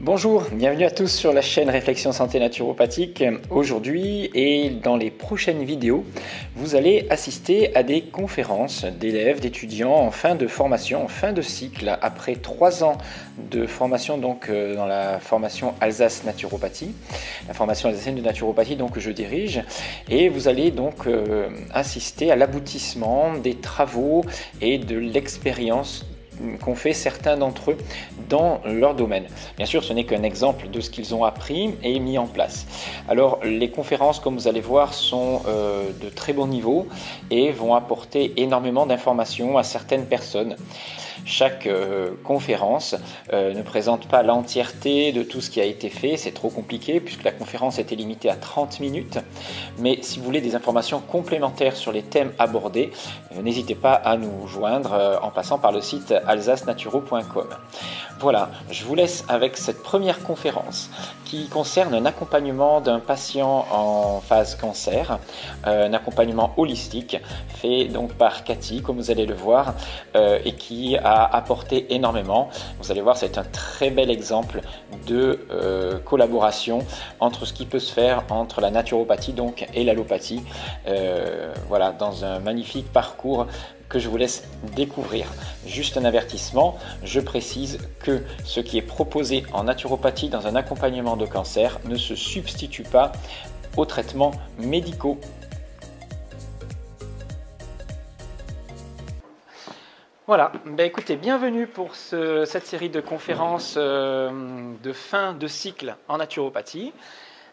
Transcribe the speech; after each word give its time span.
Bonjour, 0.00 0.44
bienvenue 0.52 0.84
à 0.84 0.92
tous 0.92 1.08
sur 1.08 1.32
la 1.32 1.42
chaîne 1.42 1.68
Réflexion 1.68 2.12
Santé 2.12 2.38
Naturopathique. 2.38 3.24
Aujourd'hui 3.50 4.30
et 4.32 4.70
dans 4.70 4.96
les 4.96 5.10
prochaines 5.10 5.64
vidéos, 5.64 6.04
vous 6.54 6.76
allez 6.76 7.08
assister 7.10 7.74
à 7.76 7.82
des 7.82 8.02
conférences 8.02 8.84
d'élèves, 8.84 9.40
d'étudiants 9.40 9.96
en 9.96 10.12
fin 10.12 10.36
de 10.36 10.46
formation, 10.46 11.02
en 11.02 11.08
fin 11.08 11.32
de 11.32 11.42
cycle, 11.42 11.98
après 12.00 12.36
trois 12.36 12.84
ans 12.84 12.96
de 13.50 13.66
formation 13.66 14.18
donc 14.18 14.48
euh, 14.48 14.76
dans 14.76 14.86
la 14.86 15.18
formation 15.18 15.74
Alsace 15.80 16.22
Naturopathie, 16.22 16.94
la 17.48 17.54
formation 17.54 17.88
alsacienne 17.88 18.14
de 18.14 18.22
naturopathie 18.22 18.76
donc 18.76 18.92
que 18.92 19.00
je 19.00 19.10
dirige, 19.10 19.64
et 20.08 20.28
vous 20.28 20.46
allez 20.46 20.70
donc 20.70 21.08
euh, 21.08 21.48
assister 21.74 22.30
à 22.30 22.36
l'aboutissement 22.36 23.34
des 23.34 23.56
travaux 23.56 24.24
et 24.60 24.78
de 24.78 24.96
l'expérience 24.96 26.06
qu'ont 26.60 26.74
fait 26.74 26.92
certains 26.92 27.36
d'entre 27.36 27.72
eux 27.72 27.78
dans 28.28 28.60
leur 28.64 28.94
domaine. 28.94 29.26
Bien 29.56 29.66
sûr, 29.66 29.84
ce 29.84 29.92
n'est 29.92 30.04
qu'un 30.04 30.22
exemple 30.22 30.68
de 30.68 30.80
ce 30.80 30.90
qu'ils 30.90 31.14
ont 31.14 31.24
appris 31.24 31.74
et 31.82 31.98
mis 31.98 32.18
en 32.18 32.26
place. 32.26 32.66
Alors, 33.08 33.40
les 33.44 33.70
conférences, 33.70 34.20
comme 34.20 34.34
vous 34.34 34.48
allez 34.48 34.60
voir, 34.60 34.94
sont 34.94 35.42
euh, 35.46 35.90
de 36.00 36.08
très 36.08 36.32
bon 36.32 36.46
niveau 36.46 36.86
et 37.30 37.50
vont 37.50 37.74
apporter 37.74 38.32
énormément 38.36 38.86
d'informations 38.86 39.58
à 39.58 39.62
certaines 39.62 40.06
personnes. 40.06 40.56
Chaque 41.24 41.66
euh, 41.66 42.10
conférence 42.24 42.96
euh, 43.32 43.52
ne 43.54 43.62
présente 43.62 44.08
pas 44.08 44.22
l'entièreté 44.22 45.12
de 45.12 45.22
tout 45.22 45.40
ce 45.40 45.50
qui 45.50 45.60
a 45.60 45.64
été 45.64 45.88
fait, 45.88 46.16
c'est 46.16 46.32
trop 46.32 46.50
compliqué 46.50 47.00
puisque 47.00 47.24
la 47.24 47.32
conférence 47.32 47.78
était 47.78 47.96
limitée 47.96 48.30
à 48.30 48.36
30 48.36 48.80
minutes. 48.80 49.18
Mais 49.78 49.98
si 50.02 50.18
vous 50.18 50.24
voulez 50.24 50.40
des 50.40 50.54
informations 50.54 51.00
complémentaires 51.00 51.76
sur 51.76 51.92
les 51.92 52.02
thèmes 52.02 52.32
abordés, 52.38 52.90
euh, 53.32 53.42
n'hésitez 53.42 53.74
pas 53.74 53.94
à 53.94 54.16
nous 54.16 54.46
joindre 54.46 55.18
en 55.22 55.30
passant 55.30 55.58
par 55.58 55.72
le 55.72 55.80
site 55.80 56.12
alsacenaturo.com. 56.26 57.48
Voilà, 58.20 58.50
je 58.70 58.84
vous 58.84 58.94
laisse 58.94 59.24
avec 59.28 59.56
cette 59.56 59.82
première 59.82 60.22
conférence 60.22 60.90
qui 61.24 61.48
concerne 61.48 61.94
un 61.94 62.04
accompagnement 62.04 62.80
d'un 62.80 62.98
patient 62.98 63.66
en 63.70 64.20
phase 64.20 64.56
cancer, 64.56 65.18
un 65.64 65.92
accompagnement 65.92 66.52
holistique 66.56 67.16
fait 67.48 67.84
donc 67.84 68.14
par 68.14 68.42
Cathy, 68.42 68.82
comme 68.82 68.96
vous 68.96 69.10
allez 69.12 69.26
le 69.26 69.34
voir, 69.34 69.74
et 70.16 70.52
qui 70.54 70.96
a 70.96 71.07
apporté 71.12 71.94
énormément. 71.94 72.48
Vous 72.80 72.90
allez 72.90 73.00
voir, 73.00 73.16
c'est 73.16 73.38
un 73.38 73.44
très 73.44 73.90
bel 73.90 74.10
exemple 74.10 74.60
de 75.06 75.46
euh, 75.50 75.98
collaboration 75.98 76.80
entre 77.20 77.46
ce 77.46 77.52
qui 77.52 77.66
peut 77.66 77.78
se 77.78 77.92
faire 77.92 78.24
entre 78.30 78.60
la 78.60 78.70
naturopathie 78.70 79.32
donc 79.32 79.66
et 79.74 79.84
l'allopathie. 79.84 80.42
Euh, 80.86 81.52
voilà, 81.68 81.92
dans 81.92 82.24
un 82.24 82.38
magnifique 82.40 82.92
parcours 82.92 83.46
que 83.88 83.98
je 83.98 84.08
vous 84.08 84.16
laisse 84.16 84.44
découvrir. 84.76 85.26
Juste 85.66 85.96
un 85.96 86.04
avertissement, 86.04 86.76
je 87.04 87.20
précise 87.20 87.78
que 88.00 88.22
ce 88.44 88.60
qui 88.60 88.76
est 88.76 88.82
proposé 88.82 89.44
en 89.52 89.64
naturopathie 89.64 90.28
dans 90.28 90.46
un 90.46 90.56
accompagnement 90.56 91.16
de 91.16 91.26
cancer 91.26 91.78
ne 91.86 91.96
se 91.96 92.14
substitue 92.14 92.82
pas 92.82 93.12
aux 93.76 93.86
traitements 93.86 94.32
médicaux 94.58 95.18
Voilà, 100.28 100.52
ben 100.66 100.84
écoutez, 100.84 101.16
bienvenue 101.16 101.66
pour 101.66 101.94
cette 101.94 102.66
série 102.66 102.90
de 102.90 103.00
conférences 103.00 103.76
euh, 103.78 104.74
de 104.82 104.92
fin 104.92 105.32
de 105.32 105.46
cycle 105.46 105.96
en 106.06 106.18
naturopathie. 106.18 106.92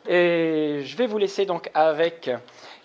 Et 0.09 0.81
je 0.83 0.97
vais 0.97 1.07
vous 1.07 1.17
laisser 1.17 1.45
donc 1.45 1.71
avec 1.73 2.29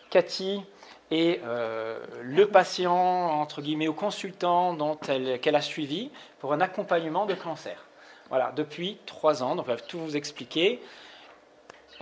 Cathy 0.09 0.63
et 1.11 1.41
euh, 1.45 1.99
le 2.23 2.47
patient, 2.47 2.95
entre 2.95 3.63
guillemets, 3.63 3.89
ou 3.89 3.93
consultant 3.93 4.77
qu'elle 4.95 5.57
a 5.57 5.61
suivi 5.61 6.13
pour 6.39 6.53
un 6.53 6.61
accompagnement 6.61 7.27
de 7.27 7.35
cancer. 7.35 7.85
Voilà, 8.29 8.53
depuis 8.55 8.97
trois 9.07 9.43
ans, 9.43 9.57
donc 9.57 9.67
on 9.67 9.73
va 9.73 9.77
tout 9.77 9.99
vous 9.99 10.17
expliquer. 10.17 10.81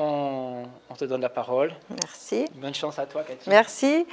On, 0.00 0.64
te 0.96 1.04
donne 1.04 1.20
la 1.20 1.28
parole. 1.28 1.72
Merci. 1.90 2.46
Bonne 2.54 2.74
chance 2.74 2.98
à 2.98 3.06
toi, 3.06 3.22
Cathy. 3.22 3.50
Merci. 3.50 4.06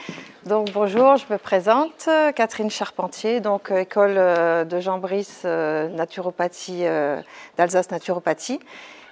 Donc 0.46 0.72
bonjour, 0.72 1.18
je 1.18 1.26
me 1.32 1.38
présente, 1.38 2.10
Catherine 2.36 2.72
Charpentier, 2.72 3.40
donc 3.40 3.72
euh, 3.72 3.80
école 3.80 4.16
euh, 4.18 4.66
de 4.66 4.80
Jean 4.80 4.98
Brice 4.98 5.44
euh, 5.46 5.88
naturopathie 5.90 6.86
d'Alsace 7.58 7.92
naturopathie. 7.92 8.60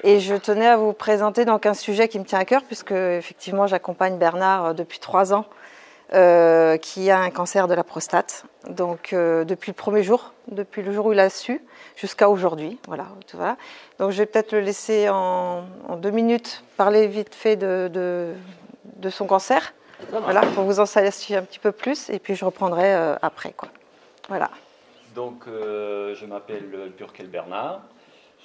Et 0.03 0.19
je 0.19 0.35
tenais 0.35 0.67
à 0.67 0.77
vous 0.77 0.93
présenter 0.93 1.45
donc 1.45 1.65
un 1.65 1.75
sujet 1.75 2.07
qui 2.07 2.19
me 2.19 2.25
tient 2.25 2.39
à 2.39 2.45
cœur 2.45 2.63
puisque 2.63 2.91
effectivement 2.91 3.67
j'accompagne 3.67 4.17
Bernard 4.17 4.75
depuis 4.75 4.99
trois 4.99 5.33
ans 5.33 5.45
qui 6.13 7.09
a 7.09 7.19
un 7.19 7.29
cancer 7.31 7.67
de 7.67 7.73
la 7.73 7.83
prostate. 7.83 8.45
Donc 8.69 9.13
depuis 9.13 9.71
le 9.71 9.75
premier 9.75 10.03
jour, 10.03 10.33
depuis 10.47 10.81
le 10.81 10.91
jour 10.91 11.07
où 11.07 11.13
il 11.13 11.19
a 11.19 11.29
su, 11.29 11.61
jusqu'à 11.95 12.29
aujourd'hui. 12.29 12.77
Voilà, 12.87 13.07
voilà. 13.33 13.57
Donc 13.99 14.11
je 14.11 14.17
vais 14.17 14.25
peut-être 14.25 14.51
le 14.51 14.59
laisser 14.59 15.09
en, 15.09 15.63
deux 15.97 16.11
minutes 16.11 16.63
parler 16.77 17.07
vite 17.07 17.35
fait 17.35 17.55
de, 17.55 17.89
de, 17.93 19.09
son 19.09 19.25
cancer. 19.25 19.73
Voilà, 20.11 20.41
pour 20.41 20.65
vous 20.65 20.79
en 20.79 20.85
savoir 20.85 21.13
un 21.31 21.43
petit 21.43 21.59
peu 21.59 21.71
plus, 21.71 22.09
et 22.09 22.19
puis 22.19 22.35
je 22.35 22.43
reprendrai 22.43 22.93
euh, 22.93 23.15
après. 23.21 23.53
Quoi. 23.53 23.69
Voilà. 24.27 24.49
Donc 25.15 25.47
euh, 25.47 26.13
je 26.15 26.25
m'appelle 26.25 26.91
Burkel 26.97 27.27
Bernard, 27.27 27.81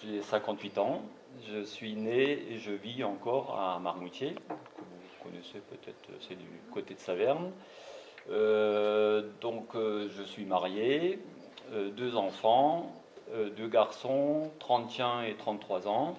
j'ai 0.02 0.22
58 0.22 0.78
ans, 0.78 1.02
je 1.50 1.62
suis 1.62 1.96
né 1.96 2.44
et 2.50 2.58
je 2.58 2.70
vis 2.70 3.02
encore 3.02 3.58
à 3.58 3.78
Marmoutier, 3.80 4.34
que 4.34 4.82
vous 4.82 4.97
connaissez 5.22 5.60
peut-être, 5.70 6.10
c'est 6.20 6.36
du 6.38 6.46
côté 6.72 6.94
de 6.94 7.00
Saverne. 7.00 7.52
Euh, 8.30 9.22
donc 9.40 9.74
je 9.74 10.22
suis 10.22 10.44
marié, 10.44 11.18
deux 11.96 12.16
enfants, 12.16 12.92
euh, 13.34 13.50
deux 13.50 13.68
garçons, 13.68 14.50
31 14.58 15.22
et 15.22 15.34
33 15.34 15.86
ans. 15.86 16.16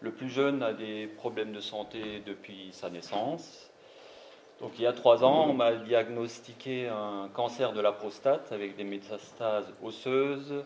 Le 0.00 0.10
plus 0.10 0.28
jeune 0.28 0.62
a 0.62 0.72
des 0.72 1.06
problèmes 1.06 1.52
de 1.52 1.60
santé 1.60 2.22
depuis 2.26 2.70
sa 2.72 2.90
naissance. 2.90 3.70
Donc 4.60 4.72
il 4.76 4.82
y 4.82 4.86
a 4.86 4.92
trois 4.92 5.22
ans, 5.24 5.46
on 5.48 5.54
m'a 5.54 5.72
diagnostiqué 5.72 6.88
un 6.88 7.28
cancer 7.32 7.72
de 7.72 7.80
la 7.80 7.92
prostate 7.92 8.50
avec 8.50 8.76
des 8.76 8.84
métastases 8.84 9.72
osseuses, 9.82 10.64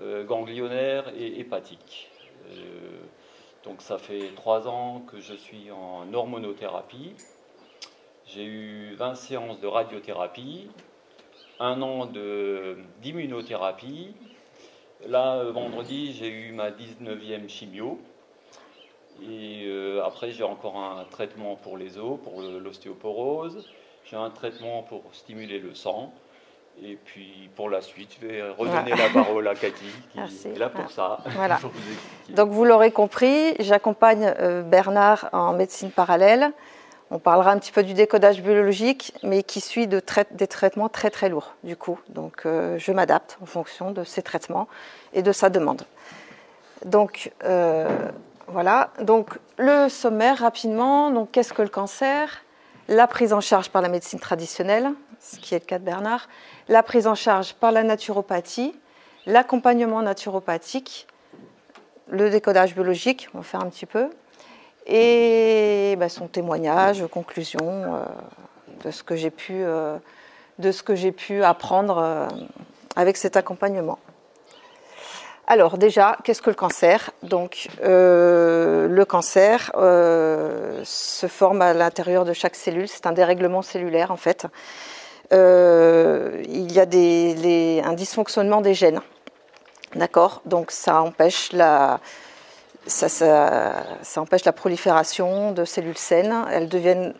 euh, 0.00 0.24
ganglionnaires 0.24 1.12
et 1.16 1.40
hépatiques. 1.40 2.08
Donc 3.66 3.82
ça 3.82 3.98
fait 3.98 4.30
trois 4.36 4.68
ans 4.68 5.00
que 5.00 5.20
je 5.20 5.34
suis 5.34 5.70
en 5.70 6.12
hormonothérapie. 6.14 7.14
J'ai 8.24 8.44
eu 8.44 8.94
20 8.94 9.14
séances 9.16 9.60
de 9.60 9.66
radiothérapie, 9.66 10.70
un 11.60 11.82
an 11.82 12.08
d'immunothérapie 13.02 14.14
Là, 15.04 15.36
euh, 15.36 15.52
vendredi, 15.52 16.12
j'ai 16.14 16.28
eu 16.28 16.52
ma 16.52 16.70
19e 16.70 17.48
chimio. 17.48 17.98
Et 19.22 19.64
euh, 19.66 20.02
après, 20.04 20.30
j'ai 20.30 20.42
encore 20.42 20.78
un 20.78 21.04
traitement 21.04 21.56
pour 21.56 21.76
les 21.76 21.98
os, 21.98 22.18
pour 22.22 22.40
l'ostéoporose. 22.40 23.68
J'ai 24.04 24.16
un 24.16 24.30
traitement 24.30 24.82
pour 24.82 25.02
stimuler 25.12 25.58
le 25.58 25.74
sang. 25.74 26.12
Et 26.82 26.98
puis 27.04 27.48
pour 27.56 27.70
la 27.70 27.80
suite, 27.80 28.10
je 28.20 28.26
vais 28.26 28.42
redonner 28.42 28.90
la 28.90 29.08
parole 29.08 29.48
à 29.48 29.54
Cathy, 29.54 29.86
qui 30.12 30.48
est 30.48 30.58
là 30.58 30.68
pour 30.68 30.90
ça. 30.90 31.18
Voilà. 31.34 31.58
Donc 32.30 32.50
vous 32.50 32.64
l'aurez 32.64 32.90
compris, 32.90 33.54
j'accompagne 33.60 34.34
euh, 34.38 34.62
Bernard 34.62 35.28
en 35.32 35.52
médecine 35.52 35.90
parallèle. 35.90 36.52
On 37.10 37.18
parlera 37.18 37.52
un 37.52 37.58
petit 37.58 37.70
peu 37.70 37.84
du 37.84 37.94
décodage 37.94 38.42
biologique, 38.42 39.14
mais 39.22 39.42
qui 39.44 39.60
suit 39.60 39.86
de 39.86 40.02
des 40.32 40.46
traitements 40.48 40.88
très 40.88 41.08
très 41.08 41.28
lourds 41.28 41.54
du 41.62 41.76
coup. 41.76 41.98
Donc 42.08 42.42
euh, 42.44 42.78
je 42.78 42.92
m'adapte 42.92 43.38
en 43.40 43.46
fonction 43.46 43.92
de 43.92 44.04
ces 44.04 44.22
traitements 44.22 44.68
et 45.12 45.22
de 45.22 45.32
sa 45.32 45.48
demande. 45.48 45.82
Donc 46.84 47.32
euh, 47.44 47.88
voilà. 48.48 48.90
Donc 49.00 49.38
le 49.56 49.88
sommaire 49.88 50.38
rapidement. 50.38 51.10
Donc 51.10 51.30
qu'est-ce 51.30 51.52
que 51.52 51.62
le 51.62 51.68
cancer? 51.68 52.42
La 52.88 53.06
prise 53.08 53.32
en 53.32 53.40
charge 53.40 53.70
par 53.70 53.82
la 53.82 53.88
médecine 53.88 54.20
traditionnelle, 54.20 54.92
ce 55.32 55.38
qui 55.38 55.54
est 55.54 55.60
le 55.60 55.66
cas 55.66 55.78
de 55.78 55.84
Bernard. 55.84 56.28
La 56.68 56.82
prise 56.82 57.06
en 57.06 57.14
charge 57.14 57.54
par 57.54 57.72
la 57.72 57.82
naturopathie, 57.82 58.74
l'accompagnement 59.26 60.02
naturopathique, 60.02 61.06
le 62.08 62.30
décodage 62.30 62.74
biologique. 62.74 63.28
On 63.34 63.38
va 63.38 63.44
faire 63.44 63.60
un 63.60 63.68
petit 63.68 63.86
peu 63.86 64.10
et 64.86 65.96
bah, 65.98 66.08
son 66.08 66.28
témoignage, 66.28 67.04
conclusion 67.10 67.58
euh, 67.60 68.04
de 68.84 68.90
ce 68.90 69.02
que 69.02 69.16
j'ai 69.16 69.30
pu, 69.30 69.54
euh, 69.64 69.98
pu 71.16 71.42
apprendre 71.42 71.98
euh, 71.98 72.28
avec 72.94 73.16
cet 73.16 73.36
accompagnement. 73.36 73.98
Alors 75.48 75.78
déjà, 75.78 76.16
qu'est-ce 76.24 76.42
que 76.42 76.50
le 76.50 76.56
cancer? 76.56 77.10
Donc 77.22 77.68
le 77.82 79.04
cancer 79.04 79.70
se 79.76 81.26
forme 81.28 81.62
à 81.62 81.72
l'intérieur 81.72 82.24
de 82.24 82.32
chaque 82.32 82.56
cellule, 82.56 82.88
c'est 82.88 83.06
un 83.06 83.12
dérèglement 83.12 83.62
cellulaire 83.62 84.10
en 84.10 84.16
fait. 84.16 84.48
Il 85.30 86.72
y 86.72 86.80
a 86.80 87.86
un 87.88 87.92
dysfonctionnement 87.92 88.60
des 88.60 88.74
gènes. 88.74 89.00
D'accord? 89.94 90.42
Donc 90.44 90.70
ça 90.70 91.00
empêche 91.00 91.52
la, 91.52 92.00
ça, 92.86 93.08
empêche 94.16 94.44
la 94.44 94.52
prolifération 94.52 95.52
de 95.52 95.64
cellules 95.64 95.98
saines. 95.98 96.34
Elles 96.50 96.68
deviennent 96.68 97.14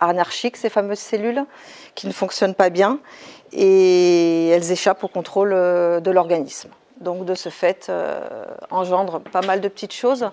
anarchiques, 0.00 0.56
ces 0.56 0.68
fameuses 0.68 0.98
cellules, 0.98 1.44
qui 1.94 2.06
ne 2.06 2.12
fonctionnent 2.12 2.54
pas 2.54 2.70
bien, 2.70 2.98
et 3.52 4.48
elles 4.48 4.72
échappent 4.72 5.04
au 5.04 5.08
contrôle 5.08 5.52
euh, 5.52 6.00
de 6.00 6.10
l'organisme. 6.10 6.70
Donc 7.00 7.24
de 7.24 7.34
ce 7.34 7.48
fait, 7.48 7.90
engendre 8.70 9.20
pas 9.20 9.42
mal 9.42 9.60
de 9.60 9.66
petites 9.66 9.92
choses. 9.92 10.30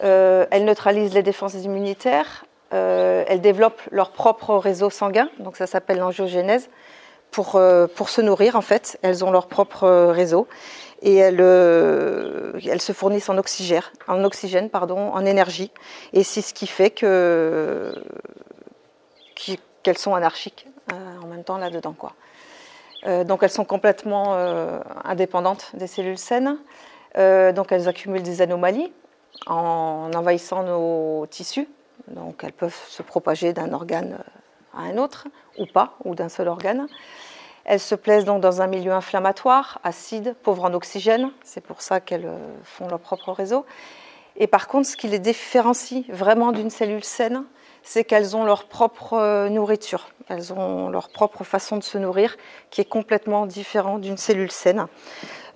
elle 0.00 0.64
neutralise 0.64 1.12
les 1.12 1.22
défenses 1.22 1.54
immunitaires. 1.54 2.46
Elles 2.70 3.40
développent 3.40 3.82
leur 3.92 4.10
propre 4.10 4.56
réseau 4.56 4.90
sanguin, 4.90 5.28
donc 5.38 5.56
ça 5.56 5.66
s'appelle 5.66 5.98
l'angiogénèse, 5.98 6.68
pour, 7.30 7.60
pour 7.94 8.08
se 8.08 8.20
nourrir 8.20 8.56
en 8.56 8.62
fait. 8.62 8.98
Elles 9.02 9.24
ont 9.24 9.30
leur 9.30 9.46
propre 9.46 9.88
réseau 10.10 10.48
et 11.02 11.16
elles, 11.16 11.40
elles, 11.40 12.80
se 12.80 12.92
fournissent 12.92 13.28
en 13.28 13.38
oxygène, 13.38 13.82
en 14.08 14.24
oxygène 14.24 14.70
pardon, 14.70 14.98
en 14.98 15.24
énergie. 15.24 15.70
Et 16.12 16.24
c'est 16.24 16.42
ce 16.42 16.52
qui 16.52 16.66
fait 16.66 16.90
que 16.90 17.94
qu'elles 19.82 19.98
sont 19.98 20.14
anarchiques 20.14 20.66
en 21.22 21.26
même 21.26 21.44
temps 21.44 21.58
là-dedans. 21.58 21.94
Quoi. 21.96 22.12
Euh, 23.06 23.24
donc 23.24 23.42
elles 23.42 23.50
sont 23.50 23.64
complètement 23.64 24.34
euh, 24.34 24.78
indépendantes 25.04 25.70
des 25.74 25.86
cellules 25.86 26.18
saines. 26.18 26.58
Euh, 27.16 27.52
donc 27.52 27.70
elles 27.70 27.88
accumulent 27.88 28.22
des 28.22 28.42
anomalies 28.42 28.92
en 29.46 30.10
envahissant 30.14 30.62
nos 30.62 31.26
tissus. 31.26 31.68
Donc 32.08 32.44
elles 32.44 32.52
peuvent 32.52 32.78
se 32.88 33.02
propager 33.02 33.52
d'un 33.52 33.72
organe 33.72 34.18
à 34.74 34.82
un 34.82 34.98
autre, 34.98 35.26
ou 35.58 35.66
pas, 35.66 35.94
ou 36.04 36.14
d'un 36.14 36.28
seul 36.28 36.48
organe. 36.48 36.86
Elles 37.64 37.80
se 37.80 37.94
plaisent 37.94 38.24
donc 38.24 38.42
dans 38.42 38.60
un 38.60 38.66
milieu 38.66 38.92
inflammatoire, 38.92 39.78
acide, 39.84 40.34
pauvre 40.42 40.64
en 40.64 40.74
oxygène. 40.74 41.30
C'est 41.42 41.62
pour 41.62 41.80
ça 41.80 42.00
qu'elles 42.00 42.30
font 42.62 42.88
leur 42.88 43.00
propre 43.00 43.32
réseau. 43.32 43.64
Et 44.36 44.46
par 44.46 44.66
contre, 44.66 44.88
ce 44.88 44.96
qui 44.96 45.08
les 45.08 45.18
différencie 45.20 46.04
vraiment 46.08 46.52
d'une 46.52 46.70
cellule 46.70 47.04
saine, 47.04 47.44
c'est 47.84 48.04
qu'elles 48.04 48.34
ont 48.34 48.44
leur 48.44 48.64
propre 48.64 49.12
euh, 49.14 49.48
nourriture, 49.48 50.08
elles 50.28 50.52
ont 50.52 50.88
leur 50.88 51.10
propre 51.10 51.44
façon 51.44 51.76
de 51.76 51.84
se 51.84 51.98
nourrir 51.98 52.36
qui 52.70 52.80
est 52.80 52.86
complètement 52.86 53.46
différente 53.46 54.00
d'une 54.00 54.16
cellule 54.16 54.50
saine. 54.50 54.86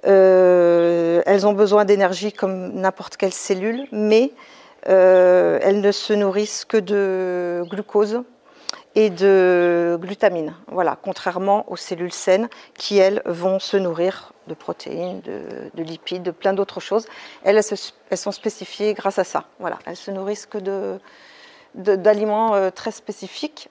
Euh, 0.06 1.22
elles 1.26 1.46
ont 1.46 1.54
besoin 1.54 1.84
d'énergie 1.84 2.32
comme 2.32 2.72
n'importe 2.74 3.16
quelle 3.16 3.32
cellule, 3.32 3.88
mais 3.90 4.32
euh, 4.86 5.58
elles 5.62 5.80
ne 5.80 5.92
se 5.92 6.12
nourrissent 6.12 6.64
que 6.64 6.76
de 6.76 7.64
glucose 7.68 8.22
et 8.94 9.10
de 9.10 9.98
glutamine. 10.00 10.54
Voilà, 10.68 10.96
contrairement 11.00 11.70
aux 11.70 11.76
cellules 11.76 12.12
saines 12.12 12.48
qui, 12.74 12.98
elles, 12.98 13.22
vont 13.26 13.58
se 13.58 13.76
nourrir 13.76 14.32
de 14.46 14.54
protéines, 14.54 15.20
de, 15.20 15.82
lipides, 15.82 16.22
de 16.22 16.30
plein 16.30 16.52
d'autres 16.52 16.80
choses. 16.80 17.06
Elles, 17.44 17.62
sont 17.62 18.32
spécifiées 18.32 18.94
grâce 18.94 19.18
à 19.18 19.24
ça. 19.24 19.44
Voilà, 19.58 19.78
elles 19.86 19.96
se 19.96 20.10
nourrissent 20.10 20.46
que 20.46 20.98
d'aliments 21.74 22.54
euh, 22.54 22.70
très 22.70 22.90
spécifiques, 22.90 23.68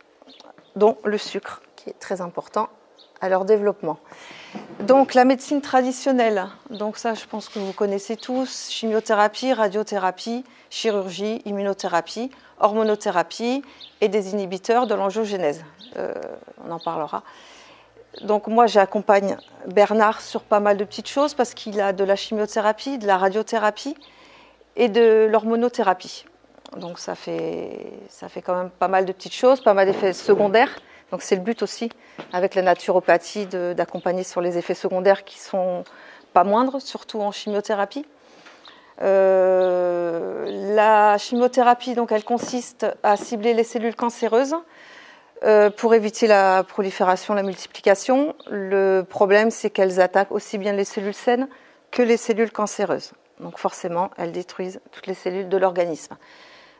dont 0.75 0.97
le 1.03 1.17
sucre, 1.17 1.61
qui 1.75 1.89
est 1.89 1.99
très 1.99 2.21
important 2.21 2.69
à 3.21 3.29
leur 3.29 3.45
développement. 3.45 3.97
Donc 4.81 5.13
la 5.13 5.25
médecine 5.25 5.61
traditionnelle, 5.61 6.47
donc 6.69 6.97
ça 6.97 7.13
je 7.13 7.25
pense 7.25 7.49
que 7.49 7.59
vous 7.59 7.73
connaissez 7.73 8.15
tous, 8.15 8.69
chimiothérapie, 8.69 9.53
radiothérapie, 9.53 10.43
chirurgie, 10.69 11.41
immunothérapie, 11.45 12.31
hormonothérapie 12.59 13.63
et 14.01 14.07
des 14.07 14.31
inhibiteurs 14.31 14.87
de 14.87 14.95
l'angiogénèse. 14.95 15.63
Euh, 15.97 16.13
on 16.65 16.71
en 16.71 16.79
parlera. 16.79 17.23
Donc 18.21 18.47
moi 18.47 18.67
j'accompagne 18.67 19.37
Bernard 19.67 20.21
sur 20.21 20.41
pas 20.41 20.59
mal 20.59 20.77
de 20.77 20.83
petites 20.83 21.09
choses 21.09 21.33
parce 21.33 21.53
qu'il 21.53 21.79
a 21.81 21.93
de 21.93 22.03
la 22.03 22.15
chimiothérapie, 22.15 22.97
de 22.97 23.07
la 23.07 23.17
radiothérapie 23.17 23.95
et 24.75 24.89
de 24.89 25.27
l'hormonothérapie. 25.29 26.25
Donc 26.75 26.99
ça 26.99 27.15
fait, 27.15 27.91
ça 28.09 28.29
fait 28.29 28.41
quand 28.41 28.55
même 28.55 28.69
pas 28.69 28.87
mal 28.87 29.05
de 29.05 29.11
petites 29.11 29.33
choses, 29.33 29.61
pas 29.61 29.73
mal 29.73 29.87
d'effets 29.87 30.13
secondaires. 30.13 30.79
Donc 31.11 31.21
c'est 31.21 31.35
le 31.35 31.41
but 31.41 31.61
aussi 31.61 31.89
avec 32.33 32.55
la 32.55 32.61
naturopathie 32.61 33.45
d'accompagner 33.47 34.23
sur 34.23 34.41
les 34.41 34.57
effets 34.57 34.73
secondaires 34.73 35.23
qui 35.23 35.39
sont 35.39 35.83
pas 36.33 36.43
moindres, 36.43 36.81
surtout 36.81 37.21
en 37.21 37.31
chimiothérapie. 37.31 38.05
Euh, 39.01 40.75
la 40.75 41.17
chimiothérapie, 41.17 41.93
donc, 41.93 42.11
elle 42.11 42.23
consiste 42.23 42.85
à 43.03 43.15
cibler 43.15 43.53
les 43.53 43.63
cellules 43.63 43.95
cancéreuses 43.95 44.55
euh, 45.43 45.69
pour 45.69 45.93
éviter 45.93 46.27
la 46.27 46.63
prolifération, 46.63 47.33
la 47.33 47.43
multiplication. 47.43 48.35
Le 48.49 49.03
problème, 49.03 49.51
c'est 49.51 49.69
qu'elles 49.69 50.01
attaquent 50.01 50.31
aussi 50.31 50.57
bien 50.57 50.73
les 50.73 50.85
cellules 50.85 51.13
saines 51.13 51.47
que 51.91 52.01
les 52.01 52.17
cellules 52.17 52.51
cancéreuses. 52.51 53.11
Donc 53.39 53.59
forcément, 53.59 54.09
elles 54.17 54.31
détruisent 54.31 54.81
toutes 54.91 55.07
les 55.07 55.13
cellules 55.13 55.47
de 55.47 55.57
l'organisme. 55.57 56.17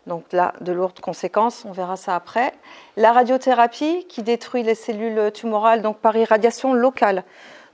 Donc 0.07 0.24
là, 0.31 0.54
de 0.62 0.71
lourdes 0.71 1.00
conséquences, 1.01 1.65
on 1.65 1.74
verra 1.74 1.98
ça 1.98 2.15
après. 2.15 2.54
La 2.95 3.12
radiothérapie 3.12 4.06
qui 4.07 4.24
détruit 4.24 4.63
les 4.63 4.74
cellules 4.74 5.31
tumorales 5.33 5.81
donc 5.81 5.98
par 5.98 6.15
irradiation 6.15 6.74
locale. 6.74 7.24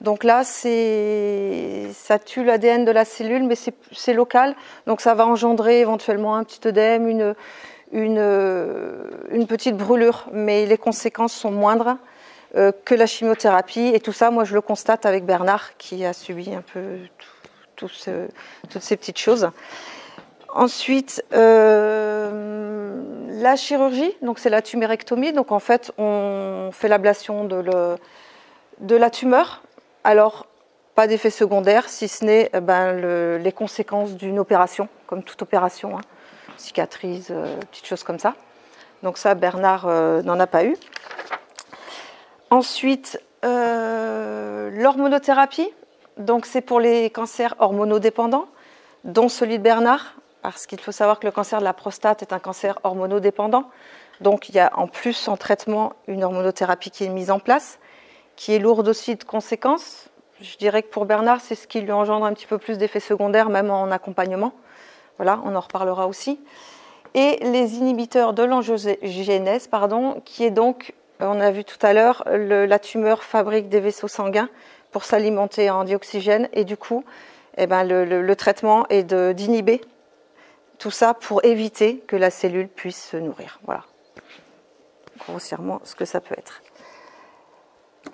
Donc 0.01 0.23
là, 0.25 0.43
ça 0.43 2.19
tue 2.19 2.43
l'ADN 2.43 2.83
de 2.83 2.91
la 2.91 3.05
cellule, 3.05 3.43
mais 3.43 3.55
c'est 3.55 4.13
local. 4.13 4.55
Donc 4.87 4.99
ça 4.99 5.13
va 5.13 5.25
engendrer 5.25 5.79
éventuellement 5.79 6.35
un 6.35 6.43
petit 6.43 6.67
œdème, 6.67 7.07
une, 7.07 7.35
petite 9.47 9.77
brûlure, 9.77 10.27
mais 10.33 10.65
les 10.65 10.77
conséquences 10.77 11.33
sont 11.33 11.51
moindres 11.51 11.97
euh, 12.55 12.71
que 12.83 12.95
la 12.95 13.05
chimiothérapie. 13.05 13.91
Et 13.93 13.99
tout 13.99 14.11
ça, 14.11 14.31
moi, 14.31 14.43
je 14.43 14.55
le 14.55 14.61
constate 14.61 15.05
avec 15.05 15.23
Bernard, 15.25 15.77
qui 15.77 16.03
a 16.03 16.13
subi 16.13 16.53
un 16.53 16.63
peu 16.73 16.97
toutes 17.75 17.93
ces 17.93 18.97
petites 18.97 19.19
choses. 19.19 19.49
Ensuite, 20.55 21.25
euh, 21.33 23.01
la 23.41 23.55
chirurgie, 23.55 24.15
donc 24.21 24.37
c'est 24.37 24.51
la 24.51 24.61
tumérectomie. 24.61 25.33
Donc 25.33 25.51
en 25.51 25.57
fait, 25.57 25.91
on 25.97 26.69
fait 26.71 26.87
l'ablation 26.87 27.45
de, 27.45 27.97
la 28.87 29.09
tumeur. 29.09 29.63
Alors, 30.03 30.45
pas 30.93 31.07
d'effet 31.07 31.31
secondaire, 31.31 31.89
si 31.89 32.07
ce 32.07 32.23
n'est 32.23 32.51
eh 32.53 32.59
ben, 32.59 33.39
les 33.39 33.51
conséquences 33.51 34.13
d'une 34.13 34.37
opération, 34.37 34.89
comme 35.07 35.23
toute 35.23 35.41
opération, 35.41 35.97
hein. 35.97 36.01
euh, 37.31 37.57
petites 37.71 37.87
choses 37.87 38.03
comme 38.03 38.19
ça. 38.19 38.35
Donc 39.01 39.17
ça, 39.17 39.33
Bernard 39.33 39.87
euh, 39.87 40.21
n'en 40.21 40.39
a 40.39 40.45
pas 40.45 40.65
eu. 40.65 40.77
Ensuite, 42.51 43.19
l'hormonothérapie. 43.41 45.73
Donc 46.17 46.45
c'est 46.45 46.61
pour 46.61 46.79
les 46.79 47.09
cancers 47.09 47.55
hormonodépendants, 47.57 48.45
dont 49.03 49.29
celui 49.29 49.57
de 49.57 49.63
Bernard 49.63 50.13
parce 50.43 50.67
qu'il 50.67 50.79
faut 50.79 50.91
savoir 50.91 51.19
que 51.19 51.25
le 51.25 51.31
cancer 51.31 51.59
de 51.59 51.63
la 51.63 51.73
prostate 51.73 52.21
est 52.21 52.33
un 52.33 52.39
cancer 52.39 52.77
hormonodépendant. 52.83 53.69
Donc 54.21 54.49
il 54.49 54.55
y 54.55 54.59
a 54.59 54.71
en 54.77 54.87
plus 54.87 55.27
en 55.27 55.37
traitement 55.37 55.93
une 56.07 56.23
hormonothérapie 56.23 56.91
qui 56.91 57.05
est 57.05 57.09
mise 57.09 57.31
en 57.31 57.39
place, 57.39 57.79
qui 58.35 58.53
est 58.53 58.59
lourde 58.59 58.87
aussi 58.87 59.15
de 59.15 59.23
conséquences. 59.23 60.09
Je 60.41 60.57
dirais 60.57 60.83
que 60.83 60.89
pour 60.89 61.05
Bernard, 61.05 61.39
c'est 61.39 61.55
ce 61.55 61.65
qui 61.65 61.79
lui 61.79 61.93
engendre 61.93 62.25
un 62.25 62.33
petit 62.33 62.45
peu 62.45 62.57
plus 62.57 62.77
d'effets 62.77 62.99
secondaires, 62.99 63.49
même 63.49 63.71
en 63.71 63.89
accompagnement. 63.89 64.51
Voilà, 65.17 65.39
on 65.45 65.55
en 65.55 65.59
reparlera 65.61 66.07
aussi. 66.07 66.39
Et 67.13 67.37
les 67.41 67.75
inhibiteurs 67.75 68.33
de 68.33 68.43
l'angiogénèse, 68.43 69.67
pardon, 69.67 70.21
qui 70.25 70.43
est 70.43 70.51
donc, 70.51 70.93
on 71.19 71.39
a 71.39 71.51
vu 71.51 71.63
tout 71.63 71.77
à 71.81 71.93
l'heure, 71.93 72.23
la 72.27 72.79
tumeur 72.79 73.23
fabrique 73.23 73.69
des 73.69 73.79
vaisseaux 73.79 74.07
sanguins 74.09 74.49
pour 74.91 75.05
s'alimenter 75.05 75.69
en 75.69 75.85
dioxygène 75.85 76.49
et 76.51 76.65
du 76.65 76.75
coup, 76.75 77.05
eh 77.57 77.67
ben, 77.67 77.83
le, 77.83 78.03
le 78.03 78.35
traitement 78.35 78.85
est 78.89 79.03
d'inhiber 79.03 79.81
tout 80.83 80.91
ça 80.91 81.13
pour 81.13 81.45
éviter 81.45 81.99
que 81.99 82.17
la 82.17 82.29
cellule 82.29 82.67
puisse 82.67 83.01
se 83.01 83.15
nourrir. 83.15 83.61
Voilà, 83.63 83.85
grossièrement 85.17 85.79
ce 85.85 85.95
que 85.95 86.03
ça 86.03 86.19
peut 86.19 86.35
être. 86.37 86.61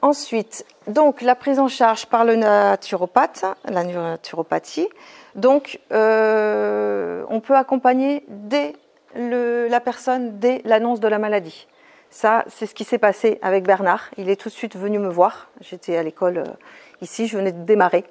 Ensuite, 0.03 0.67
donc 0.85 1.23
la 1.23 1.33
prise 1.33 1.57
en 1.57 1.67
charge 1.67 2.05
par 2.05 2.25
le 2.25 2.35
naturopathe, 2.35 3.43
la 3.65 3.83
naturopathie. 3.83 4.87
Donc, 5.33 5.79
euh, 5.91 7.25
on 7.29 7.39
peut 7.39 7.55
accompagner 7.55 8.23
dès 8.27 8.75
la 9.15 9.79
personne 9.79 10.37
dès 10.37 10.61
l'annonce 10.63 10.99
de 10.99 11.07
la 11.07 11.17
maladie. 11.17 11.67
Ça, 12.11 12.45
c'est 12.49 12.67
ce 12.67 12.75
qui 12.75 12.83
s'est 12.83 12.99
passé 12.99 13.39
avec 13.41 13.63
Bernard. 13.63 14.11
Il 14.17 14.29
est 14.29 14.39
tout 14.39 14.49
de 14.49 14.53
suite 14.53 14.75
venu 14.75 14.99
me 14.99 15.09
voir. 15.09 15.49
J'étais 15.59 15.97
à 15.97 16.03
l'école 16.03 16.37
euh, 16.37 17.01
ici, 17.01 17.25
je 17.25 17.35
venais 17.35 17.51
de 17.51 17.63
démarrer. 17.63 18.05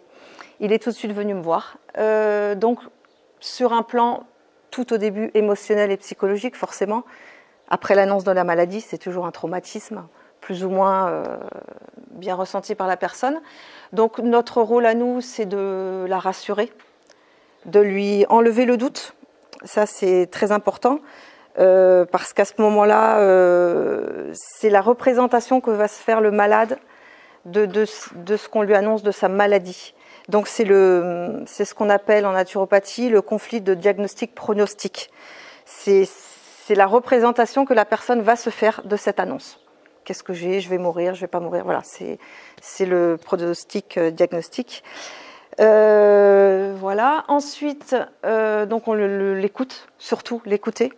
Il 0.58 0.72
est 0.72 0.82
tout 0.82 0.90
de 0.90 0.96
suite 0.96 1.12
venu 1.12 1.34
me 1.34 1.42
voir. 1.42 1.78
Euh, 1.96 2.56
donc, 2.56 2.80
sur 3.38 3.72
un 3.72 3.84
plan 3.84 4.26
tout 4.70 4.92
au 4.92 4.98
début 4.98 5.30
émotionnel 5.34 5.90
et 5.90 5.96
psychologique, 5.96 6.56
forcément. 6.56 7.04
Après 7.68 7.94
l'annonce 7.94 8.24
de 8.24 8.32
la 8.32 8.44
maladie, 8.44 8.80
c'est 8.80 8.98
toujours 8.98 9.26
un 9.26 9.30
traumatisme, 9.30 10.06
plus 10.40 10.64
ou 10.64 10.70
moins 10.70 11.08
euh, 11.08 11.22
bien 12.12 12.34
ressenti 12.34 12.74
par 12.74 12.86
la 12.86 12.96
personne. 12.96 13.40
Donc 13.92 14.18
notre 14.18 14.62
rôle 14.62 14.86
à 14.86 14.94
nous, 14.94 15.20
c'est 15.20 15.46
de 15.46 16.06
la 16.08 16.18
rassurer, 16.18 16.72
de 17.66 17.80
lui 17.80 18.24
enlever 18.28 18.64
le 18.64 18.76
doute. 18.76 19.14
Ça, 19.64 19.86
c'est 19.86 20.28
très 20.30 20.52
important. 20.52 21.00
Euh, 21.58 22.04
parce 22.04 22.32
qu'à 22.32 22.44
ce 22.44 22.52
moment-là, 22.58 23.18
euh, 23.18 24.30
c'est 24.32 24.70
la 24.70 24.80
représentation 24.80 25.60
que 25.60 25.70
va 25.70 25.88
se 25.88 26.00
faire 26.00 26.20
le 26.20 26.30
malade 26.30 26.78
de, 27.46 27.66
de 27.66 28.36
ce 28.36 28.48
qu'on 28.48 28.62
lui 28.62 28.74
annonce 28.74 29.02
de 29.02 29.10
sa 29.10 29.28
maladie. 29.28 29.94
Donc 30.28 30.46
c'est 30.46 30.64
le, 30.64 31.42
c'est 31.46 31.64
ce 31.64 31.74
qu'on 31.74 31.88
appelle 31.88 32.26
en 32.26 32.32
naturopathie 32.32 33.08
le 33.08 33.22
conflit 33.22 33.60
de 33.60 33.74
diagnostic-pronostic. 33.74 35.10
C'est, 35.64 36.06
c'est 36.06 36.74
la 36.74 36.86
représentation 36.86 37.64
que 37.64 37.74
la 37.74 37.84
personne 37.84 38.20
va 38.20 38.36
se 38.36 38.50
faire 38.50 38.82
de 38.84 38.96
cette 38.96 39.20
annonce. 39.20 39.58
Qu'est-ce 40.04 40.22
que 40.22 40.34
j'ai? 40.34 40.60
Je 40.60 40.68
vais 40.68 40.78
mourir 40.78 41.14
Je 41.14 41.22
vais 41.22 41.26
pas 41.26 41.40
mourir 41.40 41.64
Voilà, 41.64 41.82
c'est, 41.82 42.18
c'est 42.60 42.86
le 42.86 43.18
pronostic 43.22 43.96
euh, 43.96 44.10
diagnostic. 44.10 44.82
voilà. 45.58 47.24
Ensuite, 47.28 47.96
donc 48.24 48.86
on 48.86 48.94
l'écoute, 48.94 49.88
surtout 49.98 50.42
l'écouter, 50.44 50.92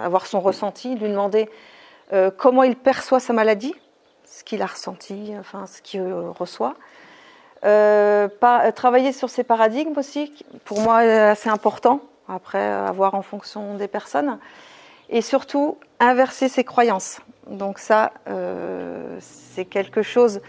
avoir 0.00 0.26
son 0.26 0.40
ressenti, 0.40 0.94
lui 0.94 1.08
demander 1.08 1.50
comment 2.36 2.62
il 2.62 2.76
perçoit 2.76 3.20
sa 3.20 3.32
maladie, 3.32 3.74
ce 4.24 4.42
qu'il 4.42 4.62
a 4.62 4.66
ressenti, 4.66 5.34
enfin 5.38 5.66
ce 5.66 5.82
qu'il 5.82 6.02
reçoit. 6.38 6.74
Travailler 7.62 9.12
sur 9.12 9.30
ses 9.30 9.44
paradigmes 9.44 9.96
aussi, 9.96 10.32
pour 10.64 10.80
moi 10.80 10.98
assez 10.98 11.48
important, 11.48 12.00
après 12.28 12.62
avoir 12.62 13.14
en 13.14 13.22
fonction 13.22 13.74
des 13.74 13.88
personnes 13.88 14.38
et 15.08 15.22
surtout 15.22 15.78
inverser 16.00 16.48
ses 16.48 16.64
croyances. 16.64 17.20
Donc 17.48 17.78
ça, 17.78 18.12
euh, 18.28 19.18
c'est 19.20 19.64
quelque 19.64 20.02
chose 20.02 20.40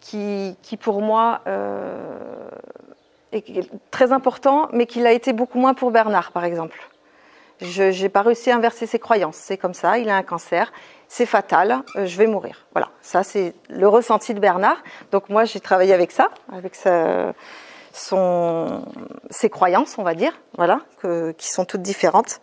qui, 0.00 0.56
pour 0.80 1.02
moi 1.02 1.40
euh, 1.46 2.48
est 3.32 3.68
très 3.90 4.12
important, 4.12 4.68
mais 4.72 4.86
qui 4.86 5.00
l'a 5.00 5.12
été 5.12 5.32
beaucoup 5.32 5.58
moins 5.58 5.74
pour 5.74 5.90
Bernard, 5.90 6.32
par 6.32 6.44
exemple. 6.44 6.78
Je 7.60 8.02
n'ai 8.02 8.08
pas 8.08 8.22
réussi 8.22 8.50
à 8.50 8.56
inverser 8.56 8.86
ses 8.86 8.98
croyances. 8.98 9.36
C'est 9.36 9.56
comme 9.56 9.74
ça, 9.74 9.98
il 9.98 10.08
a 10.08 10.16
un 10.16 10.22
cancer, 10.22 10.72
c'est 11.08 11.26
fatal, 11.26 11.82
euh, 11.96 12.06
je 12.06 12.16
vais 12.16 12.26
mourir. 12.26 12.66
Voilà, 12.72 12.88
ça 13.02 13.22
c'est 13.22 13.54
le 13.68 13.86
ressenti 13.88 14.32
de 14.34 14.40
Bernard. 14.40 14.78
Donc 15.12 15.28
moi 15.28 15.44
j'ai 15.44 15.60
travaillé 15.60 15.92
avec 15.92 16.12
ça, 16.12 16.30
avec 16.52 16.74
ses 16.74 17.34
croyances, 19.50 19.98
on 19.98 20.02
va 20.02 20.14
dire, 20.14 20.32
voilà, 20.56 20.80
qui 21.36 21.48
sont 21.48 21.64
toutes 21.64 21.82
différentes 21.82 22.40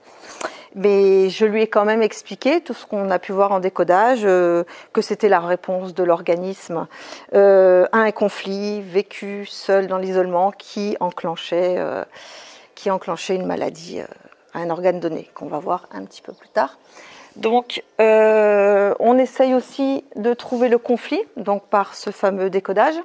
mais 0.75 1.29
je 1.29 1.45
lui 1.45 1.61
ai 1.61 1.67
quand 1.67 1.85
même 1.85 2.01
expliqué 2.01 2.59
tout 2.59 2.73
ce 2.73 2.87
qu'on 2.87 3.11
a 3.11 3.19
pu 3.19 3.31
voir 3.31 3.51
en 3.51 3.59
décodage, 3.59 4.21
euh, 4.23 4.63
que 4.91 5.03
c'était 5.03 5.29
la 5.29 5.39
réponse 5.39 5.93
de 5.93 6.03
l'organisme 6.03 6.87
euh, 7.35 7.85
à 7.91 7.99
un 7.99 8.11
conflit 8.11 8.81
vécu 8.81 9.45
seul 9.45 9.85
dans 9.85 9.99
l'isolement 9.99 10.51
qui 10.51 10.97
enclenchait, 10.99 11.77
qui 12.73 12.89
enclenchait 12.89 13.35
une 13.35 13.45
maladie 13.45 14.01
à 14.53 14.59
un 14.59 14.71
organe 14.71 14.99
donné, 14.99 15.29
qu'on 15.35 15.47
va 15.47 15.59
voir 15.59 15.87
un 15.91 16.03
petit 16.05 16.23
peu 16.23 16.33
plus 16.33 16.49
tard. 16.49 16.79
Donc, 17.35 17.83
on 17.99 19.17
essaye 19.17 19.53
aussi 19.53 20.03
de 20.15 20.33
trouver 20.33 20.69
le 20.69 20.77
conflit, 20.77 21.21
donc 21.37 21.63
par 21.67 21.95
ce 21.95 22.11
fameux 22.11 22.49
décodage. 22.49 22.95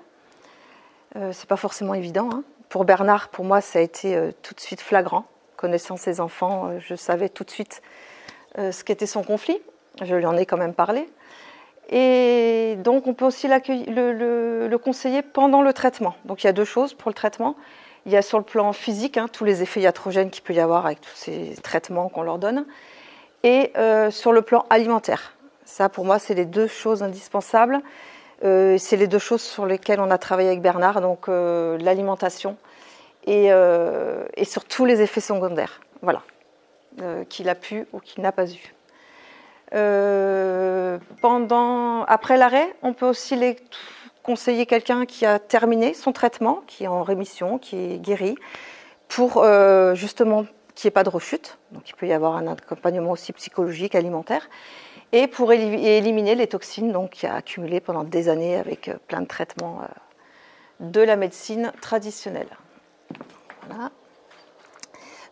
c'est 1.14 1.48
pas 1.48 1.56
forcément 1.56 1.94
évident. 1.94 2.28
Hein. 2.32 2.42
Pour 2.68 2.84
Bernard, 2.84 3.28
pour 3.28 3.44
moi, 3.44 3.60
ça 3.60 3.78
a 3.78 3.82
été 3.82 4.18
tout 4.42 4.54
de 4.54 4.60
suite 4.60 4.80
flagrant 4.80 5.24
connaissant 5.58 5.98
ses 5.98 6.20
enfants, 6.20 6.68
euh, 6.68 6.78
je 6.80 6.94
savais 6.94 7.28
tout 7.28 7.44
de 7.44 7.50
suite 7.50 7.82
euh, 8.58 8.72
ce 8.72 8.82
qu'était 8.84 9.06
son 9.06 9.22
conflit. 9.22 9.60
Je 10.00 10.14
lui 10.14 10.24
en 10.24 10.36
ai 10.36 10.46
quand 10.46 10.56
même 10.56 10.72
parlé. 10.72 11.10
Et 11.90 12.76
donc, 12.78 13.06
on 13.06 13.14
peut 13.14 13.24
aussi 13.24 13.48
le, 13.48 14.68
le, 14.68 14.78
conseiller 14.78 15.22
pendant 15.22 15.60
le 15.62 15.72
traitement. 15.72 16.14
Donc, 16.24 16.44
il 16.44 16.46
y 16.46 16.50
a 16.50 16.52
deux 16.52 16.64
choses 16.64 16.94
pour 16.94 17.10
le 17.10 17.14
traitement. 17.14 17.56
Il 18.06 18.12
y 18.12 18.16
a 18.16 18.22
sur 18.22 18.38
le 18.38 18.44
plan 18.44 18.72
physique, 18.72 19.16
hein, 19.16 19.26
tous 19.30 19.44
les 19.44 19.62
effets 19.62 19.80
iatrogènes 19.80 20.30
qu'il 20.30 20.42
peut 20.42 20.52
y 20.52 20.60
avoir 20.60 20.86
avec 20.86 21.00
tous 21.00 21.14
ces 21.14 21.54
traitements 21.62 22.08
qu'on 22.08 22.22
leur 22.22 22.38
donne. 22.38 22.64
Et 23.44 23.72
euh, 23.76 24.10
sur 24.10 24.32
le 24.32 24.42
plan 24.42 24.66
alimentaire. 24.70 25.34
Ça, 25.64 25.88
pour 25.88 26.04
moi, 26.04 26.18
c'est 26.18 26.34
les 26.34 26.46
deux 26.46 26.66
choses 26.66 27.02
indispensables. 27.02 27.80
c'est 28.42 28.96
les 28.96 29.06
deux 29.06 29.18
choses 29.18 29.42
sur 29.42 29.66
lesquelles 29.66 30.00
on 30.00 30.10
a 30.10 30.18
travaillé 30.18 30.48
avec 30.48 30.62
Bernard, 30.62 31.00
donc 31.00 31.28
l'alimentation 31.28 32.56
euh, 33.28 34.24
et, 34.36 34.44
sur 34.44 34.64
tous 34.64 34.84
les 34.84 35.02
effets 35.02 35.20
secondaires, 35.20 35.80
voilà, 36.00 36.22
euh, 37.02 37.24
qu'il 37.24 37.48
a 37.48 37.54
pu 37.54 37.86
ou 37.92 38.00
qu'il 38.00 38.22
n'a 38.22 38.32
pas 38.32 38.50
eu. 38.50 38.74
Euh, 39.74 40.98
après 42.06 42.38
l'arrêt, 42.38 42.74
on 42.82 42.94
peut 42.94 43.06
aussi 43.06 43.38
conseiller 44.22 44.64
quelqu'un 44.64 45.04
qui 45.04 45.26
a 45.26 45.38
terminé 45.38 45.92
son 45.92 46.12
traitement, 46.12 46.62
qui 46.66 46.84
est 46.84 46.88
en 46.88 47.02
rémission, 47.02 47.58
qui 47.58 47.76
est 47.76 47.98
guéri, 47.98 48.36
pour 49.08 49.44
justement 49.94 50.44
qu'il 50.78 50.86
n'y 50.86 50.90
ait 50.90 50.92
pas 50.92 51.02
de 51.02 51.08
rechute. 51.08 51.58
Donc 51.72 51.88
il 51.90 51.94
peut 51.94 52.06
y 52.06 52.12
avoir 52.12 52.36
un 52.36 52.46
accompagnement 52.46 53.10
aussi 53.10 53.32
psychologique, 53.32 53.96
alimentaire, 53.96 54.48
et 55.10 55.26
pour 55.26 55.52
éliminer 55.52 56.36
les 56.36 56.46
toxines 56.46 56.92
donc, 56.92 57.10
qui 57.10 57.26
a 57.26 57.34
accumulé 57.34 57.80
pendant 57.80 58.04
des 58.04 58.28
années 58.28 58.56
avec 58.56 58.90
plein 59.08 59.22
de 59.22 59.26
traitements 59.26 59.80
de 60.78 61.00
la 61.00 61.16
médecine 61.16 61.72
traditionnelle. 61.80 62.48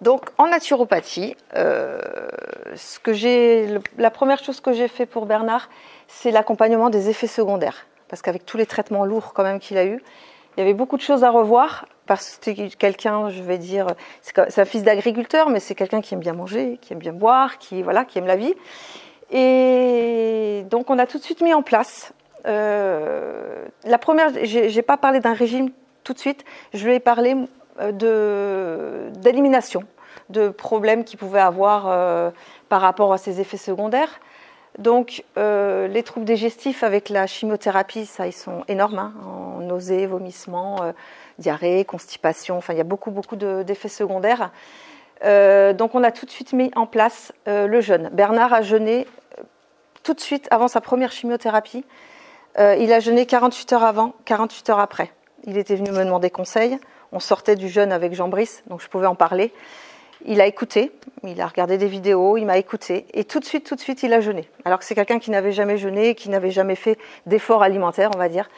Donc 0.00 0.30
en 0.36 0.48
naturopathie, 0.48 1.36
euh, 1.54 2.00
la 3.96 4.10
première 4.10 4.42
chose 4.42 4.60
que 4.60 4.72
j'ai 4.72 4.88
fait 4.88 5.06
pour 5.06 5.26
Bernard, 5.26 5.70
c'est 6.08 6.32
l'accompagnement 6.32 6.90
des 6.90 7.08
effets 7.08 7.28
secondaires. 7.28 7.86
Parce 8.08 8.20
qu'avec 8.20 8.44
tous 8.44 8.56
les 8.56 8.66
traitements 8.66 9.04
lourds 9.04 9.32
quand 9.32 9.44
même 9.44 9.60
qu'il 9.60 9.78
a 9.78 9.86
eu, 9.86 10.02
il 10.56 10.60
y 10.60 10.62
avait 10.62 10.74
beaucoup 10.74 10.96
de 10.96 11.02
choses 11.02 11.24
à 11.24 11.30
revoir. 11.30 11.86
Parce 12.06 12.36
que 12.36 12.44
c'est 12.44 12.54
quelqu'un, 12.54 13.30
je 13.30 13.42
vais 13.42 13.58
dire, 13.58 13.88
c'est 14.22 14.60
un 14.60 14.64
fils 14.64 14.84
d'agriculteur, 14.84 15.50
mais 15.50 15.58
c'est 15.58 15.74
quelqu'un 15.74 16.00
qui 16.00 16.14
aime 16.14 16.20
bien 16.20 16.34
manger, 16.34 16.78
qui 16.80 16.92
aime 16.92 17.00
bien 17.00 17.12
boire, 17.12 17.58
qui 17.58 17.82
voilà, 17.82 18.04
qui 18.04 18.18
aime 18.18 18.26
la 18.26 18.36
vie. 18.36 18.54
Et 19.32 20.64
donc 20.70 20.88
on 20.88 20.98
a 21.00 21.06
tout 21.06 21.18
de 21.18 21.22
suite 21.24 21.40
mis 21.40 21.52
en 21.52 21.62
place. 21.62 22.12
Euh, 22.46 23.64
la 23.84 23.98
première, 23.98 24.30
j'ai 24.44 24.82
pas 24.82 24.96
parlé 24.96 25.18
d'un 25.18 25.32
régime 25.32 25.70
tout 26.04 26.12
de 26.12 26.18
suite. 26.18 26.44
Je 26.72 26.86
lui 26.86 26.94
ai 26.94 27.00
parlé 27.00 27.34
euh, 27.80 29.10
d'élimination 29.10 29.82
de, 30.28 30.48
problèmes 30.48 31.04
qu'il 31.04 31.18
pouvait 31.18 31.40
avoir 31.40 31.86
euh, 31.88 32.30
par 32.68 32.80
rapport 32.80 33.12
à 33.12 33.18
ces 33.18 33.40
effets 33.40 33.56
secondaires. 33.56 34.20
Donc, 34.78 35.24
euh, 35.38 35.88
les 35.88 36.02
troubles 36.02 36.26
digestifs 36.26 36.82
avec 36.82 37.08
la 37.08 37.26
chimiothérapie, 37.26 38.06
ça, 38.06 38.26
ils 38.26 38.32
sont 38.32 38.64
énormes, 38.68 38.98
hein, 38.98 39.12
nausées, 39.60 40.06
vomissements, 40.06 40.92
diarrhée, 41.38 41.84
constipation. 41.84 42.56
Enfin, 42.58 42.74
il 42.74 42.76
y 42.76 42.80
a 42.80 42.84
beaucoup, 42.84 43.10
beaucoup 43.10 43.36
d'effets 43.36 43.88
secondaires. 43.88 44.50
donc, 45.22 45.94
on 45.94 46.04
a 46.04 46.12
tout 46.12 46.26
de 46.26 46.30
suite 46.30 46.52
mis 46.52 46.70
en 46.76 46.86
place 46.86 47.32
le 47.46 47.80
jeûne. 47.80 48.10
Bernard 48.12 48.52
a 48.52 48.62
jeûné 48.62 49.06
tout 50.02 50.14
de 50.14 50.20
suite 50.20 50.46
avant 50.50 50.68
sa 50.68 50.80
première 50.80 51.10
chimiothérapie. 51.10 51.84
il 52.58 52.92
a 52.92 53.00
jeûné 53.00 53.26
48 53.26 53.72
heures 53.72 53.84
avant, 53.84 54.14
48 54.26 54.70
heures 54.70 54.80
après. 54.80 55.10
Il 55.44 55.56
était 55.58 55.74
venu 55.74 55.90
me 55.90 56.04
demander 56.04 56.30
conseil 56.30 56.78
on 57.12 57.20
sortait 57.20 57.56
du 57.56 57.68
jeûne 57.68 57.92
avec 57.92 58.14
Jean 58.14 58.28
Brice, 58.28 58.62
donc 58.66 58.82
je 58.82 58.88
pouvais 58.88 59.06
en 59.06 59.14
parler. 59.14 59.52
Il 60.24 60.40
a 60.40 60.46
écouté, 60.46 60.92
il 61.22 61.40
a 61.40 61.46
regardé 61.46 61.78
des 61.78 61.86
vidéos, 61.86 62.36
il 62.36 62.46
m'a 62.46 62.58
écouté, 62.58 63.06
et 63.12 63.24
tout 63.24 63.38
de 63.38 63.44
suite, 63.44 63.66
tout 63.66 63.74
de 63.74 63.80
suite, 63.80 64.02
il 64.02 64.12
a 64.12 64.20
jeûné. 64.20 64.48
Alors 64.64 64.78
que 64.78 64.84
c'est 64.84 64.94
quelqu'un 64.94 65.18
qui 65.18 65.30
n'avait 65.30 65.52
jamais 65.52 65.76
jeûné, 65.76 66.14
qui 66.14 66.30
n'avait 66.30 66.50
jamais 66.50 66.74
fait 66.74 66.98
d'efforts 67.26 67.62
alimentaires, 67.62 68.10
on 68.14 68.18
va 68.18 68.28
dire. 68.28 68.48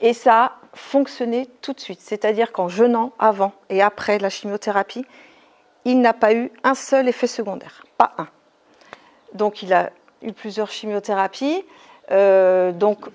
Et 0.00 0.12
ça 0.12 0.44
a 0.44 0.52
fonctionné 0.74 1.48
tout 1.62 1.72
de 1.72 1.80
suite. 1.80 2.00
C'est-à-dire 2.00 2.52
qu'en 2.52 2.68
jeûnant 2.68 3.12
avant 3.18 3.52
et 3.70 3.82
après 3.82 4.18
la 4.18 4.30
chimiothérapie, 4.30 5.04
il 5.84 6.00
n'a 6.00 6.12
pas 6.12 6.34
eu 6.34 6.50
un 6.64 6.74
seul 6.74 7.08
effet 7.08 7.26
secondaire, 7.26 7.84
pas 7.96 8.14
un. 8.18 8.28
Donc 9.34 9.62
il 9.62 9.72
a 9.72 9.90
eu 10.22 10.32
plusieurs 10.32 10.70
chimiothérapies, 10.70 11.64
euh, 12.10 12.72
donc 12.72 13.06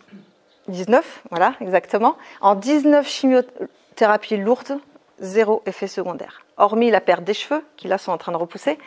19, 0.68 1.24
voilà, 1.30 1.56
exactement. 1.60 2.16
En 2.42 2.56
19 2.56 3.08
chimiothérapies, 3.08 3.68
thérapie 3.96 4.38
lourde, 4.38 4.80
zéro 5.20 5.62
effet 5.66 5.88
secondaire. 5.88 6.42
Hormis 6.58 6.92
la 6.92 7.02
perte 7.02 7.24
des 7.24 7.34
cheveux, 7.34 7.64
qui 7.78 7.88
là 7.88 7.98
sont 7.98 8.12
en 8.12 8.18
train 8.18 8.32
de 8.32 8.38
repousser. 8.38 8.78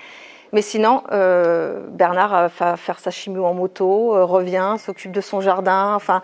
Mais 0.53 0.63
sinon, 0.63 1.03
euh, 1.11 1.87
Bernard 1.89 2.49
va 2.49 2.77
faire 2.77 3.01
sa 3.01 3.11
chimio 3.11 3.45
en 3.45 3.55
moto, 3.55 4.15
euh, 4.15 4.25
revient, 4.25 4.77
s'occupe 4.79 5.11
de 5.11 5.21
son 5.21 5.41
jardin, 5.41 5.95
enfin, 5.95 6.23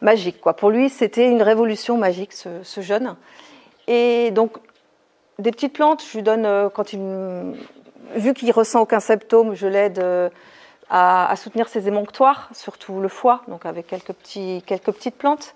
magique 0.00 0.40
quoi. 0.40 0.54
Pour 0.54 0.70
lui, 0.70 0.88
c'était 0.88 1.28
une 1.28 1.42
révolution 1.42 1.96
magique, 1.96 2.32
ce, 2.32 2.80
jeune. 2.80 3.14
Et 3.86 4.30
donc, 4.32 4.58
des 5.38 5.52
petites 5.52 5.72
plantes, 5.72 6.02
je 6.04 6.16
lui 6.16 6.22
donne, 6.24 6.46
euh, 6.46 6.68
quand 6.68 6.92
il, 6.92 7.00
vu 8.16 8.34
qu'il 8.34 8.50
ressent 8.50 8.80
aucun 8.80 9.00
symptôme, 9.00 9.54
je 9.54 9.68
l'aide 9.68 10.02
à, 10.88 11.32
soutenir 11.36 11.68
ses 11.68 11.86
émonctoires, 11.86 12.48
surtout 12.52 13.00
le 13.00 13.08
foie, 13.08 13.42
donc 13.46 13.66
avec 13.66 13.86
quelques, 13.86 14.16
quelques 14.24 14.90
petites 14.90 15.16
plantes. 15.16 15.54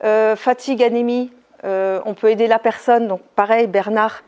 fatigue, 0.00 0.82
anémie, 0.82 1.30
euh, 1.64 2.00
on 2.04 2.14
peut 2.14 2.30
aider 2.30 2.46
la 2.46 2.58
personne. 2.58 3.08
Donc 3.08 3.22
pareil, 3.34 3.66
Bernard 3.66 4.22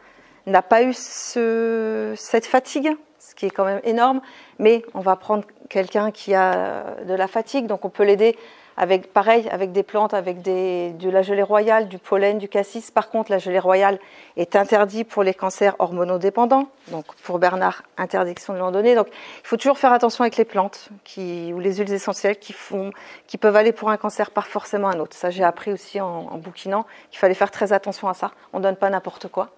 n'a 0.46 0.62
pas 0.62 0.82
eu 0.82 0.92
cette 0.92 2.46
fatigue, 2.46 2.96
ce 3.18 3.34
qui 3.34 3.46
est 3.46 3.50
quand 3.50 3.64
même 3.64 3.80
énorme, 3.84 4.20
mais 4.58 4.84
on 4.94 5.00
va 5.00 5.16
prendre 5.16 5.44
quelqu'un 5.68 6.10
qui 6.10 6.34
a 6.34 6.96
de 7.06 7.14
la 7.14 7.26
fatigue, 7.26 7.66
donc 7.66 7.84
on 7.84 7.90
peut 7.90 8.04
l'aider 8.04 8.36
avec 8.76 9.12
pareil, 9.12 9.48
avec 9.50 9.72
des 9.72 9.82
plantes, 9.82 10.12
avec 10.12 10.42
de 10.42 11.10
la 11.10 11.22
gelée 11.22 11.42
royale, 11.42 11.88
du 11.88 11.98
pollen, 11.98 12.38
du 12.38 12.48
cassis. 12.48 12.90
Par 12.90 13.08
contre, 13.08 13.30
la 13.30 13.38
gelée 13.38 13.58
royale 13.58 13.98
est 14.36 14.54
interdite 14.54 15.08
pour 15.08 15.22
les 15.22 15.32
cancers 15.32 15.74
hormonodépendants. 15.78 16.68
Donc, 16.88 17.06
pour 17.22 17.38
Bernard, 17.38 17.82
interdiction 17.96 18.52
de 18.52 18.58
l'en 18.58 18.70
donner. 18.70 18.94
Donc, 18.94 19.08
il 19.10 19.46
faut 19.46 19.56
toujours 19.56 19.78
faire 19.78 19.92
attention 19.92 20.22
avec 20.22 20.36
les 20.36 20.44
plantes 20.44 20.90
ou 21.16 21.58
les 21.58 21.76
huiles 21.76 21.92
essentielles 21.92 22.36
qui 22.38 23.38
peuvent 23.38 23.56
aller 23.56 23.72
pour 23.72 23.88
un 23.90 23.96
cancer, 23.96 24.30
pas 24.30 24.42
forcément 24.42 24.88
un 24.88 25.00
autre. 25.00 25.16
Ça, 25.16 25.30
j'ai 25.30 25.44
appris 25.44 25.72
aussi 25.72 26.00
en, 26.00 26.36
bouquinant 26.36 26.84
qu'il 27.10 27.18
fallait 27.18 27.34
faire 27.34 27.50
très 27.50 27.72
attention 27.72 28.08
à 28.08 28.14
ça. 28.14 28.32
On 28.52 28.60
donne 28.60 28.76
pas 28.76 28.90
n'importe 28.90 29.28
quoi. 29.28 29.50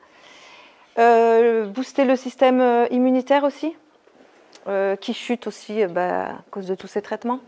Euh, 0.99 1.67
booster 1.67 2.05
le 2.05 2.17
système 2.17 2.61
euh, 2.61 2.87
immunitaire 2.90 3.45
aussi, 3.45 3.76
euh, 4.67 4.97
qui 4.97 5.14
chute 5.14 5.47
aussi 5.47 5.87
bah, 5.87 6.25
à 6.26 6.35
cause 6.50 6.67
de 6.67 6.75
tous 6.75 6.88
ces 6.88 7.02
traitements. 7.02 7.40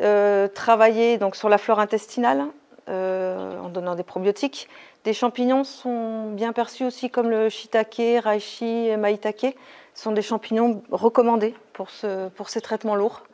Euh, 0.00 0.48
travailler 0.48 1.18
donc 1.18 1.36
sur 1.36 1.48
la 1.48 1.58
flore 1.58 1.80
intestinale 1.80 2.46
euh, 2.88 3.60
en 3.60 3.68
donnant 3.68 3.94
des 3.94 4.04
probiotiques, 4.04 4.68
Des 5.04 5.12
champignons 5.14 5.64
sont 5.64 6.30
bien 6.32 6.52
perçus 6.52 6.84
aussi 6.84 7.10
comme 7.10 7.30
le 7.30 7.48
shiitake, 7.48 8.20
reishi, 8.22 8.96
maitake. 8.96 9.56
Ce 9.94 10.02
sont 10.02 10.12
des 10.12 10.22
champignons 10.22 10.82
recommandés 10.90 11.54
pour, 11.72 11.90
ce, 11.90 12.28
pour 12.30 12.48
ces 12.48 12.60
traitements 12.60 12.94
lourds. 12.94 13.24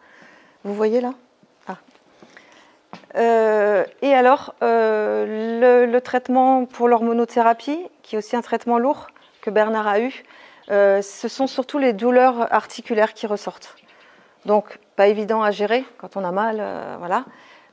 Vous 0.65 0.75
voyez 0.75 1.01
là? 1.01 1.15
Ah. 1.67 1.77
euh, 3.17 3.85
Et 4.03 4.15
alors, 4.15 4.55
euh, 4.63 5.87
le, 5.87 6.01
traitement 6.01 6.65
pour 6.65 6.89
l'hormonothérapie, 6.89 7.79
qui 8.03 8.17
est 8.17 8.19
aussi 8.19 8.37
un 8.37 8.43
traitement 8.43 8.79
lourd 8.79 9.09
que 9.45 9.51
Bernard 9.51 9.87
a 9.87 10.01
eu, 10.01 10.25
euh, 10.71 11.03
ce 11.03 11.29
sont 11.29 11.47
surtout 11.47 11.79
les 11.79 11.93
douleurs 11.93 12.53
articulaires 12.53 13.13
qui 13.13 13.27
ressortent. 13.27 13.77
Donc, 14.47 14.79
pas 14.97 15.09
évident 15.09 15.43
à 15.43 15.51
gérer 15.51 15.85
quand 15.99 16.17
on 16.17 16.25
a 16.25 16.33
mal, 16.33 16.65
voilà. 16.99 17.25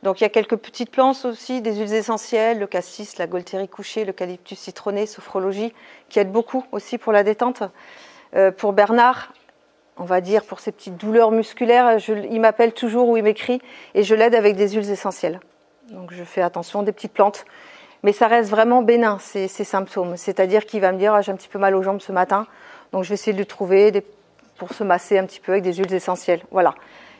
Donc 0.03 0.19
il 0.19 0.23
y 0.23 0.25
a 0.25 0.29
quelques 0.29 0.55
petites 0.55 0.89
plantes 0.89 1.25
aussi, 1.25 1.61
des 1.61 1.75
huiles 1.75 1.93
essentielles, 1.93 2.57
le 2.57 2.65
cassis, 2.65 3.17
la 3.19 3.27
gaultérie 3.27 3.67
couchée, 3.67 4.03
l'eucalyptus 4.03 4.57
citronné, 4.57 5.05
sophrologie, 5.05 5.73
qui 6.09 6.19
aident 6.19 6.31
beaucoup 6.31 6.65
aussi 6.71 6.97
pour 6.97 7.13
la 7.13 7.23
détente. 7.23 7.61
Euh, 8.35 8.51
pour 8.51 8.73
Bernard, 8.73 9.31
on 9.97 10.05
va 10.05 10.19
dire 10.19 10.43
pour 10.43 10.59
ses 10.59 10.71
petites 10.71 10.97
douleurs 10.97 11.29
musculaires, 11.29 11.97
il 12.07 12.41
m'appelle 12.41 12.73
toujours 12.73 13.09
ou 13.09 13.17
il 13.17 13.23
m'écrit 13.23 13.61
et 13.93 14.01
je 14.01 14.15
l'aide 14.15 14.33
avec 14.33 14.55
des 14.55 14.69
huiles 14.69 14.89
essentielles. 14.89 15.39
Donc 15.91 16.11
je 16.13 16.23
fais 16.23 16.41
attention 16.41 16.81
des 16.81 16.91
petites 16.91 17.13
plantes. 17.13 17.45
Mais 18.03 18.13
ça 18.13 18.27
reste 18.27 18.49
vraiment 18.49 18.81
bénin, 18.81 19.19
ces, 19.19 19.47
symptômes. 19.47 20.17
C'est-à-dire 20.17 20.65
qu'il 20.65 20.81
va 20.81 20.91
me 20.91 20.97
dire 20.97 21.13
ah, 21.13 21.21
j'ai 21.21 21.31
un 21.31 21.35
petit 21.35 21.47
peu 21.47 21.59
mal 21.59 21.75
aux 21.75 21.83
jambes 21.83 22.01
ce 22.01 22.11
matin, 22.11 22.47
donc 22.91 23.03
je 23.03 23.09
vais 23.09 23.15
essayer 23.15 23.33
de 23.33 23.37
lui 23.37 23.45
trouver 23.45 24.03
pour 24.57 24.73
se 24.73 24.83
masser 24.83 25.17
un 25.17 25.25
petit 25.25 25.39
peu 25.39 25.53
avec 25.53 25.63
des 25.63 25.73
huiles 25.73 25.93
essentielles. 25.93 26.41
Voilà 26.51 26.73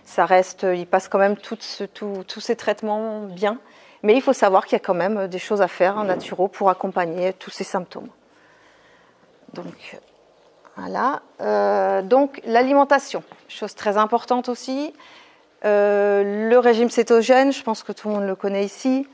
ça 0.05 0.25
reste, 0.25 0.65
il 0.73 0.88
passe 0.88 1.07
quand 1.07 1.19
même 1.19 1.38
tous 1.38 2.39
ces 2.39 2.55
traitements 2.55 3.21
bien. 3.21 3.57
Mais 4.03 4.15
il 4.15 4.21
faut 4.21 4.33
savoir 4.33 4.65
qu'il 4.65 4.73
y 4.73 4.81
a 4.81 4.83
quand 4.83 4.95
même 4.95 5.27
des 5.27 5.39
choses 5.39 5.61
à 5.61 5.67
faire 5.67 5.97
en 5.97 6.07
pour 6.47 6.69
accompagner 6.69 7.33
tous 7.33 7.51
ces 7.51 7.63
symptômes. 7.63 8.09
Donc, 9.53 10.00
voilà. 10.75 11.21
Euh, 11.39 12.01
donc, 12.01 12.41
l'alimentation, 12.45 13.23
chose 13.47 13.75
très 13.75 13.97
importante 13.97 14.50
aussi. 14.50 14.93
Euh, 15.65 16.50
le 16.50 16.57
régime 16.57 16.89
cétogène, 16.89 17.53
je 17.53 17.61
pense 17.61 17.83
que 17.83 17.91
tout 17.91 18.07
le 18.07 18.15
monde 18.15 18.25
le 18.25 18.35
connaît 18.35 18.65
ici. 18.65 19.07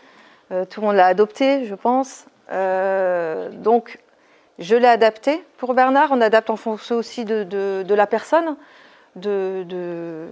Euh, 0.52 0.66
tout 0.66 0.82
le 0.82 0.88
monde 0.88 0.96
l'a 0.96 1.08
adopté, 1.08 1.66
je 1.66 1.76
pense. 1.76 2.26
donc, 2.50 4.00
je 4.60 4.76
l'ai 4.76 4.88
adapté 4.88 5.44
pour 5.58 5.74
Bernard. 5.74 6.10
On 6.12 6.22
adapte 6.22 6.50
en 6.50 6.56
fonction 6.56 6.96
aussi 6.96 7.26
de 7.26 7.94
la 7.94 8.08
personne 8.08 8.56
de, 9.18 10.28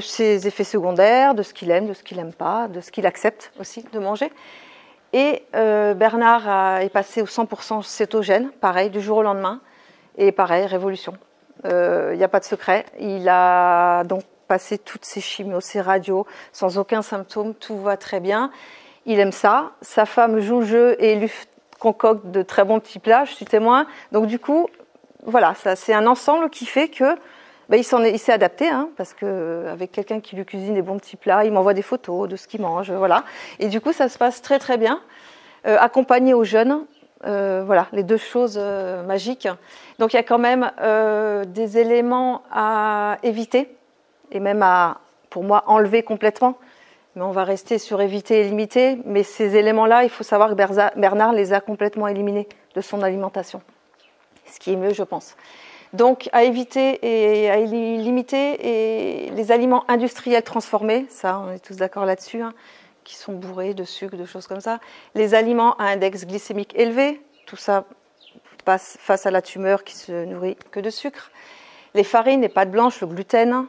ses 0.00 0.46
effets 0.46 0.64
secondaires, 0.64 1.34
de 1.34 1.42
ce 1.42 1.52
qu'il 1.54 1.70
aime, 1.70 1.86
de 1.86 1.94
ce 1.94 2.02
qu'il 2.02 2.16
n'aime 2.16 2.32
pas, 2.32 2.68
de 2.68 2.80
ce 2.80 2.90
qu'il 2.90 3.06
accepte 3.06 3.52
aussi 3.58 3.84
de 3.92 3.98
manger. 3.98 4.30
Et 5.12 5.44
euh, 5.56 5.94
Bernard 5.94 6.80
est 6.80 6.88
passé 6.88 7.20
au 7.22 7.26
100% 7.26 7.82
cétogène, 7.82 8.50
pareil, 8.60 8.90
du 8.90 9.00
jour 9.00 9.18
au 9.18 9.22
lendemain. 9.22 9.60
Et 10.16 10.32
pareil, 10.32 10.66
révolution. 10.66 11.14
Il 11.64 11.70
euh, 11.70 12.16
n'y 12.16 12.24
a 12.24 12.28
pas 12.28 12.40
de 12.40 12.44
secret. 12.44 12.86
Il 12.98 13.28
a 13.28 14.04
donc 14.04 14.22
passé 14.48 14.78
toutes 14.78 15.04
ses 15.04 15.20
chimios, 15.20 15.60
ses 15.60 15.80
radios, 15.80 16.26
sans 16.52 16.78
aucun 16.78 17.02
symptôme, 17.02 17.54
tout 17.54 17.78
va 17.78 17.96
très 17.96 18.20
bien. 18.20 18.50
Il 19.10 19.18
aime 19.18 19.32
ça. 19.32 19.72
Sa 19.82 20.06
femme 20.06 20.38
joue 20.38 20.60
le 20.60 20.66
jeu 20.66 20.96
et 21.00 21.16
lui 21.16 21.32
concocte 21.80 22.26
de 22.26 22.42
très 22.42 22.62
bons 22.62 22.78
petits 22.78 23.00
plats, 23.00 23.24
je 23.24 23.32
suis 23.32 23.44
témoin. 23.44 23.86
Donc 24.12 24.28
du 24.28 24.38
coup, 24.38 24.68
voilà, 25.26 25.54
c'est 25.74 25.92
un 25.92 26.06
ensemble 26.06 26.48
qui 26.48 26.64
fait 26.64 26.86
que 26.86 27.16
bah, 27.68 27.76
il 27.76 27.82
s'est 27.84 28.32
adapté, 28.32 28.68
hein, 28.68 28.88
parce 28.96 29.12
que 29.12 29.26
euh, 29.26 29.72
avec 29.72 29.90
quelqu'un 29.90 30.20
qui 30.20 30.36
lui 30.36 30.44
cuisine 30.44 30.74
des 30.74 30.82
bons 30.82 30.96
petits 30.96 31.16
plats, 31.16 31.44
il 31.44 31.50
m'envoie 31.50 31.74
des 31.74 31.82
photos 31.82 32.28
de 32.28 32.36
ce 32.36 32.46
qu'il 32.46 32.60
mange, 32.60 32.92
voilà. 32.92 33.24
Et 33.58 33.66
du 33.66 33.80
coup, 33.80 33.92
ça 33.92 34.08
se 34.08 34.16
passe 34.16 34.42
très 34.42 34.60
très 34.60 34.76
bien. 34.76 35.00
Euh, 35.66 35.76
accompagné 35.80 36.32
aux 36.32 36.44
jeunes, 36.44 36.84
euh, 37.26 37.64
voilà, 37.66 37.88
les 37.90 38.04
deux 38.04 38.16
choses 38.16 38.60
magiques. 39.08 39.48
Donc 39.98 40.12
il 40.12 40.16
y 40.18 40.20
a 40.20 40.22
quand 40.22 40.38
même 40.38 40.70
des 41.48 41.78
éléments 41.78 42.42
à 42.52 43.16
éviter 43.24 43.74
et 44.30 44.38
même 44.38 44.62
à, 44.62 44.98
pour 45.30 45.42
moi, 45.42 45.64
enlever 45.66 46.04
complètement. 46.04 46.58
On 47.22 47.32
va 47.32 47.44
rester 47.44 47.78
sur 47.78 48.00
éviter 48.00 48.40
et 48.40 48.44
limiter. 48.44 48.98
Mais 49.04 49.22
ces 49.22 49.56
éléments-là, 49.56 50.04
il 50.04 50.10
faut 50.10 50.24
savoir 50.24 50.50
que 50.50 50.54
Bernard 50.54 51.32
les 51.32 51.52
a 51.52 51.60
complètement 51.60 52.08
éliminés 52.08 52.48
de 52.74 52.80
son 52.80 53.02
alimentation. 53.02 53.62
Ce 54.46 54.58
qui 54.58 54.72
est 54.72 54.76
mieux, 54.76 54.92
je 54.92 55.02
pense. 55.02 55.36
Donc 55.92 56.28
à 56.32 56.44
éviter 56.44 56.98
et 57.02 57.50
à 57.50 57.56
limiter 57.56 59.30
les 59.34 59.52
aliments 59.52 59.84
industriels 59.88 60.42
transformés, 60.44 61.06
ça 61.08 61.40
on 61.40 61.52
est 61.52 61.58
tous 61.58 61.76
d'accord 61.76 62.04
là-dessus, 62.04 62.42
hein, 62.42 62.52
qui 63.02 63.16
sont 63.16 63.32
bourrés 63.32 63.74
de 63.74 63.82
sucre, 63.82 64.16
de 64.16 64.24
choses 64.24 64.46
comme 64.46 64.60
ça. 64.60 64.78
Les 65.16 65.34
aliments 65.34 65.74
à 65.78 65.86
index 65.86 66.26
glycémique 66.26 66.72
élevé, 66.76 67.20
tout 67.44 67.56
ça 67.56 67.86
passe 68.64 68.98
face 69.00 69.26
à 69.26 69.32
la 69.32 69.42
tumeur 69.42 69.82
qui 69.82 69.96
se 69.96 70.24
nourrit 70.26 70.56
que 70.70 70.78
de 70.78 70.90
sucre. 70.90 71.32
Les 71.94 72.04
farines, 72.04 72.42
les 72.42 72.48
pâtes 72.48 72.70
blanches, 72.70 73.00
le 73.00 73.08
gluten, 73.08 73.66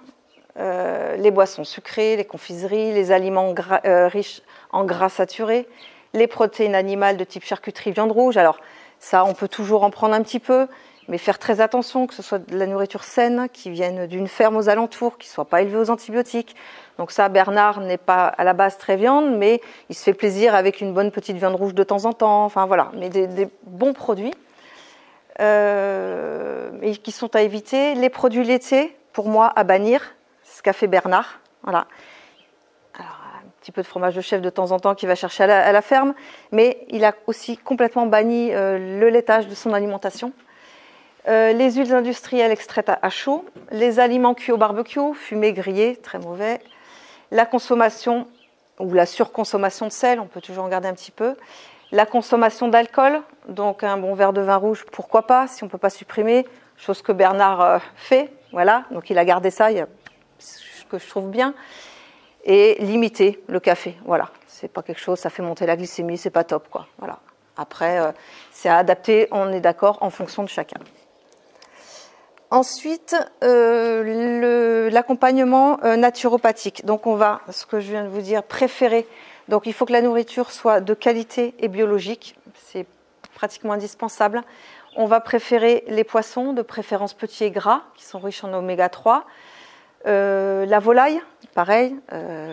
euh, 0.57 1.15
les 1.15 1.31
boissons 1.31 1.63
sucrées, 1.63 2.17
les 2.17 2.25
confiseries, 2.25 2.93
les 2.93 3.11
aliments 3.11 3.53
euh, 3.85 4.07
riches 4.07 4.41
en 4.71 4.83
gras 4.83 5.09
saturés, 5.09 5.67
les 6.13 6.27
protéines 6.27 6.75
animales 6.75 7.17
de 7.17 7.23
type 7.23 7.45
charcuterie, 7.45 7.91
viande 7.91 8.11
rouge. 8.11 8.37
Alors 8.37 8.59
ça, 8.99 9.23
on 9.23 9.33
peut 9.33 9.47
toujours 9.47 9.83
en 9.83 9.89
prendre 9.89 10.13
un 10.13 10.21
petit 10.21 10.39
peu, 10.39 10.67
mais 11.07 11.17
faire 11.17 11.39
très 11.39 11.61
attention 11.61 12.05
que 12.05 12.13
ce 12.13 12.21
soit 12.21 12.39
de 12.39 12.57
la 12.57 12.67
nourriture 12.67 13.03
saine, 13.03 13.47
qui 13.51 13.69
vienne 13.69 14.07
d'une 14.07 14.27
ferme 14.27 14.57
aux 14.57 14.67
alentours, 14.67 15.17
qui 15.17 15.29
ne 15.29 15.31
soit 15.31 15.45
pas 15.45 15.61
élevée 15.61 15.77
aux 15.77 15.89
antibiotiques. 15.89 16.55
Donc 16.97 17.11
ça, 17.11 17.29
Bernard 17.29 17.79
n'est 17.79 17.97
pas 17.97 18.27
à 18.27 18.43
la 18.43 18.53
base 18.53 18.77
très 18.77 18.97
viande, 18.97 19.35
mais 19.37 19.61
il 19.89 19.95
se 19.95 20.03
fait 20.03 20.13
plaisir 20.13 20.53
avec 20.53 20.81
une 20.81 20.93
bonne 20.93 21.11
petite 21.11 21.37
viande 21.37 21.55
rouge 21.55 21.73
de 21.73 21.83
temps 21.83 22.05
en 22.05 22.13
temps. 22.13 22.43
Enfin 22.43 22.65
voilà, 22.65 22.91
mais 22.93 23.09
des, 23.09 23.47
bons 23.63 23.93
produits 23.93 24.33
euh, 25.39 26.71
et 26.81 26.95
qui 26.97 27.11
sont 27.11 27.35
à 27.35 27.41
éviter. 27.41 27.95
Les 27.95 28.09
produits 28.09 28.43
laitiers, 28.43 28.95
pour 29.13 29.29
moi, 29.29 29.51
à 29.55 29.63
bannir. 29.63 30.01
Ce 30.61 30.63
qu'a 30.63 30.73
fait 30.73 30.85
Bernard. 30.85 31.39
Voilà. 31.63 31.87
Un 32.99 33.03
petit 33.61 33.71
peu 33.71 33.81
de 33.81 33.87
fromage 33.87 34.13
de 34.13 34.21
chèvre 34.21 34.43
de 34.43 34.49
temps 34.51 34.71
en 34.71 34.79
temps 34.79 34.93
qu'il 34.93 35.07
va 35.07 35.15
chercher 35.15 35.45
à 35.45 35.71
la, 35.71 35.81
ferme, 35.81 36.13
mais 36.51 36.85
il 36.89 37.03
a 37.03 37.15
aussi 37.25 37.57
complètement 37.57 38.05
banni 38.05 38.53
euh, 38.53 38.99
le 38.99 39.09
laitage 39.09 39.47
de 39.47 39.55
son 39.55 39.73
alimentation. 39.73 40.33
Euh, 41.27 41.51
les 41.51 41.71
huiles 41.71 41.95
industrielles 41.95 42.51
extraites 42.51 42.91
à, 43.01 43.09
chaud, 43.09 43.43
les 43.71 43.99
aliments 43.99 44.35
cuits 44.35 44.51
au 44.51 44.57
barbecue, 44.57 45.15
fumés, 45.15 45.51
grillés, 45.51 45.95
très 45.95 46.19
mauvais, 46.19 46.61
la 47.31 47.47
consommation 47.47 48.27
ou 48.77 48.93
la 48.93 49.07
surconsommation 49.07 49.87
de 49.87 49.91
sel, 49.91 50.19
on 50.19 50.27
peut 50.27 50.41
toujours 50.41 50.65
en 50.65 50.69
garder 50.69 50.89
un 50.89 50.93
petit 50.93 51.11
peu, 51.11 51.35
la 51.91 52.05
consommation 52.05 52.67
d'alcool, 52.67 53.19
donc 53.47 53.83
un 53.83 53.97
bon 53.97 54.13
verre 54.13 54.33
de 54.33 54.41
vin 54.41 54.57
rouge, 54.57 54.85
pourquoi 54.91 55.25
pas, 55.25 55.47
si 55.47 55.63
on 55.63 55.65
ne 55.65 55.71
peut 55.71 55.79
pas 55.79 55.89
supprimer, 55.89 56.45
chose 56.77 57.01
que 57.01 57.11
Bernard 57.11 57.61
euh, 57.61 57.79
fait, 57.95 58.31
voilà, 58.51 58.83
donc 58.91 59.09
il 59.09 59.17
a 59.17 59.25
gardé 59.25 59.49
ça, 59.49 59.69
ce 60.41 60.85
que 60.85 60.97
je 60.97 61.07
trouve 61.07 61.29
bien, 61.29 61.53
et 62.43 62.75
limiter 62.79 63.41
le 63.47 63.59
café, 63.59 63.95
voilà, 64.05 64.29
c'est 64.47 64.67
pas 64.67 64.81
quelque 64.81 64.99
chose, 64.99 65.19
ça 65.19 65.29
fait 65.29 65.43
monter 65.43 65.65
la 65.65 65.75
glycémie, 65.75 66.17
c'est 66.17 66.29
pas 66.29 66.43
top, 66.43 66.67
quoi, 66.69 66.87
voilà. 66.97 67.19
Après, 67.57 67.99
euh, 67.99 68.11
c'est 68.51 68.69
à 68.69 68.77
adapter, 68.77 69.27
on 69.31 69.51
est 69.51 69.59
d'accord, 69.59 69.99
en 70.01 70.09
fonction 70.09 70.43
de 70.43 70.49
chacun. 70.49 70.79
Ensuite, 72.49 73.15
euh, 73.43 74.89
l'accompagnement 74.89 75.79
euh, 75.83 75.95
naturopathique. 75.95 76.85
Donc, 76.85 77.07
on 77.07 77.15
va, 77.15 77.41
ce 77.49 77.65
que 77.65 77.79
je 77.79 77.91
viens 77.91 78.03
de 78.03 78.09
vous 78.09 78.21
dire, 78.21 78.43
préférer. 78.43 79.07
Donc, 79.47 79.65
il 79.65 79.73
faut 79.73 79.85
que 79.85 79.93
la 79.93 80.01
nourriture 80.01 80.51
soit 80.51 80.81
de 80.81 80.93
qualité 80.93 81.55
et 81.59 81.69
biologique. 81.69 82.35
C'est 82.55 82.85
pratiquement 83.35 83.73
indispensable. 83.73 84.43
On 84.97 85.05
va 85.05 85.21
préférer 85.21 85.85
les 85.87 86.03
poissons, 86.03 86.51
de 86.51 86.61
préférence 86.61 87.13
petits 87.13 87.45
et 87.45 87.51
gras, 87.51 87.83
qui 87.95 88.03
sont 88.03 88.19
riches 88.19 88.43
en 88.43 88.53
oméga 88.53 88.89
3. 88.89 89.25
Euh, 90.07 90.65
la 90.65 90.79
volaille, 90.79 91.21
pareil, 91.53 91.95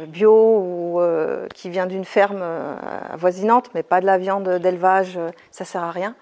bio 0.09 0.33
ou 0.33 1.01
qui 1.55 1.71
vient 1.71 1.87
d'une 1.87 2.05
ferme 2.05 2.45
avoisinante, 3.11 3.71
mais 3.75 3.83
pas 3.83 4.01
de 4.01 4.07
la 4.07 4.19
viande 4.19 4.49
d'élevage, 4.49 5.19
ça 5.51 5.65
sert 5.65 5.83
à 5.83 5.91
rien. 5.91 6.15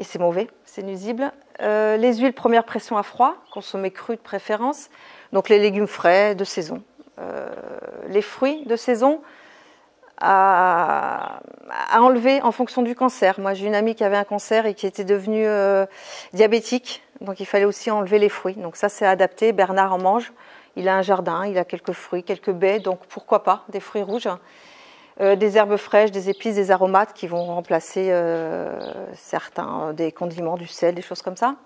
Et 0.00 0.04
c'est 0.04 0.18
mauvais, 0.18 0.48
c'est 0.64 0.82
nuisible. 0.82 1.30
Euh, 1.60 1.98
les 1.98 2.16
huiles 2.16 2.32
première 2.32 2.64
pression 2.64 2.96
à 2.96 3.02
froid, 3.02 3.36
consommées 3.52 3.90
crues 3.90 4.16
de 4.16 4.20
préférence. 4.20 4.88
Donc 5.32 5.50
les 5.50 5.58
légumes 5.58 5.86
frais 5.86 6.34
de 6.34 6.44
saison. 6.44 6.82
Euh, 7.18 7.50
les 8.08 8.22
fruits 8.22 8.64
de 8.64 8.76
saison 8.76 9.20
à, 10.18 11.40
enlever 11.92 12.40
en 12.40 12.50
fonction 12.50 12.80
du 12.80 12.94
cancer. 12.94 13.38
Moi, 13.38 13.52
j'ai 13.52 13.66
une 13.66 13.74
amie 13.74 13.94
qui 13.94 14.04
avait 14.04 14.16
un 14.16 14.24
cancer 14.24 14.64
et 14.64 14.72
qui 14.72 14.86
était 14.86 15.04
devenue 15.04 15.46
euh, 15.46 15.84
diabétique. 16.32 17.02
Donc 17.20 17.40
il 17.40 17.46
fallait 17.46 17.64
aussi 17.64 17.90
enlever 17.90 18.18
les 18.18 18.28
fruits. 18.28 18.54
Donc 18.54 18.76
ça, 18.76 18.88
c'est 18.88 19.06
adapté. 19.06 19.52
Bernard 19.52 19.92
en 19.92 19.98
mange. 19.98 20.32
Il 20.76 20.88
a 20.88 20.96
un 20.96 21.02
jardin, 21.02 21.46
il 21.46 21.58
a 21.58 21.64
quelques 21.64 21.92
fruits, 21.92 22.22
quelques 22.22 22.52
baies. 22.52 22.80
Donc 22.80 23.00
pourquoi 23.08 23.42
pas 23.42 23.64
des 23.68 23.80
fruits 23.80 24.02
rouges 24.02 24.28
euh, 25.20 25.36
des 25.36 25.58
herbes 25.58 25.76
fraîches, 25.76 26.10
des 26.10 26.30
épices, 26.30 26.54
des 26.54 26.70
aromates 26.70 27.12
qui 27.12 27.26
vont 27.26 27.44
remplacer 27.44 28.08
euh, 28.10 28.78
certains 29.14 29.88
euh, 29.88 29.92
des 29.92 30.12
condiments, 30.12 30.56
du 30.56 30.66
sel, 30.66 30.94
des 30.94 31.02
choses 31.02 31.20
comme 31.20 31.36
ça. 31.36 31.56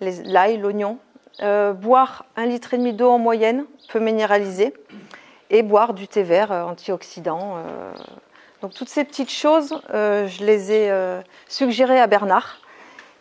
L'ail, 0.00 0.58
l'oignon. 0.58 0.98
boire 1.40 2.24
un 2.36 2.46
litre 2.46 2.74
et 2.74 2.78
demi 2.78 2.92
d'eau 2.92 3.10
en 3.10 3.18
moyenne, 3.18 3.64
peu 3.88 3.98
minéraliser, 3.98 4.74
et 5.50 5.62
boire 5.62 5.94
du 5.94 6.06
thé 6.06 6.22
vert 6.22 6.50
antioxydant. 6.50 7.62
Donc 8.60 8.74
toutes 8.74 8.88
ces 8.88 9.04
petites 9.04 9.30
choses, 9.30 9.80
je 9.92 10.44
les 10.44 10.72
ai 10.72 10.92
suggérées 11.48 12.00
à 12.00 12.06
Bernard 12.06 12.58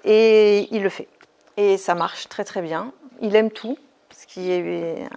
et 0.04 0.68
il 0.76 0.84
le 0.84 0.90
fait. 0.90 1.08
Et 1.58 1.78
ça 1.78 1.96
marche 1.96 2.28
très 2.30 2.44
très 2.44 2.62
bien. 2.62 2.92
Il 3.22 3.36
aime 3.36 3.52
tout, 3.52 3.78
ce 4.12 4.26
qui 4.28 4.52
est 4.52 5.08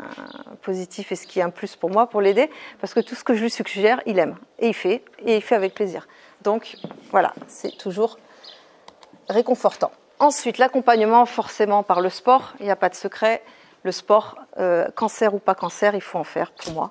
positif 0.62 1.12
et 1.12 1.16
ce 1.16 1.26
qui 1.26 1.40
est 1.40 1.42
un 1.42 1.50
plus 1.50 1.76
pour 1.76 1.90
moi 1.90 2.08
pour 2.08 2.20
l'aider, 2.20 2.50
parce 2.80 2.94
que 2.94 3.00
tout 3.00 3.14
ce 3.14 3.24
que 3.24 3.34
je 3.34 3.42
lui 3.42 3.50
suggère, 3.50 4.00
il 4.06 4.18
aime 4.18 4.36
et 4.58 4.68
il 4.68 4.74
fait 4.74 5.04
et 5.24 5.36
il 5.36 5.42
fait 5.42 5.54
avec 5.54 5.74
plaisir. 5.74 6.06
Donc 6.42 6.76
voilà, 7.10 7.34
c'est 7.46 7.76
toujours 7.76 8.18
réconfortant. 9.28 9.90
Ensuite, 10.18 10.58
l'accompagnement 10.58 11.26
forcément 11.26 11.82
par 11.82 12.00
le 12.00 12.08
sport, 12.08 12.54
il 12.60 12.66
n'y 12.66 12.70
a 12.70 12.76
pas 12.76 12.88
de 12.88 12.94
secret. 12.94 13.42
Le 13.82 13.92
sport, 13.92 14.38
euh, 14.58 14.88
cancer 14.94 15.34
ou 15.34 15.38
pas 15.38 15.54
cancer, 15.54 15.94
il 15.94 16.00
faut 16.00 16.18
en 16.18 16.24
faire 16.24 16.52
pour 16.52 16.72
moi. 16.72 16.90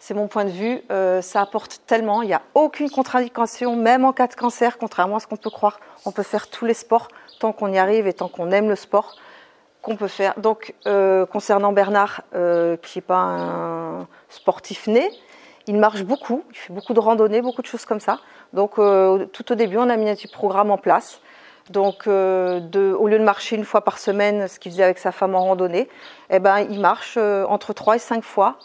C'est 0.00 0.14
mon 0.14 0.28
point 0.28 0.44
de 0.44 0.50
vue. 0.50 0.82
Euh, 0.90 1.22
ça 1.22 1.40
apporte 1.40 1.82
tellement. 1.86 2.22
Il 2.22 2.26
n'y 2.26 2.34
a 2.34 2.42
aucune 2.54 2.90
contradiction, 2.90 3.76
même 3.76 4.04
en 4.04 4.12
cas 4.12 4.26
de 4.26 4.34
cancer, 4.34 4.78
contrairement 4.78 5.16
à 5.16 5.20
ce 5.20 5.26
qu'on 5.26 5.36
peut 5.36 5.50
croire. 5.50 5.80
On 6.04 6.12
peut 6.12 6.22
faire 6.22 6.48
tous 6.48 6.64
les 6.66 6.74
sports 6.74 7.08
tant 7.38 7.52
qu'on 7.52 7.72
y 7.72 7.78
arrive 7.78 8.06
et 8.06 8.12
tant 8.12 8.28
qu'on 8.28 8.50
aime 8.50 8.68
le 8.68 8.76
sport 8.76 9.16
qu'on 9.82 9.96
peut 9.96 10.08
faire. 10.08 10.34
Donc, 10.38 10.74
euh, 10.86 11.24
concernant 11.26 11.72
Bernard, 11.72 12.22
qui 12.82 12.98
n'est 12.98 13.02
pas 13.02 13.20
un 13.20 14.06
sportif 14.28 14.86
né, 14.86 15.08
il 15.66 15.78
marche 15.78 16.02
beaucoup. 16.02 16.44
Il 16.50 16.56
fait 16.56 16.72
beaucoup 16.72 16.94
de 16.94 17.00
randonnées, 17.00 17.42
beaucoup 17.42 17.62
de 17.62 17.66
choses 17.66 17.84
comme 17.84 18.00
ça. 18.00 18.18
Donc, 18.54 18.76
tout 18.76 19.52
au 19.52 19.54
début, 19.54 19.76
on 19.76 19.88
a 19.88 19.96
mis 19.96 20.08
un 20.08 20.14
petit 20.14 20.28
programme 20.28 20.70
en 20.70 20.78
place 20.78 21.20
donc, 21.70 22.06
euh, 22.06 22.60
au 22.94 23.08
lieu 23.08 23.18
de 23.18 23.24
marcher 23.24 23.56
une 23.56 23.64
fois 23.64 23.82
par 23.82 23.98
semaine, 23.98 24.48
ce 24.48 24.58
qu'il 24.58 24.72
faisait 24.72 24.84
avec 24.84 24.98
sa 24.98 25.12
femme 25.12 25.34
en 25.34 25.44
randonnée, 25.44 25.88
eh 26.30 26.38
ben, 26.38 26.60
il 26.70 26.80
marche 26.80 27.16
euh, 27.18 27.44
entre 27.46 27.72
3 27.72 27.96
et 27.96 27.98
5 27.98 28.24
fois 28.24 28.58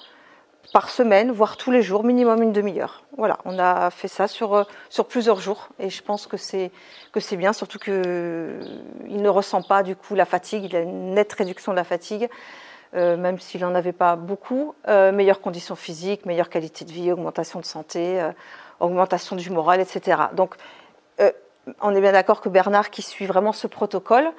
par 0.72 0.90
semaine, 0.90 1.32
voire 1.32 1.58
tous 1.58 1.72
les 1.72 1.82
jours, 1.82 2.04
minimum 2.04 2.42
une 2.42 2.52
demi-heure. 2.52 3.04
Voilà, 3.18 3.38
on 3.46 3.60
a 3.60 3.90
fait 3.90 4.08
ça 4.08 4.28
sur, 4.28 4.56
euh, 4.56 4.64
sur 4.90 5.08
plusieurs 5.08 5.40
jours 5.40 5.70
et 5.80 5.90
je 5.90 6.02
pense 6.02 6.26
que 6.26 6.38
c'est, 6.38 6.72
que 7.12 7.20
c'est 7.20 7.38
bien, 7.38 7.54
surtout 7.54 7.80
qu'il 7.80 7.94
ne 7.94 9.30
ressent 9.30 9.62
pas 9.62 9.84
du 9.84 9.96
coup 9.96 10.16
la 10.16 10.26
fatigue, 10.26 10.66
il 10.66 10.76
a 10.76 10.80
une 10.80 11.14
nette 11.14 11.34
réduction 11.34 11.72
de 11.72 11.78
la 11.78 11.84
fatigue. 11.84 12.30
même 12.94 13.40
s'il 13.40 13.62
n'en 13.62 13.74
avait 13.74 13.92
pas 13.92 14.16
beaucoup, 14.16 14.76
meilleures 14.88 15.42
conditions 15.42 15.76
physiques, 15.76 16.28
meilleure 16.28 16.50
qualité 16.50 16.86
de 16.86 16.92
vie, 16.92 17.12
augmentation 17.12 17.60
de 17.60 17.66
santé, 17.66 18.24
augmentation 18.80 19.36
du 19.36 19.50
moral, 19.50 19.80
etc. 19.80 20.30
Donc, 20.34 20.56
on 21.82 21.96
est 21.96 22.02
bien 22.02 22.12
d'accord 22.12 22.42
que 22.42 22.50
Bernard, 22.50 22.92
qui 22.92 23.02
suit 23.02 23.26
vraiment 23.26 23.52
ce 23.52 23.66
protocole, 23.66 24.32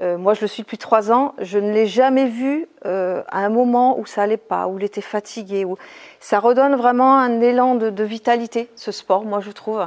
euh, 0.00 0.16
moi 0.16 0.34
je 0.34 0.42
le 0.42 0.46
suis 0.46 0.62
depuis 0.62 0.78
trois 0.78 1.10
ans, 1.10 1.34
je 1.38 1.58
ne 1.58 1.72
l'ai 1.72 1.86
jamais 1.86 2.26
vu 2.26 2.68
euh, 2.86 3.22
à 3.28 3.44
un 3.44 3.48
moment 3.48 3.98
où 3.98 4.06
ça 4.06 4.22
allait 4.22 4.36
pas, 4.36 4.68
où 4.68 4.78
il 4.78 4.84
était 4.84 5.00
fatigué. 5.00 5.66
Ça 6.20 6.38
redonne 6.38 6.76
vraiment 6.76 7.18
un 7.18 7.40
élan 7.40 7.74
de, 7.74 8.04
vitalité, 8.04 8.70
ce 8.76 8.92
sport, 8.92 9.24
moi 9.24 9.40
je 9.40 9.50
trouve. 9.50 9.86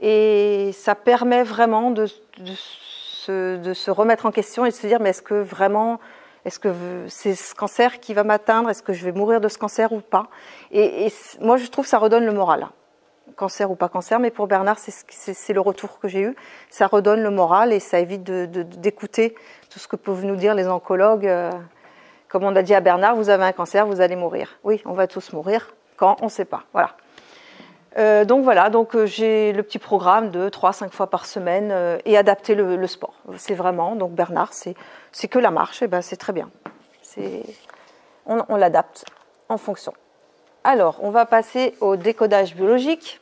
Et 0.00 0.70
ça 0.72 0.94
permet 0.94 1.42
vraiment 1.42 1.90
de, 1.90 2.06
se, 2.06 3.90
remettre 3.90 4.26
en 4.26 4.30
question 4.30 4.64
et 4.64 4.70
de 4.70 4.74
se 4.74 4.86
dire, 4.86 5.00
mais 5.00 5.10
est-ce 5.10 5.22
que 5.22 5.34
vraiment, 5.34 5.98
est-ce 6.44 6.60
que 6.60 6.72
c'est 7.08 7.34
ce 7.34 7.54
cancer 7.54 7.98
qui 7.98 8.14
va 8.14 8.22
m'atteindre? 8.22 8.70
Est-ce 8.70 8.84
que 8.84 8.92
je 8.92 9.04
vais 9.04 9.12
mourir 9.12 9.40
de 9.40 9.48
ce 9.48 9.58
cancer 9.58 9.92
ou 9.92 10.00
pas? 10.00 10.28
Et, 10.70 11.06
et 11.06 11.12
moi 11.40 11.56
je 11.56 11.66
trouve 11.66 11.84
que 11.86 11.90
ça 11.90 11.98
redonne 11.98 12.24
le 12.24 12.32
moral 12.32 12.68
cancer 13.36 13.70
ou 13.70 13.74
pas 13.74 13.88
cancer, 13.88 14.18
mais 14.18 14.30
pour 14.30 14.46
Bernard, 14.46 14.78
c'est 14.78 15.52
le 15.52 15.60
retour 15.60 15.98
que 15.98 16.08
j'ai 16.08 16.20
eu. 16.20 16.36
Ça 16.70 16.86
redonne 16.86 17.22
le 17.22 17.30
moral 17.30 17.72
et 17.72 17.80
ça 17.80 17.98
évite 17.98 18.22
d'écouter 18.22 19.34
tout 19.68 19.78
ce 19.78 19.88
que 19.88 19.96
peuvent 19.96 20.24
nous 20.24 20.36
dire 20.36 20.54
les 20.54 20.66
oncologues. 20.66 21.26
Euh, 21.26 21.50
comme 22.28 22.44
on 22.44 22.54
a 22.54 22.62
dit 22.62 22.74
à 22.74 22.80
Bernard, 22.80 23.16
vous 23.16 23.28
avez 23.28 23.44
un 23.44 23.52
cancer, 23.52 23.86
vous 23.86 24.00
allez 24.00 24.16
mourir. 24.16 24.58
Oui, 24.64 24.82
on 24.84 24.92
va 24.92 25.06
tous 25.06 25.32
mourir 25.32 25.74
quand 25.96 26.16
on 26.20 26.26
ne 26.26 26.30
sait 26.30 26.44
pas. 26.44 26.64
Voilà. 26.72 26.96
Euh, 27.98 28.24
donc 28.24 28.44
voilà, 28.44 28.70
donc 28.70 28.94
euh, 28.94 29.04
j'ai 29.04 29.52
le 29.52 29.64
petit 29.64 29.80
programme 29.80 30.30
de 30.30 30.48
3-5 30.48 30.90
fois 30.90 31.08
par 31.08 31.26
semaine 31.26 31.74
et 32.04 32.16
adapter 32.16 32.54
le, 32.54 32.86
sport. 32.86 33.14
C'est 33.36 33.54
vraiment, 33.54 33.96
donc 33.96 34.12
Bernard, 34.12 34.52
c'est 34.52 35.28
que 35.28 35.38
la 35.38 35.50
marche, 35.50 35.82
et 35.82 35.88
ben 35.88 36.02
c'est 36.02 36.16
très 36.16 36.32
bien. 36.32 36.50
On, 38.26 38.38
on 38.48 38.56
l'adapte 38.56 39.04
en 39.48 39.58
fonction. 39.58 39.92
Alors, 40.62 40.98
on 41.02 41.10
va 41.10 41.24
passer 41.24 41.74
au 41.80 41.96
décodage 41.96 42.54
biologique. 42.54 43.20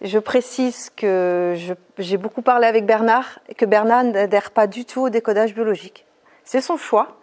Je 0.00 0.18
précise 0.18 0.90
que 0.96 1.54
j'ai 1.98 2.16
beaucoup 2.16 2.40
parlé 2.40 2.66
avec 2.66 2.86
Bernard 2.86 3.38
et 3.48 3.54
que 3.54 3.66
Bernard 3.66 4.04
n'adhère 4.04 4.50
pas 4.50 4.66
du 4.66 4.86
tout 4.86 5.02
au 5.02 5.10
décodage 5.10 5.54
biologique. 5.54 6.06
C'est 6.42 6.62
son 6.62 6.76
choix. 6.78 7.18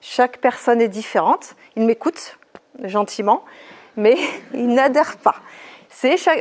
Chaque 0.00 0.38
personne 0.38 0.80
est 0.80 0.88
différente. 0.88 1.56
Il 1.76 1.84
m'écoute 1.84 2.38
gentiment, 2.84 3.44
mais 3.96 4.16
il 4.54 4.68
n'adhère 4.68 5.18
pas. 5.18 5.36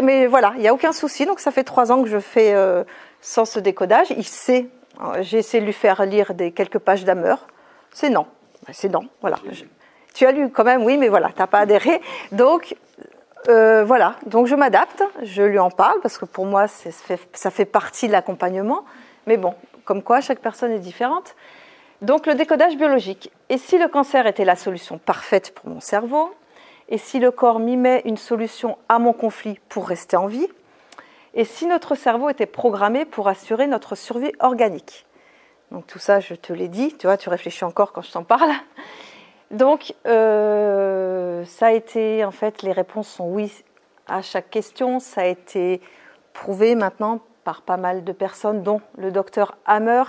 mais 0.01 0.27
voilà, 0.27 0.53
il 0.55 0.61
n'y 0.61 0.67
a 0.69 0.73
aucun 0.73 0.93
souci. 0.93 1.25
Donc 1.25 1.41
ça 1.41 1.51
fait 1.51 1.63
trois 1.65 1.91
ans 1.91 2.03
que 2.03 2.09
je 2.09 2.19
fais 2.19 2.53
euh, 2.53 2.85
sans 3.19 3.43
ce 3.43 3.59
décodage. 3.59 4.11
Il 4.11 4.25
sait. 4.25 4.67
J'ai 5.19 5.39
essayé 5.39 5.59
de 5.59 5.65
lui 5.65 5.73
faire 5.73 6.05
lire 6.05 6.31
quelques 6.55 6.79
pages 6.79 7.03
d'Hammer. 7.03 7.35
C'est 7.91 8.09
non. 8.09 8.27
C'est 8.71 8.87
non. 8.87 9.09
Voilà. 9.19 9.39
Tu 10.15 10.25
as 10.25 10.32
lu 10.32 10.49
quand 10.49 10.63
même, 10.63 10.84
oui, 10.84 10.97
mais 10.97 11.10
voilà, 11.10 11.30
tu 11.30 11.39
n'as 11.39 11.47
pas 11.47 11.60
adhéré. 11.60 12.01
Donc, 12.32 12.73
euh, 13.49 13.84
voilà, 13.84 14.15
donc 14.25 14.47
je 14.47 14.56
m'adapte, 14.56 15.04
je 15.21 15.43
lui 15.43 15.60
en 15.60 15.69
parle 15.69 15.99
parce 16.01 16.17
que 16.17 16.23
pour 16.23 16.45
moi, 16.45 16.67
ça 16.67 17.51
fait 17.51 17.65
partie 17.65 18.08
de 18.08 18.13
l'accompagnement. 18.13 18.86
Mais 19.28 19.36
bon, 19.36 19.54
comme 19.84 20.01
quoi, 20.01 20.21
chaque 20.21 20.39
personne 20.39 20.71
est 20.71 20.80
différente. 20.80 21.36
Donc, 22.01 22.28
le 22.28 22.36
décodage 22.36 22.78
biologique. 22.78 23.30
Et 23.49 23.58
si 23.58 23.78
le 23.78 23.89
cancer 23.89 24.25
était 24.25 24.45
la 24.45 24.56
solution 24.56 24.97
parfaite 24.97 25.54
pour 25.54 25.69
mon 25.69 25.82
cerveau? 25.82 26.34
Et 26.88 26.97
si 26.97 27.19
le 27.19 27.32
corps 27.32 27.60
mimait 27.60 28.01
une 28.06 28.17
solution 28.17 28.78
à 28.88 28.99
mon 28.99 29.12
conflit 29.12 29.60
pour 29.67 29.86
rester 29.88 30.15
en 30.15 30.28
vie? 30.28 30.47
Et 31.34 31.43
si 31.43 31.65
notre 31.65 31.95
cerveau 31.95 32.30
était 32.30 32.45
programmé 32.45 33.04
pour 33.04 33.28
assurer 33.28 33.67
notre 33.67 33.95
survie 33.95 34.32
organique? 34.39 35.06
Donc, 35.71 35.88
tout 35.88 35.99
ça, 35.99 36.21
je 36.21 36.36
te 36.36 36.54
l'ai 36.54 36.69
dit, 36.69 36.95
tu 36.97 37.08
vois, 37.08 37.17
tu 37.17 37.28
réfléchis 37.28 37.65
encore 37.65 37.91
quand 37.91 38.01
je 38.01 38.13
t'en 38.13 38.23
parle. 38.23 38.51
Donc, 39.51 39.93
euh, 40.08 41.43
ça 41.45 41.67
a 41.67 41.71
été, 41.71 42.25
en 42.25 42.31
fait, 42.31 42.63
les 42.63 42.71
réponses 42.71 43.08
sont 43.08 43.27
oui 43.27 43.63
à 44.08 44.21
chaque 44.21 44.49
question. 44.49 44.99
Ça 44.99 45.21
a 45.21 45.25
été 45.25 45.81
prouvé 46.34 46.75
maintenant 46.75 47.19
par 47.43 47.62
pas 47.62 47.77
mal 47.77 48.03
de 48.03 48.12
personnes, 48.12 48.63
dont 48.63 48.81
le 48.97 49.12
docteur 49.12 49.55
Hammer, 49.65 50.03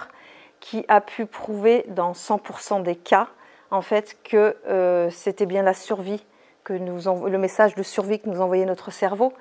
qui 0.61 0.85
a 0.88 1.03
pu 1.03 1.27
prouver 1.27 1.85
dans 1.88 2.12
100% 2.12 2.83
des 2.83 2.96
cas, 2.96 3.29
en 3.70 3.83
fait, 3.83 4.16
que 4.25 4.57
euh, 4.68 5.11
c'était 5.11 5.44
bien 5.44 5.62
la 5.62 5.75
survie, 5.75 6.25
que 6.64 6.72
nous 6.72 7.29
le 7.29 7.38
message 7.38 7.75
de 7.75 7.83
survie 7.83 8.20
que 8.20 8.29
nous 8.29 8.40
envoyait 8.40 8.64
notre 8.64 8.90
cerveau, 8.90 9.35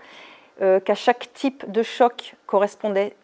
euh, 0.62 0.79
qu'à 0.81 0.95
chaque 0.95 1.31
type 1.34 1.71
de 1.71 1.84
choc 1.84 2.36
correspondait 2.47 3.15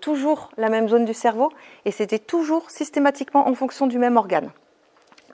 toujours 0.00 0.50
la 0.56 0.68
même 0.68 0.88
zone 0.88 1.04
du 1.04 1.14
cerveau, 1.14 1.50
et 1.84 1.90
c'était 1.90 2.20
toujours 2.20 2.70
systématiquement 2.70 3.48
en 3.48 3.54
fonction 3.54 3.88
du 3.88 3.98
même 3.98 4.16
organe. 4.16 4.52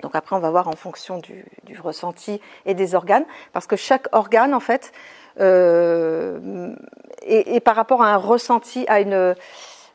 Donc 0.03 0.15
après, 0.15 0.37
on 0.37 0.41
va 0.41 0.51
voir 0.51 0.69
en 0.69 0.77
fonction 0.77 1.19
du, 1.19 1.45
ressenti 1.81 2.41
et 2.67 2.75
des 2.75 2.95
organes, 2.95 3.25
parce 3.53 3.67
que 3.67 3.77
chaque 3.77 4.09
organe, 4.13 4.55
en 4.55 4.61
fait, 4.61 4.93
euh, 5.41 6.75
est, 7.23 7.61
par 7.61 7.77
rapport 7.77 8.03
à 8.03 8.13
un 8.13 8.17
ressenti, 8.17 8.85
à 8.89 9.01
une, 9.01 9.35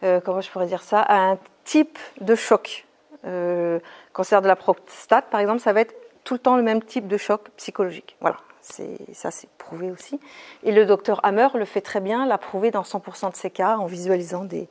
euh, 0.03 0.19
comment 0.23 0.41
je 0.41 0.49
pourrais 0.49 0.67
dire 0.67 0.81
ça, 0.81 1.01
à 1.01 1.17
un 1.17 1.37
type 1.63 1.99
de 2.21 2.35
choc. 2.35 2.85
Euh, 3.25 3.79
cancer 4.13 4.41
de 4.41 4.47
la 4.47 4.55
prostate, 4.55 5.29
par 5.29 5.39
exemple, 5.39 5.59
ça 5.59 5.73
va 5.73 5.81
être 5.81 5.95
tout 6.23 6.35
le 6.35 6.39
temps 6.39 6.55
le 6.55 6.63
même 6.63 6.81
type 6.81 7.07
de 7.07 7.17
choc 7.17 7.49
psychologique. 7.57 8.15
Voilà, 8.21 8.37
ça 8.61 9.31
c'est 9.31 9.49
prouvé 9.57 9.91
aussi. 9.91 10.19
Et 10.63 10.71
le 10.71 10.85
docteur 10.85 11.19
Hammer 11.23 11.47
le 11.55 11.65
fait 11.65 11.81
très 11.81 12.01
bien, 12.01 12.25
l'a 12.25 12.37
prouvé 12.37 12.71
dans 12.71 12.83
100% 12.83 13.31
de 13.31 13.35
ses 13.35 13.49
cas 13.49 13.77
en 13.77 13.85
visualisant 13.85 14.43
des, 14.43 14.69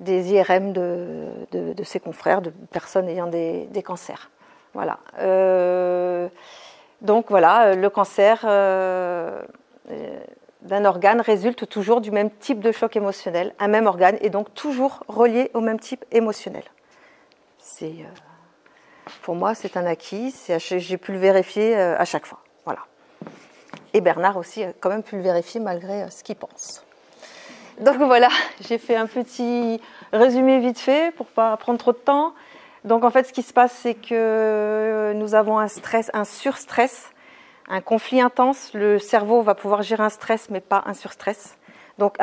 des 0.00 0.32
IRM 0.32 0.72
de, 0.72 1.28
de, 1.52 1.84
ses 1.84 2.00
confrères, 2.00 2.40
de 2.40 2.50
personnes 2.50 3.08
ayant 3.08 3.26
des 3.26 3.82
cancers. 3.84 4.30
Voilà. 4.74 4.98
Euh, 5.18 6.28
donc 7.00 7.26
voilà, 7.28 7.74
le 7.74 7.90
cancer 7.90 8.40
euh, 8.44 9.42
d'un 10.62 10.84
organe 10.84 11.20
résulte 11.20 11.68
toujours 11.68 12.00
du 12.00 12.10
même 12.10 12.30
type 12.30 12.60
de 12.60 12.72
choc 12.72 12.96
émotionnel, 12.96 13.54
un 13.58 13.68
même 13.68 13.86
organe, 13.86 14.16
et 14.20 14.30
donc 14.30 14.54
toujours 14.54 15.02
relié 15.08 15.50
au 15.54 15.60
même 15.60 15.80
type 15.80 16.04
émotionnel. 16.12 16.64
C'est, 17.58 17.86
euh, 17.86 19.10
pour 19.22 19.34
moi, 19.34 19.54
c'est 19.54 19.76
un 19.76 19.86
acquis. 19.86 20.34
j'ai 20.58 20.96
pu 20.96 21.12
le 21.12 21.18
vérifier 21.18 21.76
à 21.76 22.04
chaque 22.04 22.26
fois. 22.26 22.38
Voilà. 22.64 22.80
Et 23.94 24.00
Bernard 24.00 24.36
aussi 24.36 24.62
a 24.62 24.72
quand 24.72 24.88
même 24.88 25.02
pu 25.02 25.16
le 25.16 25.22
vérifier 25.22 25.60
malgré 25.60 26.08
ce 26.10 26.22
qu'il 26.24 26.36
pense. 26.36 26.84
Donc 27.80 27.96
voilà, 27.96 28.28
j'ai 28.60 28.78
fait 28.78 28.96
un 28.96 29.06
petit 29.06 29.80
résumé 30.12 30.60
vite 30.60 30.78
fait 30.78 31.12
pour 31.14 31.26
pas 31.26 31.56
prendre 31.56 31.78
trop 31.78 31.92
de 31.92 31.98
temps. 31.98 32.32
Donc 32.84 33.04
en 33.04 33.10
fait, 33.10 33.24
ce 33.24 33.32
qui 33.32 33.42
se 33.42 33.52
passe, 33.52 33.72
c'est 33.72 33.94
que 33.94 35.12
nous 35.14 35.34
avons 35.34 35.58
un 35.58 35.68
stress, 35.68 36.10
un 36.14 36.24
surstress, 36.24 37.10
un 37.68 37.80
conflit 37.80 38.20
intense. 38.20 38.72
Le 38.74 38.98
cerveau 38.98 39.42
va 39.42 39.54
pouvoir 39.54 39.82
gérer 39.82 40.02
un 40.02 40.08
stress, 40.08 40.50
mais 40.50 40.60
pas 40.60 40.82
un 40.86 40.94
surstress. 40.94 41.56
Donc 41.98 42.16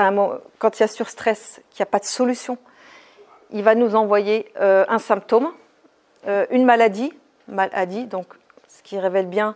quand 0.57 0.79
il 0.79 0.81
y 0.81 0.83
a 0.83 0.87
surstress, 0.87 1.61
qu'il 1.69 1.81
n'y 1.81 1.87
a 1.87 1.91
pas 1.91 1.99
de 1.99 2.05
solution, 2.05 2.57
il 3.51 3.63
va 3.63 3.75
nous 3.75 3.95
envoyer 3.95 4.51
euh, 4.59 4.85
un 4.89 4.99
symptôme, 4.99 5.51
euh, 6.27 6.45
une 6.51 6.65
maladie, 6.65 7.13
maladie, 7.47 8.05
donc 8.05 8.27
ce 8.67 8.83
qui 8.83 8.99
révèle 8.99 9.27
bien 9.27 9.55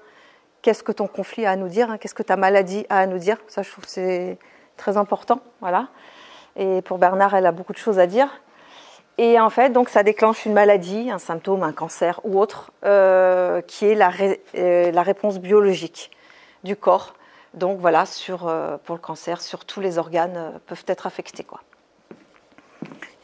qu'est-ce 0.62 0.82
que 0.82 0.92
ton 0.92 1.08
conflit 1.08 1.46
a 1.46 1.52
à 1.52 1.56
nous 1.56 1.68
dire, 1.68 1.92
hein, 1.92 1.98
qu'est-ce 1.98 2.16
que 2.16 2.24
ta 2.24 2.38
maladie 2.38 2.86
a 2.90 3.00
à 3.00 3.06
nous 3.06 3.20
dire. 3.20 3.38
Ça, 3.48 3.62
je 3.62 3.70
trouve 3.70 3.84
c'est 3.86 4.40
très 4.78 4.98
important, 4.98 5.42
voilà. 5.62 5.90
Et 6.56 6.82
pour 6.82 6.98
Bernard, 6.98 7.36
elle 7.36 7.46
a 7.46 7.52
beaucoup 7.52 7.74
de 7.74 7.78
choses 7.78 8.00
à 8.00 8.08
dire. 8.08 8.30
Et 9.18 9.40
en 9.40 9.50
fait, 9.50 9.70
donc, 9.70 9.90
ça 9.90 10.02
déclenche 10.04 10.46
une 10.46 10.54
maladie, 10.54 11.12
un 11.12 11.20
symptôme, 11.20 11.64
un 11.64 11.72
cancer 11.72 12.20
ou 12.24 12.40
autre, 12.40 12.72
euh, 12.84 13.62
qui 13.62 13.86
est 13.86 13.96
la, 13.96 14.12
euh, 14.56 14.92
la, 14.92 15.04
réponse 15.04 15.40
biologique 15.40 16.10
du 16.64 16.76
corps. 16.76 17.14
Donc 17.54 17.80
voilà, 17.80 18.06
euh, 18.30 18.78
pour 18.84 18.96
le 18.96 19.02
cancer, 19.02 19.42
sur 19.42 19.66
tous 19.66 19.80
les 19.80 20.00
organes 20.00 20.60
peuvent 20.66 20.84
être 20.88 21.06
affectés. 21.06 21.46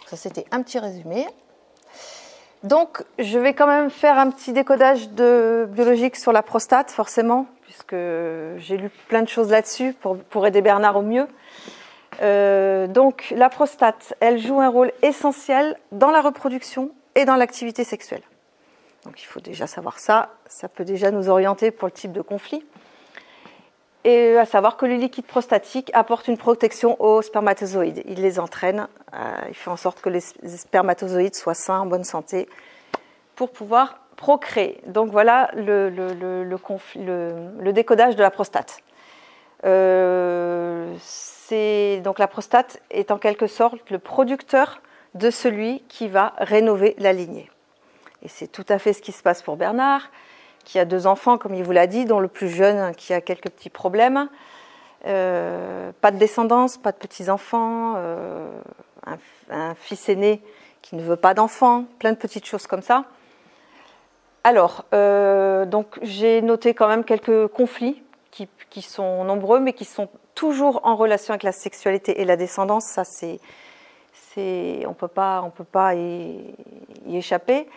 Ça, 0.06 0.16
c'était 0.16 0.46
un 0.52 0.62
petit 0.62 0.78
résumé. 0.78 1.26
Donc, 2.62 3.04
je 3.18 3.40
vais 3.40 3.56
quand 3.56 3.68
même 3.68 3.90
faire 3.90 4.20
un 4.20 4.30
petit 4.30 4.54
décodage 4.54 5.10
biologique 5.10 6.18
sur 6.18 6.32
la 6.32 6.44
prostate, 6.44 6.92
forcément, 6.92 7.48
puisque 7.64 7.96
j'ai 8.58 8.78
lu 8.78 8.92
plein 9.08 9.24
de 9.24 9.30
choses 9.30 9.50
là-dessus 9.50 9.94
pour 9.94 10.46
aider 10.46 10.62
Bernard 10.62 10.98
au 10.98 11.02
mieux. 11.02 11.28
Euh, 12.22 12.88
donc 12.88 13.34
la 13.36 13.50
prostate, 13.50 14.14
elle 14.20 14.40
joue 14.40 14.60
un 14.60 14.70
rôle 14.70 14.92
essentiel 15.02 15.78
dans 15.92 16.12
la 16.12 16.22
reproduction 16.22 16.92
et 17.16 17.26
dans 17.26 17.36
l'activité 17.36 17.84
sexuelle. 17.84 18.22
Donc 19.06 19.22
il 19.22 19.26
faut 19.26 19.40
déjà 19.40 19.68
savoir 19.68 20.00
ça, 20.00 20.30
ça 20.48 20.68
peut 20.68 20.84
déjà 20.84 21.12
nous 21.12 21.30
orienter 21.30 21.72
pour 21.72 21.88
le 21.88 21.94
type 21.94 22.12
de 22.12 22.22
conflit. 22.22 22.66
Et 24.06 24.38
à 24.38 24.46
savoir 24.46 24.78
que 24.78 24.86
le 24.86 24.96
liquide 24.96 25.26
prostatique 25.26 25.92
apporte 25.94 26.28
une 26.28 26.38
protection 26.38 27.02
aux 27.02 27.22
spermatozoïdes. 27.22 28.02
Il 28.06 28.22
les 28.22 28.40
entraîne, 28.40 28.88
euh, 29.14 29.36
il 29.50 29.56
fait 29.56 29.70
en 29.70 29.78
sorte 29.78 30.02
que 30.02 30.10
les 30.10 30.22
spermatozoïdes 30.22 31.36
soient 31.36 31.54
sains, 31.54 31.82
en 31.82 31.86
bonne 31.86 32.06
santé, 32.06 32.48
pour 33.36 33.52
pouvoir 33.52 34.00
procréer. 34.16 34.82
Donc 34.88 35.12
voilà 35.12 35.50
le 35.54 37.72
décodage 37.72 38.16
de 38.16 38.22
la 38.22 38.32
prostate. 38.32 38.82
Euh, 39.66 40.96
donc 42.04 42.20
la 42.20 42.28
prostate 42.28 42.80
est 42.92 43.12
en 43.12 43.18
quelque 43.18 43.48
sorte 43.48 43.90
le 43.90 44.00
producteur 44.00 44.82
de 45.16 45.32
celui 45.32 45.82
qui 45.88 46.08
va 46.08 46.34
rénover 46.38 46.96
la 47.00 47.14
lignée. 47.14 47.50
Et 48.22 48.28
c'est 48.28 48.48
tout 48.48 48.66
à 48.70 48.78
fait 48.78 48.94
ce 48.94 49.02
qui 49.02 49.12
se 49.12 49.24
passe 49.24 49.42
pour 49.42 49.58
Bernard, 49.58 50.10
qui 50.64 50.78
a 50.78 50.86
deux 50.86 51.08
enfants, 51.08 51.38
comme 51.38 51.56
il 51.56 51.64
vous 51.64 51.72
l'a 51.72 51.88
dit, 51.88 52.06
dont 52.06 52.20
le 52.20 52.28
plus 52.28 52.50
jeune 52.50 52.94
qui 52.96 53.14
a 53.14 53.22
quelques 53.22 53.50
petits 53.50 53.70
problèmes. 53.70 54.30
Euh, 55.08 55.92
pas 56.02 56.12
de 56.12 56.18
descendance, 56.18 56.78
pas 56.78 56.92
de 56.92 56.98
petits-enfants, 56.98 57.96
euh, 57.98 58.48
un, 59.50 59.74
fils 59.76 60.10
aîné 60.10 60.42
qui 60.82 60.96
ne 60.96 61.02
veut 61.02 61.16
pas 61.16 61.34
d'enfants, 61.34 61.86
plein 61.98 62.12
de 62.12 62.18
petites 62.18 62.46
choses 62.46 62.68
comme 62.68 62.82
ça. 62.84 63.06
Alors, 64.44 64.86
donc 64.92 66.00
j'ai 66.02 66.42
noté 66.42 66.74
quand 66.74 66.88
même 66.88 67.04
quelques 67.04 67.48
conflits 67.48 68.02
qui, 68.32 68.82
sont 68.82 69.24
nombreux, 69.24 69.60
mais 69.60 69.74
qui 69.74 69.86
sont 69.86 70.10
toujours 70.36 70.82
en 70.84 70.96
relation 70.96 71.34
avec 71.34 71.44
la 71.44 71.52
sexualité 71.52 72.22
et 72.22 72.26
la 72.26 72.36
descendance. 72.36 72.86
Ça, 72.86 73.04
c'est, 73.04 73.40
on 74.86 74.94
peut 74.94 75.08
pas, 75.08 75.42
on 75.44 75.50
peut 75.50 75.64
pas 75.64 75.96
y, 75.96 76.56
échapper. 77.08 77.68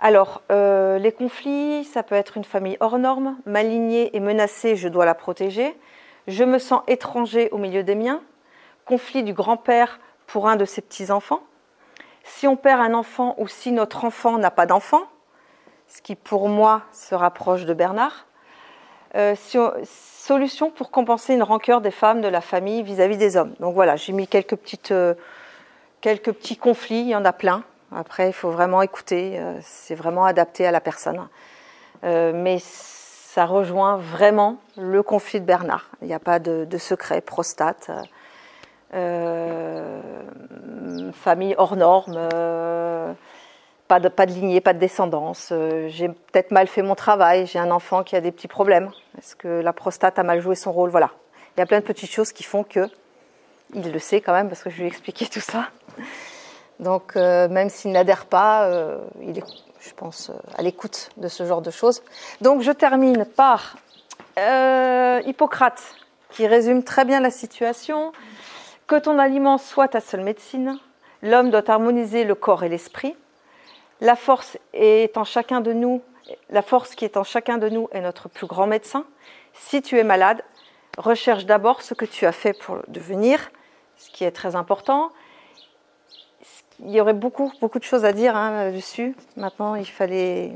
Alors, 0.00 0.42
euh, 0.50 0.98
les 0.98 1.12
conflits, 1.12 1.84
ça 1.84 2.02
peut 2.02 2.16
être 2.16 2.36
une 2.36 2.44
famille 2.44 2.76
hors 2.80 2.98
norme, 2.98 3.36
malignée 3.46 4.14
et 4.16 4.20
menacée, 4.20 4.74
je 4.76 4.88
dois 4.88 5.04
la 5.04 5.14
protéger. 5.14 5.78
Je 6.26 6.44
me 6.44 6.58
sens 6.58 6.82
étranger 6.88 7.48
au 7.52 7.58
milieu 7.58 7.82
des 7.82 7.94
miens. 7.94 8.20
Conflit 8.84 9.22
du 9.22 9.32
grand-père 9.32 10.00
pour 10.26 10.48
un 10.48 10.56
de 10.56 10.64
ses 10.64 10.82
petits-enfants. 10.82 11.42
Si 12.24 12.46
on 12.46 12.56
perd 12.56 12.80
un 12.80 12.94
enfant 12.94 13.34
ou 13.38 13.48
si 13.48 13.72
notre 13.72 14.04
enfant 14.04 14.38
n'a 14.38 14.50
pas 14.50 14.66
d'enfant, 14.66 15.02
ce 15.88 16.02
qui 16.02 16.14
pour 16.14 16.48
moi 16.48 16.82
se 16.92 17.14
rapproche 17.14 17.64
de 17.64 17.74
Bernard, 17.74 18.26
euh, 19.14 19.34
solution 19.84 20.70
pour 20.70 20.90
compenser 20.90 21.34
une 21.34 21.42
rancœur 21.42 21.80
des 21.80 21.90
femmes 21.90 22.20
de 22.22 22.28
la 22.28 22.40
famille 22.40 22.82
vis-à-vis 22.82 23.18
des 23.18 23.36
hommes. 23.36 23.54
Donc 23.60 23.74
voilà, 23.74 23.96
j'ai 23.96 24.12
mis 24.12 24.26
quelques, 24.26 24.56
petites, 24.56 24.92
euh, 24.92 25.14
quelques 26.00 26.32
petits 26.32 26.56
conflits, 26.56 27.00
il 27.00 27.08
y 27.08 27.16
en 27.16 27.24
a 27.24 27.32
plein. 27.32 27.62
Après, 27.94 28.28
il 28.28 28.32
faut 28.32 28.50
vraiment 28.50 28.80
écouter, 28.80 29.38
euh, 29.38 29.58
c'est 29.62 29.94
vraiment 29.94 30.24
adapté 30.24 30.66
à 30.66 30.70
la 30.70 30.80
personne. 30.80 31.28
mais 32.02 32.58
ça 32.60 33.46
rejoint 33.46 33.96
vraiment 33.96 34.58
le 34.76 35.02
conflit 35.02 35.40
de 35.40 35.46
Bernard. 35.46 35.88
Il 36.02 36.08
n'y 36.08 36.14
a 36.14 36.18
pas 36.18 36.38
de, 36.38 36.66
de 36.66 36.78
secret, 36.78 37.20
prostate, 37.20 37.90
famille 41.12 41.54
hors 41.56 41.76
norme 41.76 42.18
pas 44.00 44.26
de, 44.26 44.32
lignée, 44.32 44.60
pas 44.60 44.72
de 44.72 44.78
descendance. 44.78 45.50
Euh, 45.52 45.88
j'ai 45.88 46.08
peut-être 46.08 46.50
mal 46.50 46.66
fait 46.66 46.82
mon 46.82 46.94
travail. 46.94 47.46
J'ai 47.46 47.58
un 47.58 47.70
enfant 47.70 48.02
qui 48.02 48.16
a 48.16 48.20
des 48.20 48.32
petits 48.32 48.48
problèmes. 48.48 48.90
Est-ce 49.18 49.36
que 49.36 49.48
la 49.48 49.72
prostate 49.72 50.18
a 50.18 50.22
mal 50.22 50.40
joué 50.40 50.54
son 50.54 50.72
rôle? 50.72 50.90
Voilà. 50.90 51.10
Il 51.56 51.60
y 51.60 51.62
a 51.62 51.66
plein 51.66 51.80
de 51.80 51.84
petites 51.84 52.10
choses 52.10 52.32
qui 52.32 52.42
font 52.42 52.64
que 52.64 52.88
il 53.74 53.90
le 53.90 53.98
sait 53.98 54.20
quand 54.20 54.32
même 54.32 54.48
parce 54.48 54.62
que 54.62 54.70
je 54.70 54.76
lui 54.76 54.84
ai 54.84 54.86
expliqué 54.86 55.26
tout 55.26 55.40
ça. 55.40 55.68
Donc 56.80 57.16
euh, 57.16 57.48
même 57.48 57.68
s'il 57.68 57.92
n'adhère 57.92 58.26
pas, 58.26 58.64
euh, 58.64 58.98
il 59.20 59.38
est, 59.38 59.44
je 59.80 59.92
pense, 59.94 60.30
à 60.56 60.62
l'écoute 60.62 61.10
de 61.18 61.28
ce 61.28 61.44
genre 61.44 61.62
de 61.62 61.70
choses. 61.70 62.02
Donc 62.40 62.62
je 62.62 62.72
termine 62.72 63.24
par 63.24 63.76
Hippocrate 65.26 65.82
qui 66.30 66.46
résume 66.46 66.82
très 66.82 67.04
bien 67.04 67.20
la 67.20 67.30
situation. 67.30 68.12
Que 68.86 68.98
ton 68.98 69.18
aliment 69.18 69.58
soit 69.58 69.88
ta 69.88 70.00
seule 70.00 70.22
médecine. 70.22 70.78
L'homme 71.22 71.50
doit 71.50 71.70
harmoniser 71.70 72.24
le 72.24 72.34
corps 72.34 72.64
et 72.64 72.68
l'esprit. 72.68 73.14
La 74.02 74.16
force 74.16 74.58
est 74.72 75.16
en 75.16 75.22
chacun 75.22 75.60
de 75.60 75.72
nous. 75.72 76.02
La 76.50 76.62
force 76.62 76.96
qui 76.96 77.04
est 77.04 77.16
en 77.16 77.22
chacun 77.22 77.56
de 77.56 77.68
nous 77.68 77.88
est 77.92 78.00
notre 78.00 78.28
plus 78.28 78.48
grand 78.48 78.66
médecin. 78.66 79.06
Si 79.54 79.80
tu 79.80 79.96
es 79.96 80.02
malade, 80.02 80.42
recherche 80.98 81.46
d'abord 81.46 81.82
ce 81.82 81.94
que 81.94 82.04
tu 82.04 82.26
as 82.26 82.32
fait 82.32 82.52
pour 82.52 82.78
devenir, 82.88 83.52
ce 83.96 84.10
qui 84.10 84.24
est 84.24 84.32
très 84.32 84.56
important. 84.56 85.12
Il 86.80 86.90
y 86.90 87.00
aurait 87.00 87.12
beaucoup, 87.14 87.52
beaucoup 87.60 87.78
de 87.78 87.84
choses 87.84 88.04
à 88.04 88.12
dire 88.12 88.34
hein, 88.36 88.50
là-dessus. 88.50 89.14
Maintenant, 89.36 89.76
il 89.76 89.86
fallait, 89.86 90.50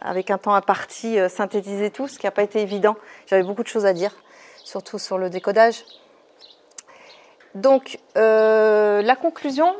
avec 0.00 0.32
un 0.32 0.38
temps 0.38 0.54
imparti, 0.54 1.20
euh, 1.20 1.28
synthétiser 1.28 1.92
tout, 1.92 2.08
ce 2.08 2.18
qui 2.18 2.26
n'a 2.26 2.32
pas 2.32 2.42
été 2.42 2.60
évident. 2.60 2.96
J'avais 3.28 3.44
beaucoup 3.44 3.62
de 3.62 3.68
choses 3.68 3.86
à 3.86 3.92
dire, 3.92 4.10
surtout 4.64 4.98
sur 4.98 5.16
le 5.16 5.30
décodage. 5.30 5.84
Donc, 7.54 8.00
euh, 8.16 9.00
la 9.00 9.14
conclusion, 9.14 9.76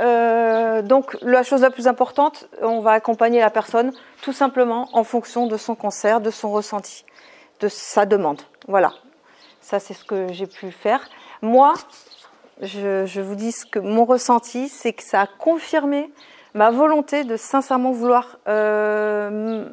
euh, 0.00 0.82
donc 0.82 1.16
la 1.22 1.42
chose 1.42 1.62
la 1.62 1.70
plus 1.70 1.86
importante, 1.86 2.48
on 2.62 2.80
va 2.80 2.92
accompagner 2.92 3.40
la 3.40 3.50
personne 3.50 3.92
tout 4.22 4.32
simplement 4.32 4.88
en 4.92 5.04
fonction 5.04 5.46
de 5.46 5.56
son 5.56 5.74
cancer, 5.74 6.20
de 6.20 6.30
son 6.30 6.50
ressenti, 6.50 7.04
de 7.60 7.68
sa 7.68 8.06
demande. 8.06 8.42
Voilà, 8.66 8.92
ça 9.60 9.78
c'est 9.78 9.94
ce 9.94 10.04
que 10.04 10.32
j'ai 10.32 10.46
pu 10.46 10.70
faire. 10.70 11.00
Moi, 11.42 11.74
je, 12.60 13.20
vous 13.20 13.34
dis 13.34 13.52
ce 13.52 13.66
que 13.66 13.78
mon 13.78 14.04
ressenti, 14.04 14.68
c'est 14.68 14.92
que 14.92 15.02
ça 15.02 15.22
a 15.22 15.26
confirmé 15.26 16.10
ma 16.54 16.70
volonté 16.70 17.24
de 17.24 17.36
sincèrement 17.36 17.92
vouloir 17.92 18.38
euh, 18.48 19.64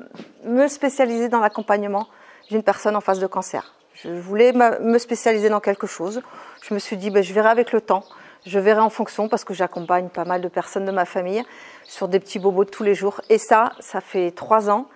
me 0.46 0.68
spécialiser 0.68 1.30
dans 1.30 1.40
l'accompagnement 1.40 2.08
d'une 2.50 2.64
personne 2.64 2.96
en 2.96 3.02
phase 3.02 3.20
de 3.20 3.28
cancer. 3.28 3.76
Je 3.94 4.10
voulais 4.10 4.52
me 4.52 4.98
spécialiser 4.98 5.50
dans 5.50 5.60
quelque 5.60 5.86
chose. 5.86 6.22
Je 6.64 6.74
me 6.74 6.80
suis 6.80 6.98
dit, 6.98 7.12
ben, 7.12 7.22
je 7.24 7.34
verrai 7.34 7.50
avec 7.50 7.72
le 7.72 7.82
temps. 7.82 8.04
Je 8.46 8.58
verrai 8.58 8.82
en 8.82 8.90
fonction 8.90 9.30
parce 9.30 9.44
que 9.44 9.54
j'accompagne 9.54 10.10
pas 10.10 10.26
mal 10.26 10.42
de 10.42 10.48
personnes 10.48 10.86
de 10.86 10.92
ma 10.92 11.06
famille 11.06 11.44
sur 11.84 12.08
des 12.08 12.20
petits 12.20 12.40
bobos 12.40 12.66
de 12.66 12.70
tous 12.70 12.84
les 12.84 12.96
jours. 12.96 13.22
Et 13.30 13.38
ça, 13.38 13.74
ça 13.80 14.02
fait 14.02 14.32
trois 14.32 14.70
ans. 14.70 14.88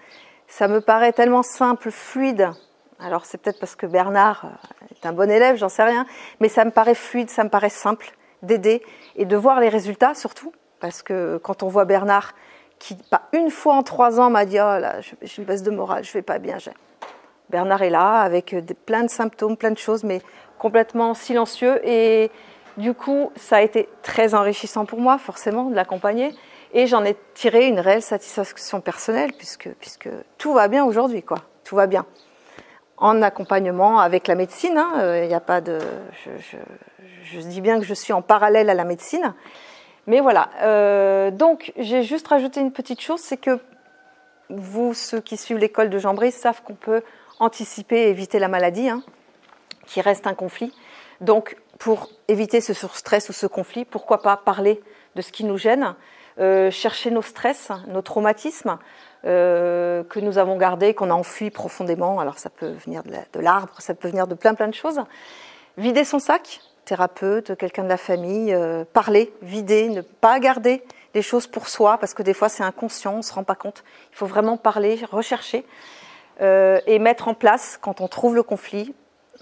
Ça 0.47 0.67
me 0.67 0.81
paraît 0.81 1.13
tellement 1.13 1.43
simple, 1.43 1.91
fluide. 1.91 2.49
Alors 2.99 3.25
c'est 3.25 3.38
peut-être 3.38 3.60
parce 3.60 3.75
que 3.75 3.86
Bernard 3.86 4.45
euh, 4.45 4.95
est 4.95 5.05
un 5.05 5.13
bon 5.13 5.29
élève, 5.29 5.58
j'en 5.58 5.69
sais 5.69 5.84
rien. 5.84 6.08
Mais 6.39 6.49
ça 6.49 6.65
me 6.65 6.71
paraît 6.71 6.95
fluide, 6.95 7.29
ça 7.29 7.43
me 7.43 7.49
paraît 7.49 7.69
simple 7.69 8.15
d'aider 8.41 8.81
et 9.15 9.25
de 9.25 9.36
voir 9.36 9.60
les 9.60 9.69
résultats 9.69 10.15
surtout. 10.15 10.51
Parce 10.79 11.03
que 11.03 11.38
quand 11.38 11.62
on 11.62 11.67
voit 11.67 11.86
Bernard 11.86 12.34
qui, 12.79 12.95
pas 12.95 13.23
une 13.31 13.51
fois 13.51 13.75
en 13.75 13.84
trois 13.84 14.19
ans, 14.19 14.29
m'a 14.31 14.45
dit 14.45 14.58
Oh 14.60 14.79
là, 14.79 15.01
j'ai 15.01 15.41
une 15.41 15.45
baisse 15.45 15.63
de 15.63 15.71
morale, 15.71 16.03
je 16.03 16.13
vais 16.13 16.23
pas 16.23 16.39
bien. 16.39 16.58
Bernard 17.51 17.84
est 17.84 17.91
là 17.91 18.21
avec 18.21 18.53
euh, 18.53 18.62
plein 18.88 19.03
de 19.03 19.10
symptômes, 19.10 19.55
plein 19.55 19.71
de 19.71 19.77
choses, 19.77 20.03
mais 20.03 20.21
complètement 20.58 21.13
silencieux 21.13 21.79
et 21.88 22.31
du 22.77 22.93
coup, 22.93 23.31
ça 23.35 23.57
a 23.57 23.61
été 23.61 23.88
très 24.01 24.35
enrichissant 24.35 24.85
pour 24.85 24.99
moi, 24.99 25.17
forcément, 25.17 25.65
de 25.65 25.75
l'accompagner. 25.75 26.33
Et 26.73 26.88
j'en 26.88 27.05
ai 27.05 27.15
tiré 27.33 27.67
une 27.67 27.79
réelle 27.79 28.01
satisfaction 28.01 28.81
personnelle, 28.81 29.31
puisque, 29.33 30.09
tout 30.38 30.53
va 30.53 30.67
bien 30.67 30.83
aujourd'hui, 30.83 31.23
quoi. 31.23 31.38
Tout 31.63 31.75
va 31.75 31.88
bien. 31.88 32.05
En 32.97 33.21
accompagnement 33.21 33.99
avec 33.99 34.27
la 34.27 34.35
médecine, 34.35 34.73
il 34.73 34.99
hein, 34.99 35.25
n'y 35.25 35.33
a 35.33 35.39
pas 35.39 35.61
de. 35.61 35.79
Je, 37.23 37.39
dis 37.39 37.61
bien 37.61 37.79
que 37.79 37.85
je 37.85 37.93
suis 37.93 38.13
en 38.13 38.21
parallèle 38.21 38.69
à 38.69 38.73
la 38.73 38.83
médecine. 38.83 39.33
Mais 40.07 40.19
voilà. 40.19 40.49
Euh, 40.61 41.31
donc, 41.31 41.71
j'ai 41.77 42.03
juste 42.03 42.27
rajouté 42.27 42.59
une 42.59 42.71
petite 42.71 43.01
chose, 43.01 43.21
c'est 43.21 43.38
que 43.38 43.59
vous, 44.49 44.93
ceux 44.93 45.21
qui 45.21 45.38
suivent 45.38 45.57
l'école 45.57 45.89
de 45.89 45.99
Brice, 46.13 46.35
savent 46.35 46.61
qu'on 46.61 46.75
peut 46.75 47.01
anticiper 47.39 48.03
et 48.03 48.09
éviter 48.09 48.38
la 48.38 48.47
maladie, 48.47 48.89
hein, 48.89 49.01
qui 49.88 50.01
reste 50.01 50.27
un 50.27 50.33
conflit. 50.33 50.73
Donc, 51.21 51.57
pour 51.79 52.09
éviter 52.27 52.61
ce 52.61 52.73
surstress 52.73 53.29
ou 53.29 53.33
ce 53.33 53.47
conflit, 53.47 53.85
pourquoi 53.85 54.21
pas 54.21 54.38
parler 54.38 54.81
de 55.15 55.21
ce 55.21 55.31
qui 55.31 55.43
nous 55.43 55.57
gêne, 55.57 55.95
euh, 56.39 56.69
chercher 56.69 57.11
nos 57.11 57.21
stress, 57.21 57.69
nos 57.88 58.01
traumatismes 58.01 58.77
euh, 59.25 60.03
que 60.03 60.19
nous 60.19 60.38
avons 60.38 60.57
gardés, 60.57 60.93
qu'on 60.93 61.09
a 61.09 61.13
enfuis 61.13 61.49
profondément. 61.49 62.19
Alors 62.19 62.39
ça 62.39 62.49
peut 62.49 62.73
venir 62.85 63.03
de 63.03 63.39
l'arbre, 63.39 63.73
ça 63.79 63.93
peut 63.93 64.09
venir 64.09 64.27
de 64.27 64.35
plein 64.35 64.53
plein 64.53 64.67
de 64.67 64.73
choses. 64.73 65.01
Vider 65.77 66.03
son 66.03 66.19
sac, 66.19 66.61
thérapeute, 66.85 67.55
quelqu'un 67.57 67.83
de 67.83 67.89
la 67.89 67.97
famille, 67.97 68.53
euh, 68.53 68.83
parler, 68.83 69.33
vider, 69.41 69.89
ne 69.89 70.01
pas 70.01 70.39
garder 70.39 70.83
les 71.13 71.21
choses 71.21 71.47
pour 71.47 71.69
soi, 71.69 71.97
parce 71.97 72.13
que 72.13 72.23
des 72.23 72.33
fois 72.33 72.49
c'est 72.49 72.63
inconscient, 72.63 73.13
on 73.13 73.17
ne 73.17 73.21
se 73.21 73.33
rend 73.33 73.43
pas 73.43 73.55
compte. 73.55 73.85
Il 74.11 74.17
faut 74.17 74.27
vraiment 74.27 74.57
parler, 74.57 74.99
rechercher 75.09 75.65
et 76.41 76.99
mettre 76.99 77.29
en 77.29 77.33
place 77.33 77.79
quand 77.81 78.01
on 78.01 78.09
trouve 78.09 78.35
le 78.35 78.43
conflit. 78.43 78.93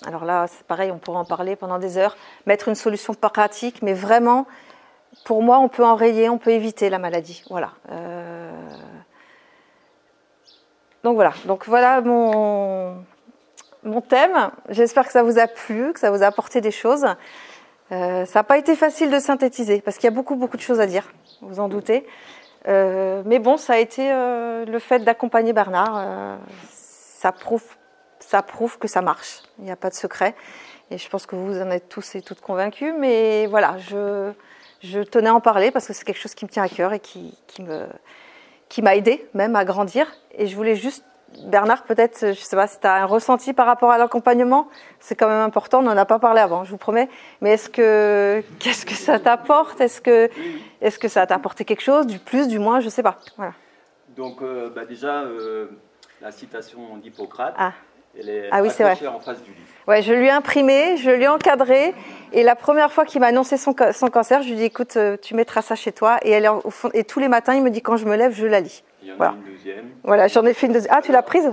Alors 0.06 0.26
là, 0.26 0.48
c'est 0.48 0.66
pareil, 0.66 0.92
on 0.92 0.98
pourra 0.98 1.20
en 1.20 1.26
parler 1.26 1.56
pendant 1.56 1.80
des 1.80 1.98
heures, 1.98 2.18
mettre 2.46 2.68
une 2.68 2.76
solution 2.76 3.14
pratique, 3.14 3.82
mais 3.82 3.94
vraiment, 3.94 4.48
pour 5.26 5.44
moi, 5.44 5.60
on 5.60 5.70
peut 5.70 5.86
enrayer, 5.86 6.30
on 6.30 6.38
peut 6.38 6.52
éviter 6.52 6.90
la 6.90 7.00
maladie. 7.00 7.44
Voilà. 7.50 7.72
Euh, 7.92 8.52
donc 11.04 11.16
voilà, 11.16 11.34
donc 11.46 11.66
voilà 11.68 12.02
mon, 12.02 13.04
thème. 14.10 14.52
J'espère 14.70 15.06
que 15.06 15.12
ça 15.12 15.24
vous 15.24 15.38
a 15.38 15.48
plu, 15.48 15.94
que 15.94 16.00
ça 16.00 16.12
vous 16.12 16.24
a 16.24 16.28
apporté 16.28 16.60
des 16.60 16.72
choses. 16.72 17.06
Euh, 17.92 18.26
ça 18.26 18.40
n'a 18.40 18.44
pas 18.44 18.58
été 18.58 18.76
facile 18.76 19.12
de 19.12 19.20
synthétiser 19.20 19.82
parce 19.82 19.98
qu'il 19.98 20.06
y 20.06 20.14
a 20.14 20.16
beaucoup 20.16 20.36
beaucoup 20.36 20.58
de 20.58 20.62
choses 20.62 20.80
à 20.80 20.88
dire, 20.88 21.12
vous 21.42 21.60
en 21.60 21.68
doutez. 21.68 22.08
Euh, 22.68 23.22
mais 23.26 23.40
bon, 23.40 23.58
ça 23.58 23.74
a 23.74 23.78
été 23.78 24.10
le 24.10 24.80
fait 24.80 25.00
d'accompagner 25.00 25.54
Bernard. 25.54 26.40
ça 26.72 27.32
prouve, 27.34 27.64
ça 28.34 28.42
prouve 28.42 28.80
que 28.80 28.88
ça 28.88 29.04
marche. 29.04 29.44
Il 29.60 29.66
n'y 29.66 29.72
a 29.72 29.76
pas 29.76 29.92
de 29.92 29.94
secret. 29.94 30.34
Et 30.90 30.98
je 30.98 31.08
pense 31.08 31.28
que 31.28 31.36
vous 31.36 31.62
en 31.62 31.70
êtes 31.70 31.88
tous 31.88 32.16
et 32.16 32.22
toutes 32.24 32.42
convaincus. 32.42 32.92
Mais 32.98 33.46
voilà, 33.46 33.78
je, 33.78 34.32
je 34.82 35.02
tenais 35.02 35.30
à 35.30 35.36
en 35.36 35.40
parler 35.40 35.70
parce 35.70 35.86
que 35.86 35.94
c'est 35.94 36.04
quelque 36.04 36.20
chose 36.20 36.34
qui 36.34 36.44
me 36.44 36.50
tient 36.50 36.64
à 36.64 36.68
cœur 36.68 36.94
et 36.94 37.00
qui, 37.00 37.38
qui 37.46 37.62
me, 37.62 37.86
qui 38.70 38.82
m'a 38.82 38.96
aidé 38.96 39.24
même 39.36 39.56
à 39.56 39.66
grandir. 39.66 40.08
Et 40.32 40.48
je 40.48 40.56
voulais 40.56 40.76
juste 40.76 41.06
Bernard, 41.46 41.84
peut-être, 41.84 42.20
je 42.22 42.28
ne 42.30 42.34
sais 42.34 42.56
pas 42.56 42.66
si 42.66 42.80
tu 42.80 42.88
as 42.88 43.04
un 43.04 43.06
ressenti 43.06 43.54
par 43.54 43.68
rapport 43.68 43.92
à 43.92 44.00
l'accompagnement. 44.00 44.68
C'est 45.00 45.16
quand 45.16 45.28
même 45.28 45.42
important, 45.42 45.80
on 45.80 45.84
n'en 45.84 45.98
a 45.98 46.06
pas 46.06 46.18
parlé 46.18 46.42
avant, 46.42 46.64
je 46.64 46.72
vous 46.72 46.78
promets. 46.78 47.10
Mais 47.42 47.52
est-ce 47.52 47.70
que, 47.70 48.44
qu'est-ce 48.60 48.86
que 48.86 48.96
ça 48.96 49.20
t'apporte? 49.20 49.80
Est-ce 49.80 50.02
que, 50.02 50.30
est-ce 50.82 50.98
que 50.98 51.08
ça 51.08 51.28
t'a 51.28 51.36
apporté 51.36 51.66
quelque 51.66 51.84
chose, 51.84 52.08
du 52.08 52.18
plus, 52.18 52.48
du 52.48 52.58
moins, 52.58 52.80
je 52.80 52.86
ne 52.86 52.92
sais 52.92 53.04
pas. 53.04 53.20
Voilà. 53.38 53.54
Donc, 54.16 54.42
euh, 54.42 54.70
bah, 54.70 54.86
déjà, 54.86 55.22
euh, 55.22 55.68
la 56.24 56.32
citation 56.32 56.98
d'Hippocrate, 56.98 57.54
ah. 57.58 57.74
Elle 58.20 58.30
est 58.30 58.50
ah, 58.52 58.62
oui, 58.62 58.70
accrochée 58.70 59.08
en 59.08 59.20
face 59.20 59.42
du 59.42 59.50
livre. 59.50 59.62
Ouais, 59.88 60.02
je 60.02 60.14
lui 60.14 60.28
ai 60.28 60.32
imprimé, 60.32 60.98
je 60.98 61.10
lui 61.10 61.24
ai 61.24 61.28
encadré. 61.28 61.94
Et 62.32 62.44
la 62.44 62.56
première 62.56 62.92
fois 62.92 63.06
qu'il 63.06 63.20
m'a 63.20 63.28
annoncé 63.28 63.58
son, 63.58 63.76
son, 63.94 64.08
cancer, 64.08 64.42
je 64.42 64.48
lui 64.48 64.54
ai 64.54 64.58
dit, 64.58 64.64
écoute, 64.64 64.96
euh, 64.96 65.18
tu 65.22 65.36
mettras 65.36 65.62
ça 65.62 65.76
chez 65.76 65.92
toi. 65.92 66.18
Et, 66.24 66.32
elle, 66.32 66.48
au 66.48 66.70
fond, 66.70 66.90
et 66.94 67.04
tous 67.04 67.20
les 67.20 67.28
matins, 67.28 67.54
il 67.54 67.64
me 67.64 67.70
dit, 67.70 67.82
quand 67.82 67.98
je 67.98 68.06
me 68.06 68.16
lève, 68.16 68.34
je 68.34 68.46
la 68.46 68.62
lis. 68.62 68.84
Il 69.02 69.10
y 69.10 69.12
en 69.12 69.18
voilà. 69.18 69.34
a 69.34 69.36
une 69.36 69.54
deuxième. 69.54 69.86
Voilà, 70.04 70.28
j'en 70.28 70.46
ai 70.46 70.54
fait 70.54 70.68
une 70.68 70.74
deuxième. 70.74 70.94
Ah, 70.96 71.02
tu 71.02 71.12
l'as 71.12 71.22
prise? 71.22 71.52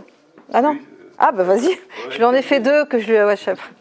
Ah 0.52 0.62
non 0.62 0.78
Ah, 1.18 1.32
bah 1.32 1.42
vas-y. 1.42 1.76
je 2.10 2.16
lui 2.16 2.24
en 2.24 2.32
ai 2.32 2.42
fait 2.42 2.60
deux 2.60 2.84
que 2.84 2.98
je 2.98 3.08
lui 3.08 3.14
ai. 3.14 3.24
Ouais, 3.24 3.34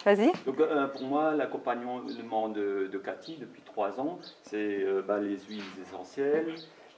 vas-y. 0.05 0.31
Donc, 0.45 0.59
euh, 0.59 0.87
pour 0.87 1.03
moi, 1.03 1.33
l'accompagnement 1.35 1.99
de, 2.49 2.89
de 2.91 2.97
Cathy 2.97 3.37
depuis 3.39 3.61
trois 3.61 3.99
ans, 3.99 4.19
c'est 4.43 4.57
euh, 4.57 5.03
bah, 5.07 5.19
les 5.19 5.37
huiles 5.47 5.63
essentielles, 5.81 6.55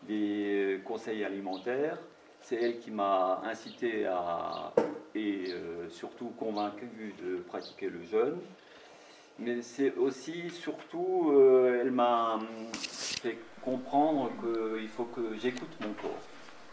les 0.07 0.79
conseils 0.85 1.23
alimentaires. 1.25 1.97
C'est 2.41 2.56
elle 2.56 2.80
qui 2.80 2.91
m'a 2.91 3.41
incité 3.45 4.06
à, 4.06 4.73
et 5.15 5.45
euh, 5.49 5.89
surtout 5.89 6.34
convaincu 6.38 7.13
de 7.23 7.38
pratiquer 7.38 7.89
le 7.89 8.04
jeûne. 8.04 8.39
Mais 9.39 9.62
c'est 9.62 9.95
aussi, 9.95 10.49
surtout, 10.49 11.32
euh, 11.34 11.80
elle 11.82 11.91
m'a 11.91 12.39
fait 12.73 13.38
comprendre 13.63 14.32
qu'il 14.41 14.89
faut 14.89 15.06
que 15.06 15.36
j'écoute 15.39 15.75
mon 15.80 15.93
corps. 15.93 16.19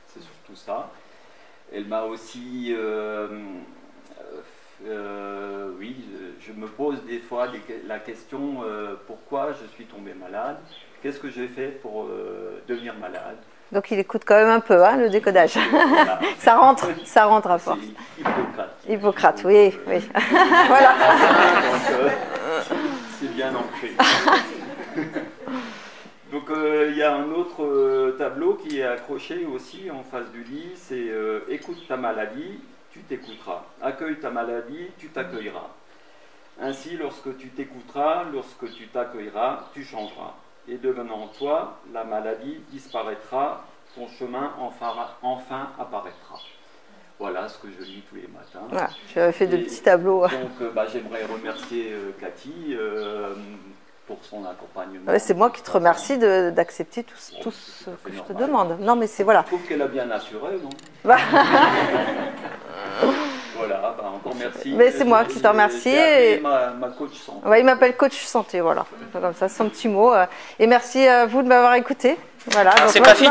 C'est 0.07 0.21
surtout 0.21 0.57
ça. 0.57 0.91
Elle 1.73 1.87
m'a 1.87 2.03
aussi, 2.03 2.75
euh, 2.77 3.29
euh, 4.85 5.71
oui, 5.79 5.97
je 6.41 6.53
me 6.53 6.67
pose 6.67 7.03
des 7.05 7.21
fois 7.21 7.49
la 7.87 7.99
question 8.01 8.65
pourquoi 9.07 9.53
je 9.53 9.67
suis 9.67 9.85
tombé 9.85 10.13
malade? 10.15 10.59
Qu'est-ce 11.03 11.21
que 11.21 11.31
j'ai 11.31 11.49
fait 11.49 11.69
pour 11.81 12.09
devenir 12.67 12.95
malade? 12.97 13.39
Donc 13.71 13.91
il 13.91 13.99
écoute 13.99 14.23
quand 14.25 14.37
même 14.37 14.49
un 14.49 14.61
peu 14.61 14.83
hein, 14.85 14.97
le 14.97 15.11
décodage. 15.11 15.59
Voilà. 15.71 16.21
ça 16.39 16.57
rentre, 16.57 16.89
ça 17.05 17.27
rentre 17.27 17.51
à 17.51 17.59
force. 17.59 17.79
Hippocrate. 18.19 18.77
Hippocrate, 18.89 19.43
oui, 19.45 19.75
oui. 19.87 20.09
voilà. 20.69 20.95
C'est 23.21 23.35
bien 23.35 23.55
ancré. 23.55 23.93
Donc 26.33 26.51
euh, 26.51 26.89
il 26.91 26.97
y 26.97 27.03
a 27.03 27.15
un 27.15 27.31
autre 27.31 27.65
euh, 27.65 28.13
tableau 28.19 28.55
qui 28.55 28.81
est 28.81 28.85
accroché 28.85 29.47
aussi 29.47 29.91
en 29.91 30.03
face 30.03 30.31
du 30.31 30.45
lit, 30.45 30.73
c'est 30.75 31.09
euh, 31.09 31.41
écoute 31.49 31.79
ta 31.89 31.97
maladie, 31.97 32.61
tu 32.91 33.01
t'écouteras. 33.01 33.65
Accueille 33.81 34.19
ta 34.21 34.31
maladie, 34.31 34.89
tu 34.99 35.09
t'accueilleras. 35.09 35.69
Ainsi, 36.61 36.97
lorsque 36.97 37.37
tu 37.39 37.49
t'écouteras, 37.49 38.25
lorsque 38.33 38.71
tu 38.75 38.89
t'accueilleras, 38.89 39.71
tu 39.73 39.85
changeras. 39.85 40.35
Et 40.71 40.77
devenant 40.77 41.29
toi, 41.39 41.79
la 41.93 42.05
maladie 42.05 42.59
disparaîtra, 42.71 43.65
ton 43.95 44.07
chemin 44.19 44.53
enfin, 44.61 44.93
enfin 45.23 45.69
apparaîtra. 45.79 46.39
Voilà 47.19 47.49
ce 47.49 47.59
que 47.59 47.69
je 47.77 47.83
lis 47.85 48.03
tous 48.09 48.17
les 48.17 48.29
matins. 48.29 48.67
voilà. 48.71 48.91
J'avais 49.15 49.33
fait 49.33 49.47
de 49.47 49.57
Et- 49.57 49.63
petits 49.65 49.83
tableaux. 49.83 50.23
Donc 50.23 50.51
euh, 50.61 50.71
bah, 50.73 50.87
j'aimerais 50.93 51.25
remercier 51.25 51.91
euh, 51.93 52.11
Cathy 52.21 52.77
euh, 52.79 53.35
pour 54.07 54.19
son 54.23 54.45
accompagnement. 54.45 55.11
Ouais, 55.11 55.19
c'est 55.19 55.35
moi 55.35 55.51
qui 55.51 55.63
te 55.63 55.71
remercie 55.71 56.17
d'accepter 56.19 57.03
tout, 57.03 57.17
ce- 57.17 57.35
tout 57.41 57.51
ce 57.51 57.91
que 58.05 58.13
je 58.13 58.21
te 58.23 58.33
demande. 58.35 58.79
Non, 58.81 58.95
mais 58.95 59.07
c'est 59.09 59.25
voilà. 59.25 59.41
Je 59.43 59.47
trouve 59.47 59.67
qu'elle 59.67 59.83
a 59.83 59.89
bien 59.89 60.09
assuré, 60.11 60.59
non? 60.63 60.69
Mais 64.67 64.91
c'est 64.93 65.05
moi 65.05 65.25
qui 65.25 65.41
te 65.41 65.47
remercie 65.47 65.89
et- 65.89 66.41
ma, 66.41 66.69
ma 66.71 66.89
coach 66.89 67.15
santé. 67.19 67.47
ouais, 67.49 67.61
il 67.61 67.65
m'appelle 67.67 67.97
coach 67.97 68.17
santé, 68.25 68.61
voilà. 68.61 68.85
C'est 69.13 69.21
Comme 69.21 69.35
ça, 69.35 69.49
son 69.49 69.69
petit 69.69 69.89
mot. 69.89 70.13
euh. 70.15 70.27
Et 70.59 70.67
merci 70.67 71.07
à 71.07 71.27
vous 71.27 71.43
de 71.43 71.49
m'avoir 71.49 71.75
écouté. 71.75 72.17
Voilà. 72.53 72.73
Ah, 72.79 72.89
c'est 72.89 73.01
pas 73.01 73.15
fini. 73.15 73.31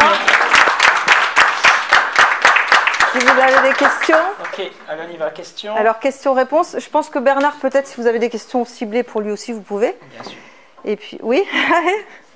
Si 3.13 3.20
vous 3.26 3.39
avez 3.41 3.70
des 3.70 3.74
questions, 3.76 4.17
Ok, 4.41 4.72
allez, 4.88 5.02
on 5.10 5.13
y 5.13 5.17
va. 5.17 5.30
Question 5.32 5.76
alors 5.76 5.98
questions-réponses. 6.00 6.76
Je 6.78 6.89
pense 6.89 7.10
que 7.10 7.17
Bernard, 7.20 7.56
peut-être, 7.56 7.88
si 7.88 7.96
vous 8.00 8.06
avez 8.06 8.20
des 8.20 8.30
questions 8.30 8.63
ciblées 8.65 9.04
pour 9.04 9.22
lui 9.22 9.32
aussi, 9.32 9.54
vous 9.54 9.62
pouvez. 9.62 9.96
Bien 10.13 10.24
sûr. 10.24 10.38
Et 10.86 10.96
puis, 10.96 11.17
oui. 11.22 11.43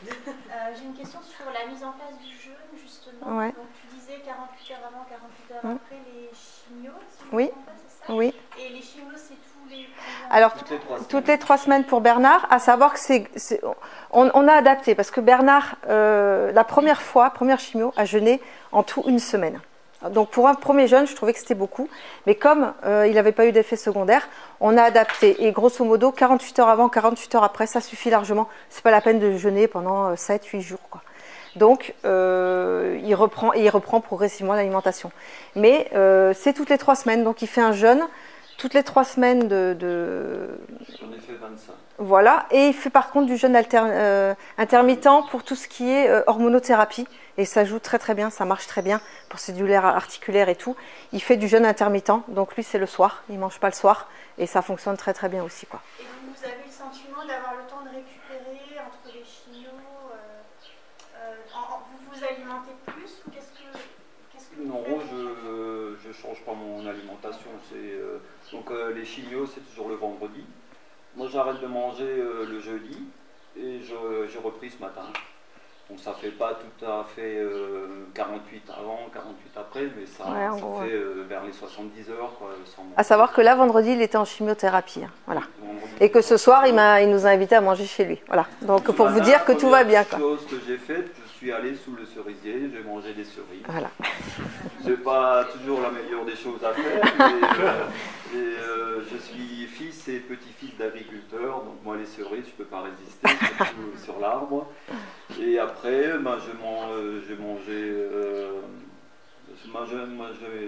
Euh, 0.03 0.73
J'ai 0.77 0.85
une 0.85 0.93
question 0.95 1.19
sur 1.23 1.45
la 1.53 1.71
mise 1.71 1.83
en 1.83 1.91
place 1.91 2.17
du 2.19 2.35
jeûne, 2.43 2.53
justement. 2.83 3.37
Ouais. 3.37 3.47
Donc, 3.47 3.65
tu 3.89 3.95
disais 3.97 4.19
48 4.25 4.73
heures 4.73 4.79
avant, 4.89 5.05
48 5.09 5.53
heures 5.55 5.63
Mm. 5.63 5.77
après 5.77 5.95
les 6.13 6.29
chimios, 6.33 6.91
si 7.09 7.23
Oui. 7.31 7.47
pas, 7.49 7.71
ça? 8.07 8.13
Oui. 8.13 8.33
Et 8.65 8.69
les 8.69 8.81
chimios, 8.81 9.07
c'est 9.15 9.33
tous 9.35 9.69
les. 9.69 9.87
Alors, 10.29 10.53
Toutes 10.53 10.69
les 10.71 10.77
trois 10.79 10.97
toutes 10.97 11.09
semaines. 11.11 11.23
les 11.27 11.37
trois 11.39 11.57
semaines 11.57 11.83
pour 11.83 12.01
Bernard, 12.01 12.47
à 12.49 12.59
savoir 12.59 12.93
que 12.93 12.99
c'est, 12.99 13.25
c'est- 13.35 13.61
on, 14.11 14.29
on 14.33 14.47
a 14.47 14.53
adapté 14.53 14.95
parce 14.95 15.11
que 15.11 15.21
Bernard, 15.21 15.75
euh, 15.89 16.51
la 16.51 16.63
première 16.63 17.01
fois, 17.01 17.29
première 17.31 17.59
chimio, 17.59 17.93
a 17.97 18.05
jeûné 18.05 18.41
en 18.71 18.83
tout 18.83 19.03
une 19.07 19.19
semaine. 19.19 19.59
Donc 20.09 20.31
pour 20.31 20.47
un 20.47 20.55
premier 20.55 20.87
jeûne, 20.87 21.05
je 21.05 21.15
trouvais 21.15 21.31
que 21.31 21.37
c'était 21.37 21.53
beaucoup, 21.53 21.87
mais 22.25 22.33
comme 22.33 22.73
euh, 22.85 23.05
il 23.07 23.13
n'avait 23.13 23.31
pas 23.31 23.45
eu 23.45 23.51
d'effet 23.51 23.75
secondaire, 23.75 24.27
on 24.59 24.75
a 24.75 24.81
adapté. 24.81 25.45
Et 25.45 25.51
grosso 25.51 25.83
modo, 25.85 26.11
48 26.11 26.57
heures 26.59 26.69
avant, 26.69 26.89
48 26.89 27.35
heures 27.35 27.43
après, 27.43 27.67
ça 27.67 27.81
suffit 27.81 28.09
largement. 28.09 28.49
C'est 28.69 28.83
pas 28.83 28.89
la 28.89 29.01
peine 29.01 29.19
de 29.19 29.37
jeûner 29.37 29.67
pendant 29.67 30.13
7-8 30.15 30.61
jours, 30.61 30.79
quoi. 30.89 31.01
Donc, 31.57 31.93
euh, 32.05 32.97
il, 33.03 33.13
reprend, 33.13 33.51
il 33.53 33.69
reprend 33.69 33.99
progressivement 34.01 34.53
l'alimentation. 34.53 35.11
Mais 35.55 35.89
euh, 35.93 36.33
c'est 36.33 36.53
toutes 36.53 36.69
les 36.69 36.77
trois 36.79 36.95
semaines, 36.95 37.23
donc 37.25 37.41
il 37.43 37.47
fait 37.47 37.61
un 37.61 37.73
jeûne 37.73 38.01
toutes 38.61 38.75
les 38.75 38.83
trois 38.83 39.03
semaines 39.03 39.47
de, 39.47 39.75
de- 39.79 40.49
J'en 40.99 41.11
ai 41.11 41.19
fait 41.19 41.33
25. 41.33 41.73
voilà, 41.97 42.45
et 42.51 42.67
il 42.67 42.73
fait 42.73 42.91
par 42.91 43.09
contre 43.09 43.25
du 43.25 43.35
jeûne 43.35 43.55
alter- 43.55 43.81
euh, 43.89 44.35
intermittent 44.59 45.09
pour 45.31 45.43
tout 45.43 45.55
ce 45.55 45.67
qui 45.67 45.89
est 45.89 46.07
euh, 46.09 46.21
hormonothérapie, 46.27 47.07
et 47.39 47.45
ça 47.45 47.65
joue 47.65 47.79
très 47.79 47.97
très 47.97 48.13
bien, 48.13 48.29
ça 48.29 48.45
marche 48.45 48.67
très 48.67 48.83
bien 48.83 49.01
pour 49.29 49.39
ses 49.39 49.53
douleurs 49.53 49.83
articulaires 49.85 50.47
et 50.47 50.55
tout. 50.55 50.75
Il 51.11 51.21
fait 51.23 51.37
du 51.37 51.47
jeûne 51.47 51.65
intermittent, 51.65 52.11
donc 52.27 52.55
lui 52.55 52.61
c'est 52.63 52.77
le 52.77 52.85
soir, 52.85 53.23
il 53.29 53.39
mange 53.39 53.59
pas 53.59 53.67
le 53.69 53.73
soir, 53.73 54.07
et 54.37 54.45
ça 54.45 54.61
fonctionne 54.61 54.95
très 54.95 55.13
très 55.13 55.27
bien 55.27 55.43
aussi 55.43 55.65
quoi. 55.65 55.81
Et 55.99 56.03
donc, 56.03 56.37
vous 56.37 56.43
avez 56.45 56.61
le 56.63 56.71
sentiment 56.71 57.25
d'avoir 57.25 57.53
le 57.55 57.65
temps 57.67 57.81
de 57.83 57.89
récupérer 57.89 58.77
entre 58.85 59.01
les 59.17 59.23
chimios 59.25 59.69
euh, 60.13 60.15
euh, 61.17 61.33
en- 61.55 61.75
en- 61.75 61.81
Vous 61.89 61.97
vous 62.13 62.23
alimentez 62.23 62.75
plus 62.85 63.23
ou 63.25 63.31
qu'est-ce 63.31 63.49
que. 63.57 63.73
Qu'est-ce 64.31 64.49
que 64.51 64.55
vous 64.61 64.67
Non, 64.67 64.83
faites 64.85 65.07
je 66.03 66.07
ne 66.07 66.13
change 66.13 66.41
pas 66.45 66.53
mon 66.53 66.85
alimentation. 66.87 67.49
C'est, 67.69 67.75
euh, 67.77 68.19
donc 68.51 68.60
euh, 68.71 68.93
les 68.93 69.05
chimios, 69.05 69.47
c'est 69.53 69.61
toujours 69.69 69.89
le 69.89 69.95
vendredi. 69.95 70.43
Moi, 71.15 71.27
j'arrête 71.31 71.59
de 71.61 71.67
manger 71.67 72.03
euh, 72.07 72.45
le 72.49 72.59
jeudi 72.59 72.97
et 73.57 73.79
j'ai 73.81 74.39
repris 74.39 74.69
ce 74.71 74.81
matin. 74.81 75.03
Donc 75.89 75.99
ça 75.99 76.13
fait 76.13 76.29
pas 76.31 76.53
tout 76.53 76.85
à 76.85 77.03
fait 77.13 77.35
euh, 77.35 78.05
48 78.13 78.63
avant, 78.79 79.09
48 79.13 79.35
après, 79.57 79.81
mais 79.97 80.05
ça, 80.05 80.23
Ouais, 80.23 80.47
en 80.47 80.55
ça 80.55 80.61
gros, 80.61 80.79
fait 80.83 80.89
euh, 80.93 81.25
vers 81.27 81.43
les 81.43 81.51
70 81.51 82.09
heures. 82.11 82.31
Quoi, 82.39 82.51
sans 82.65 82.83
À 82.95 83.03
savoir 83.03 83.33
que 83.33 83.41
là 83.41 83.55
vendredi 83.55 83.91
il 83.91 84.01
était 84.01 84.15
en 84.17 84.23
chimiothérapie, 84.23 85.03
hein, 85.03 85.09
voilà. 85.25 85.41
vendredi. 85.59 85.91
Et 85.99 86.09
que 86.09 86.21
ce 86.21 86.37
soir 86.37 86.65
il, 86.65 86.73
m'a, 86.75 87.01
il 87.01 87.09
nous 87.09 87.25
a 87.25 87.31
invités 87.31 87.55
à 87.55 87.61
manger 87.61 87.83
chez 87.85 88.05
lui, 88.05 88.21
voilà. 88.27 88.45
Donc 88.61 88.89
pour 88.95 89.09
vous 89.09 89.19
dire 89.19 89.43
que 89.43 89.51
tout 89.51 89.67
va 89.69 89.83
bien. 89.83 90.05
La 90.09 90.17
chose 90.17 90.45
que 90.49 90.55
j'ai 90.65 90.77
faite, 90.77 91.11
je 91.25 91.29
suis 91.33 91.51
allé 91.51 91.75
sous 91.75 91.93
le 91.93 92.05
cerisier, 92.05 92.71
j'ai 92.73 92.83
mangé 92.83 93.11
des 93.13 93.25
cerises. 93.25 93.65
Voilà. 93.67 93.89
C'est 94.85 95.03
pas 95.03 95.43
toujours 95.43 95.81
la 95.81 95.89
meilleure 95.89 96.23
des 96.23 96.37
choses 96.37 96.63
à 96.63 96.71
faire, 96.71 97.03
mais 97.19 97.65
euh, 97.65 97.83
et, 98.33 98.37
euh, 98.37 99.01
je 99.11 99.17
suis 99.17 99.65
fils 99.67 100.07
et 100.07 100.19
petit-fils 100.19 100.77
d'agriculteurs, 100.77 101.63
donc 101.63 101.75
moi 101.83 101.97
les 101.97 102.05
cerises, 102.05 102.45
je 102.45 102.51
peux 102.51 102.65
pas 102.69 102.81
résister, 102.81 103.27
surtout 103.57 104.03
sur 104.03 104.19
l'arbre. 104.19 104.67
Et 105.39 105.59
après, 105.59 106.17
ben, 106.19 106.37
euh, 106.37 107.21
j'ai 107.27 107.35
mangé, 107.35 107.69
euh, 107.69 108.61
moi, 109.71 109.85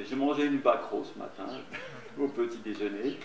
j'ai- 0.07 0.15
mangé 0.15 0.45
une 0.45 0.57
bacro 0.59 1.03
ce 1.03 1.17
matin 1.19 1.51
au 2.19 2.27
petit 2.27 2.57
déjeuner 2.57 3.17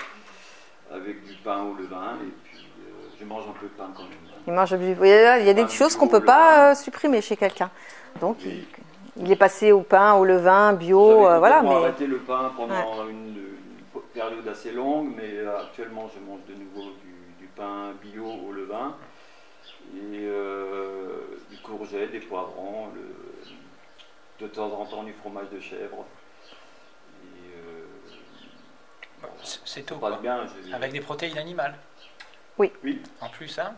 avec 0.92 1.24
du 1.26 1.34
pain 1.44 1.62
au 1.64 1.74
levain 1.74 2.16
et 2.22 2.32
puis 2.44 2.66
euh, 2.80 3.08
je 3.20 3.24
mange 3.24 3.44
un 3.48 3.52
peu 3.60 3.66
de 3.66 3.72
pain 3.72 3.90
quand 3.94 4.02
même. 4.04 4.12
Il 4.46 4.52
mange 4.54 4.72
du. 4.72 4.92
Il 5.02 5.06
y 5.08 5.12
a, 5.12 5.38
il 5.40 5.46
y 5.46 5.50
a 5.50 5.54
des 5.54 5.68
choses 5.68 5.94
qu'on 5.96 6.06
ne 6.06 6.10
peut 6.10 6.24
pas 6.24 6.70
euh, 6.70 6.74
supprimer 6.74 7.20
chez 7.20 7.36
quelqu'un. 7.36 7.70
Donc, 8.20 8.38
Oui. 8.44 8.66
il, 9.16 9.24
il 9.26 9.32
est 9.32 9.36
passé 9.36 9.72
au 9.72 9.80
pain, 9.82 10.14
au 10.14 10.24
levain, 10.24 10.72
bio, 10.72 11.28
euh, 11.28 11.38
voilà. 11.38 11.60
Mais 11.62 11.74
arrêté 11.74 12.06
le 12.06 12.16
pain 12.18 12.50
pendant 12.56 13.06
une 13.08 13.34
période 14.18 14.48
assez 14.48 14.72
longue, 14.72 15.14
mais 15.16 15.30
euh, 15.36 15.60
actuellement 15.60 16.10
je 16.12 16.18
mange 16.20 16.40
de 16.48 16.54
nouveau 16.54 16.90
du, 17.04 17.14
du 17.38 17.46
pain 17.54 17.92
bio 18.02 18.24
au 18.26 18.52
levain 18.52 18.96
et 19.94 20.26
euh, 20.26 21.20
du 21.50 21.56
courget, 21.58 22.08
des 22.08 22.18
poivrons, 22.18 22.88
le- 22.94 24.44
de 24.44 24.52
temps 24.52 24.72
en 24.72 24.84
temps 24.86 25.04
du 25.04 25.12
fromage 25.12 25.48
de 25.50 25.60
chèvre. 25.60 26.04
Et, 27.22 27.56
euh, 27.56 27.84
Bon, 29.22 29.28
c'est- 29.42 29.82
tout. 29.82 29.96
quoi. 29.98 30.18
bien. 30.20 30.46
Avec 30.72 30.92
des 30.92 31.00
protéines 31.00 31.38
animales. 31.38 31.76
Oui. 32.58 32.72
Oui. 32.84 33.02
En 33.20 33.28
plus, 33.28 33.58
hein 33.58 33.74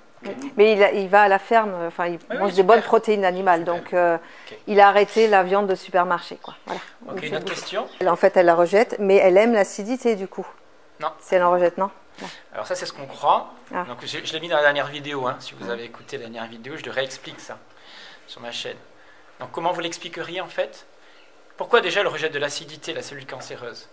Mais 0.56 0.72
il, 0.74 0.82
a- 0.82 0.92
il 0.92 1.08
va 1.08 1.22
à 1.22 1.28
la 1.28 1.38
ferme, 1.38 1.72
enfin, 1.86 2.06
il 2.08 2.18
oui, 2.30 2.38
mange 2.38 2.54
des 2.54 2.62
bonnes 2.62 2.82
protéines 2.82 3.24
animales. 3.24 3.60
Super. 3.60 3.74
Donc, 3.74 3.94
euh, 3.94 4.18
il 4.66 4.80
a 4.80 4.88
arrêté 4.88 5.28
la 5.28 5.42
viande 5.42 5.66
de 5.66 5.74
supermarché. 5.74 6.36
Quoi. 6.42 6.54
Voilà. 6.66 6.80
Ok, 7.06 7.14
Donc, 7.14 7.22
une 7.24 7.36
autre 7.36 7.44
question? 7.46 7.88
Elle, 8.00 8.08
En 8.08 8.16
fait, 8.16 8.36
elle 8.36 8.46
la 8.46 8.54
rejette, 8.54 8.96
mais 8.98 9.16
elle 9.16 9.36
aime 9.36 9.52
l'acidité 9.52 10.16
du 10.16 10.28
coup. 10.28 10.46
Non. 11.00 11.10
Si 11.20 11.34
elle 11.34 11.42
en 11.42 11.50
rejette, 11.52 11.78
non? 11.78 11.90
Alors 12.52 12.66
ça, 12.66 12.74
c'est 12.74 12.84
ce 12.84 12.92
qu'on 12.92 13.06
croit. 13.06 13.54
Ah. 13.74 13.84
Donc 13.88 13.98
je, 14.04 14.18
je 14.22 14.32
l'ai 14.34 14.40
mis 14.40 14.48
dans 14.48 14.56
la 14.56 14.62
dernière 14.62 14.88
vidéo. 14.88 15.26
hein. 15.26 15.36
Si 15.40 15.54
vous 15.58 15.70
avez 15.70 15.84
écouté 15.84 16.18
la 16.18 16.24
dernière 16.24 16.46
vidéo, 16.48 16.76
je 16.76 16.84
le 16.84 16.90
réexplique 16.90 17.40
ça 17.40 17.56
sur 18.26 18.42
ma 18.42 18.52
chaîne. 18.52 18.76
Donc 19.38 19.50
comment 19.52 19.72
vous 19.72 19.80
l'expliqueriez 19.80 20.42
en 20.42 20.48
fait? 20.48 20.84
Pourquoi 21.56 21.80
déjà 21.80 22.00
elle 22.00 22.08
rejette 22.08 22.32
de 22.32 22.38
l'acidité, 22.38 22.92
la 22.92 23.00
cellule 23.00 23.26
cancéreuse? 23.26 23.88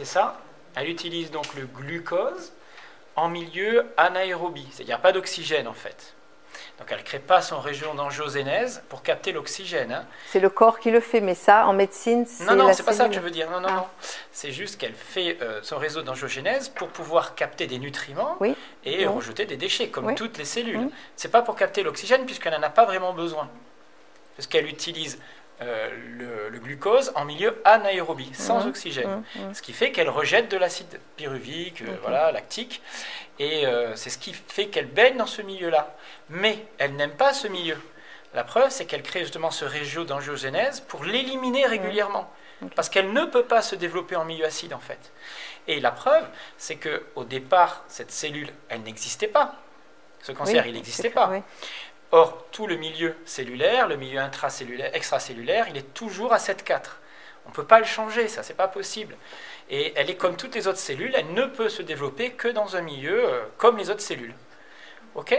C'est 0.00 0.06
ça. 0.06 0.38
Elle 0.76 0.88
utilise 0.88 1.30
donc 1.30 1.54
le 1.56 1.66
glucose 1.66 2.52
en 3.16 3.28
milieu 3.28 3.84
anaérobie, 3.98 4.66
c'est-à-dire 4.72 4.98
pas 5.00 5.12
d'oxygène 5.12 5.68
en 5.68 5.74
fait. 5.74 6.14
Donc 6.78 6.88
elle 6.90 7.00
ne 7.00 7.02
crée 7.02 7.18
pas 7.18 7.42
son 7.42 7.60
région 7.60 7.94
d'angiogénèse 7.94 8.82
pour 8.88 9.02
capter 9.02 9.32
l'oxygène. 9.32 9.92
hein. 9.92 10.06
C'est 10.28 10.40
le 10.40 10.48
corps 10.48 10.78
qui 10.80 10.90
le 10.90 11.00
fait, 11.00 11.20
mais 11.20 11.34
ça, 11.34 11.66
en 11.66 11.74
médecine, 11.74 12.24
c'est. 12.24 12.44
Non, 12.46 12.54
non, 12.56 12.72
c'est 12.72 12.82
pas 12.82 12.94
ça 12.94 13.08
que 13.10 13.14
je 13.14 13.20
veux 13.20 13.30
dire. 13.30 13.50
Non, 13.50 13.60
non, 13.60 13.68
Ah. 13.70 13.76
non. 13.76 13.86
C'est 14.32 14.52
juste 14.52 14.80
qu'elle 14.80 14.94
fait 14.94 15.36
euh, 15.42 15.60
son 15.62 15.76
réseau 15.76 16.00
d'angiogénèse 16.00 16.70
pour 16.70 16.88
pouvoir 16.88 17.34
capter 17.34 17.66
des 17.66 17.78
nutriments 17.78 18.36
Oui. 18.40 18.56
et 18.86 19.04
rejeter 19.06 19.44
des 19.44 19.58
déchets, 19.58 19.90
comme 19.90 20.06
Oui. 20.06 20.14
toutes 20.14 20.38
les 20.38 20.46
cellules. 20.46 20.78
Mhm. 20.78 20.90
C'est 21.14 21.30
pas 21.30 21.42
pour 21.42 21.56
capter 21.56 21.82
l'oxygène 21.82 22.24
puisqu'elle 22.24 22.54
n'en 22.54 22.62
a 22.62 22.70
pas 22.70 22.86
vraiment 22.86 23.12
besoin. 23.12 23.50
Parce 24.36 24.46
qu'elle 24.46 24.66
utilise 24.66 25.18
euh, 25.62 25.90
le, 26.18 26.48
le 26.48 26.58
glucose 26.58 27.12
en 27.14 27.24
milieu 27.24 27.60
anaérobie, 27.64 28.30
sans 28.34 28.60
Mhm. 28.62 28.68
oxygène. 28.70 29.06
Hum, 29.08 29.24
hum. 29.40 29.54
Ce 29.54 29.60
qui 29.62 29.72
fait 29.72 29.92
qu'elle 29.92 30.08
rejette 30.08 30.50
de 30.50 30.56
l'acide 30.56 31.00
pyruvique, 31.16 31.82
euh, 31.82 31.96
voilà, 32.02 32.32
lactique, 32.32 32.80
et 33.38 33.66
euh, 33.66 33.94
c'est 33.96 34.10
ce 34.10 34.18
qui 34.18 34.32
fait 34.32 34.66
qu'elle 34.68 34.86
baigne 34.86 35.16
dans 35.16 35.26
ce 35.26 35.42
milieu-là. 35.42 35.94
Mais 36.30 36.64
elle 36.78 36.94
n'aime 36.96 37.12
pas 37.12 37.32
ce 37.34 37.46
milieu. 37.48 37.76
La 38.34 38.44
preuve, 38.44 38.70
c'est 38.70 38.86
qu'elle 38.86 39.02
crée 39.02 39.20
justement 39.20 39.50
ce 39.50 39.64
réseau 39.64 40.04
d'angiogénèse 40.04 40.80
pour 40.80 41.04
l'éliminer 41.04 41.66
régulièrement, 41.66 42.30
parce 42.76 42.88
qu'elle 42.88 43.12
ne 43.12 43.24
peut 43.24 43.44
pas 43.44 43.60
se 43.60 43.74
développer 43.74 44.16
en 44.16 44.24
milieu 44.24 44.44
acide 44.44 44.72
en 44.72 44.78
fait. 44.78 45.10
Et 45.66 45.80
la 45.80 45.90
preuve, 45.90 46.24
c'est 46.56 46.76
que 46.76 47.04
au 47.16 47.24
départ, 47.24 47.84
cette 47.88 48.12
cellule, 48.12 48.50
elle 48.68 48.82
n'existait 48.82 49.26
pas. 49.28 49.56
Ce 50.22 50.32
cancer, 50.32 50.62
Oui, 50.64 50.70
il 50.70 50.74
n'existait 50.74 51.10
pas. 51.10 51.28
oui. 51.30 51.38
Or, 52.12 52.44
tout 52.50 52.66
le 52.66 52.76
milieu 52.76 53.14
cellulaire, 53.24 53.86
le 53.86 53.96
milieu 53.96 54.18
intracellulaire, 54.18 54.90
extracellulaire, 54.94 55.66
il 55.68 55.76
est 55.76 55.94
toujours 55.94 56.32
à 56.32 56.38
7,4. 56.38 56.80
On 57.46 57.50
ne 57.50 57.54
peut 57.54 57.64
pas 57.64 57.78
le 57.78 57.84
changer, 57.84 58.28
ça, 58.28 58.42
c'est 58.42 58.54
pas 58.54 58.68
possible. 58.68 59.16
Et 59.70 59.92
elle 59.96 60.10
est 60.10 60.16
comme 60.16 60.36
toutes 60.36 60.54
les 60.54 60.66
autres 60.66 60.78
cellules, 60.78 61.14
elle 61.14 61.32
ne 61.32 61.46
peut 61.46 61.68
se 61.68 61.82
développer 61.82 62.32
que 62.32 62.48
dans 62.48 62.76
un 62.76 62.80
milieu 62.80 63.24
euh, 63.24 63.42
comme 63.56 63.76
les 63.76 63.90
autres 63.90 64.02
cellules. 64.02 64.34
OK? 65.14 65.32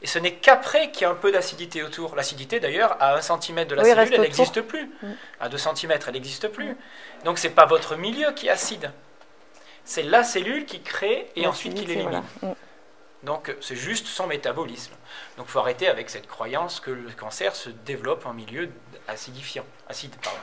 Et 0.00 0.06
ce 0.06 0.18
n'est 0.18 0.34
qu'après 0.34 0.90
qu'il 0.90 1.02
y 1.02 1.04
a 1.04 1.10
un 1.10 1.14
peu 1.14 1.32
d'acidité 1.32 1.82
autour. 1.82 2.14
L'acidité, 2.14 2.60
d'ailleurs, 2.60 2.96
à 3.00 3.16
1 3.16 3.20
cm 3.20 3.64
de 3.64 3.74
la 3.74 3.82
Oui, 3.82 3.88
cellule, 3.88 4.00
reste 4.00 4.12
elle 4.12 4.20
n'existe 4.20 4.60
plus. 4.62 4.86
Mm. 5.02 5.12
À 5.40 5.48
2 5.48 5.58
cm, 5.58 5.98
elle 6.06 6.12
n'existe 6.12 6.48
plus. 6.48 6.76
Donc, 7.24 7.38
ce 7.38 7.48
n'est 7.48 7.54
pas 7.54 7.66
votre 7.66 7.96
milieu 7.96 8.32
qui 8.32 8.46
est 8.46 8.50
acide. 8.50 8.92
C'est 9.84 10.02
la 10.02 10.22
cellule 10.22 10.66
qui 10.66 10.80
crée 10.82 11.30
et 11.34 11.46
ensuite 11.46 11.74
qui 11.74 11.86
l'élimine. 11.86 12.10
voilà. 12.10 12.24
Hum. 12.42 12.54
Donc 13.22 13.54
c'est 13.60 13.76
juste 13.76 14.06
son 14.06 14.26
métabolisme. 14.26 14.92
Donc 15.36 15.46
il 15.48 15.50
faut 15.50 15.58
arrêter 15.58 15.88
avec 15.88 16.10
cette 16.10 16.28
croyance 16.28 16.80
que 16.80 16.90
le 16.90 17.10
cancer 17.10 17.56
se 17.56 17.70
développe 17.70 18.26
en 18.26 18.32
milieu 18.32 18.70
acidifiant, 19.08 19.64
acide, 19.88 20.14
pardon. 20.22 20.38